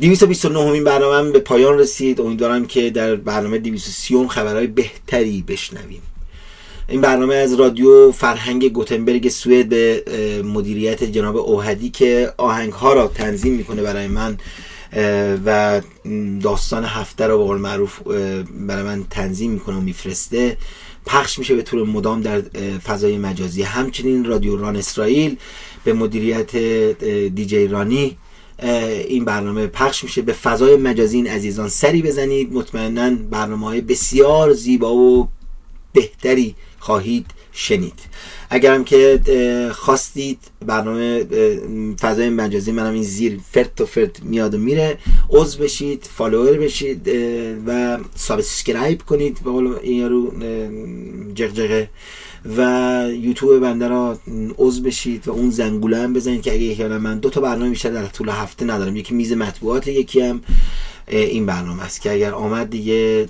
229 0.00 0.68
همین 0.68 0.84
برنامه 0.84 1.30
به 1.30 1.38
پایان 1.38 1.78
رسید. 1.78 2.20
امیدوارم 2.20 2.66
که 2.66 2.90
در 2.90 3.14
برنامه 3.14 3.58
230 3.58 4.28
خبرهای 4.28 4.66
بهتری 4.66 5.44
بشنویم. 5.48 6.02
این 6.88 7.00
برنامه 7.00 7.34
از 7.34 7.54
رادیو 7.54 8.12
فرهنگ 8.12 8.72
گوتنبرگ 8.72 9.28
سوئد 9.28 9.68
به 9.68 10.04
مدیریت 10.44 11.04
جناب 11.04 11.36
اوهدی 11.36 11.90
که 11.90 12.32
آهنگ 12.36 12.72
ها 12.72 12.92
را 12.92 13.08
تنظیم 13.08 13.52
می‌کنه 13.52 13.82
برای 13.82 14.08
من. 14.08 14.38
و 15.44 15.80
داستان 16.40 16.84
هفته 16.84 17.26
رو 17.26 17.38
به 17.38 17.44
قول 17.44 17.58
معروف 17.58 18.00
برای 18.50 18.82
من 18.82 19.04
تنظیم 19.10 19.50
می‌کنه 19.50 19.76
و 19.76 19.80
میفرسته. 19.80 20.56
پخش 21.06 21.38
میشه 21.38 21.54
به 21.54 21.62
طور 21.62 21.86
مدام 21.86 22.20
در 22.20 22.40
فضای 22.78 23.18
مجازی. 23.18 23.62
همچنین 23.62 24.24
رادیو 24.24 24.56
ران 24.56 24.76
اسرائیل 24.76 25.36
به 25.84 25.92
مدیریت 25.92 26.56
دیجی 27.34 27.66
رانی 27.66 28.16
این 29.08 29.24
برنامه 29.24 29.66
پخش 29.66 30.04
میشه. 30.04 30.22
به 30.22 30.32
فضای 30.32 30.76
مجازی 30.76 31.16
این 31.16 31.26
عزیزان 31.26 31.68
سری 31.68 32.02
بزنید. 32.02 32.52
مطمئنا 32.52 33.16
برنامه 33.30 33.66
های 33.66 33.80
بسیار 33.80 34.52
زیبا 34.52 34.94
و 34.94 35.28
بهتری 35.92 36.54
خواهید 36.78 37.26
شنید. 37.60 38.00
اگرم 38.50 38.84
که 38.84 39.20
خواستید 39.74 40.38
برنامه 40.66 41.24
فضای 42.00 42.30
مجازی 42.30 42.72
منم 42.72 42.94
این 42.94 43.02
زیر 43.02 43.40
فرت 43.52 43.80
و 43.80 43.86
فرت 43.86 44.22
میاد 44.22 44.54
و 44.54 44.58
میره 44.58 44.98
عضو 45.30 45.58
بشید 45.58 46.08
follower 46.16 46.58
بشید 46.58 47.10
و 47.66 47.98
subscribe 48.14 49.02
کنید 49.02 49.40
به 49.44 49.50
قول 49.50 49.74
این 49.82 49.98
یارو 49.98 50.32
جغجغه 51.34 51.90
و 52.56 52.60
یوتیوب 53.12 53.60
بنده 53.60 53.88
را 53.88 54.18
عضو 54.58 54.82
بشید 54.82 55.28
و 55.28 55.30
اون 55.30 55.50
زنگوله 55.50 55.96
هم 55.96 56.12
بزنید 56.12 56.42
که 56.42 56.52
اگه 56.52 56.70
احیانا 56.70 56.98
من 56.98 57.18
دو 57.18 57.30
تا 57.30 57.40
برنامه 57.40 57.70
بیشتر 57.70 57.90
در 57.90 58.06
طول 58.06 58.28
هفته 58.28 58.64
ندارم. 58.64 58.96
یکی 58.96 59.14
میز 59.14 59.32
مطبوعات 59.32 59.88
یکی 59.88 60.20
هم 60.20 60.40
این 61.08 61.46
برنامه 61.46 61.82
است 61.82 62.00
که 62.00 62.12
اگر 62.12 62.32
آمد 62.32 62.70
دیگه 62.70 63.28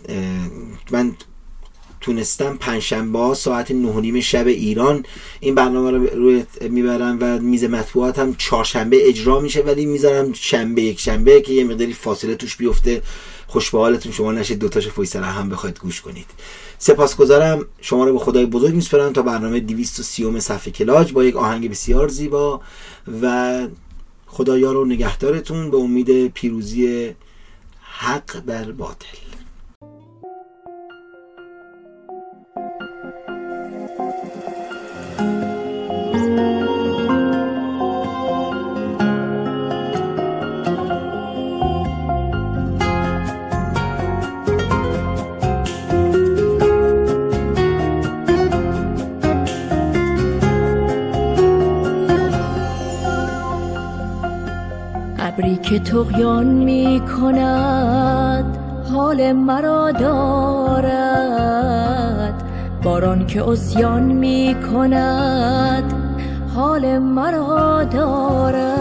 من 0.90 1.12
تونستم 2.00 2.56
پنجشنبه 2.56 3.34
ساعت 3.34 3.70
نه 3.70 4.00
نیم 4.00 4.20
شب 4.20 4.46
ایران 4.46 5.04
این 5.40 5.54
برنامه 5.54 5.90
رو 5.90 6.06
روی 6.06 6.44
می‌برم 6.60 7.18
و 7.20 7.38
میز 7.38 7.64
مطبوعات 7.64 8.18
هم 8.18 8.34
چهارشنبه 8.34 9.08
اجرا 9.08 9.40
میشه 9.40 9.60
ولی 9.60 9.86
می‌ذارم 9.86 10.32
شنبه 10.32 10.82
یک 10.82 11.00
شنبه 11.00 11.40
که 11.40 11.52
یه 11.52 11.64
مقداری 11.64 11.92
فاصله 11.92 12.34
توش 12.34 12.56
بیفته. 12.56 13.02
خوش 13.46 13.70
حالتون 13.70 14.12
شما 14.12 14.32
نشید 14.32 14.58
دوتاش 14.58 14.88
پشت 14.88 15.10
سر 15.10 15.22
هم 15.22 15.48
بخواید 15.48 15.78
گوش 15.78 16.00
کنید. 16.00 16.26
سپاسگزارم. 16.78 17.66
شما 17.80 18.04
رو 18.04 18.12
به 18.12 18.18
خدای 18.18 18.46
بزرگ 18.46 18.74
میسپرم 18.74 19.12
تا 19.12 19.22
برنامه 19.22 19.60
230 19.60 20.40
صفحه 20.40 20.72
کلاج 20.72 21.12
با 21.12 21.24
یک 21.24 21.36
آهنگ 21.36 21.70
بسیار 21.70 22.08
زیبا 22.08 22.60
و 23.22 23.68
خدایا 24.26 24.72
رو 24.72 24.84
نگهدارتون 24.84 25.70
به 25.70 25.76
امید 25.76 26.28
پیروزی 26.28 27.10
حق 27.80 28.40
بر 28.40 28.72
باطل. 28.72 29.29
که 55.70 55.78
تغیان 55.78 56.46
می 56.46 57.00
کند 57.00 58.58
حال 58.92 59.32
مرا 59.32 59.92
دارد. 59.92 60.94
باران 62.82 63.26
که 63.26 63.48
اسیان 63.48 64.02
می 64.02 64.56
کند 64.72 65.92
حال 66.54 66.98
مرا 66.98 67.84
دارد. 67.84 68.74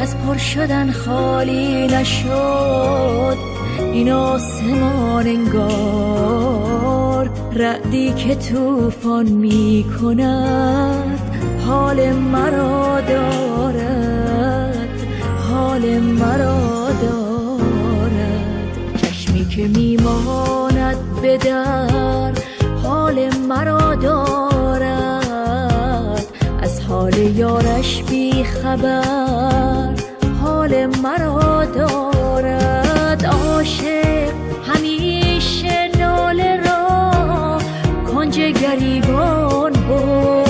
از 0.00 0.18
پر 0.18 0.36
شدن 0.36 0.90
خالی 0.90 1.86
نشد 1.86 3.36
این 3.78 4.12
آسمان 4.12 5.26
انگار. 5.26 7.30
رعدی 7.52 8.12
که 8.12 8.34
طوفان 8.34 9.26
می 9.26 9.84
کند 10.00 11.20
حال 11.66 12.12
مرا 12.12 13.00
دارد. 13.00 14.15
مرا 15.98 16.88
دارد. 17.02 18.96
چشمی 18.96 19.48
که 19.48 19.68
میماند 19.68 20.96
به 21.22 21.36
در 21.36 22.32
حال 22.82 23.34
مرا 23.48 23.94
دارد. 23.94 24.26
از 26.62 26.80
حال 26.80 27.18
یارش 27.18 28.02
بی 28.02 28.44
خبر 28.44 29.94
حال 30.42 30.86
مرا 30.86 31.64
دارد. 31.64 33.26
عاشق 33.26 34.32
همیشه 34.66 35.90
ناله 35.98 36.56
را 36.56 37.58
کنج 38.12 38.38
گریبان 38.40 39.72
برد 39.72 40.45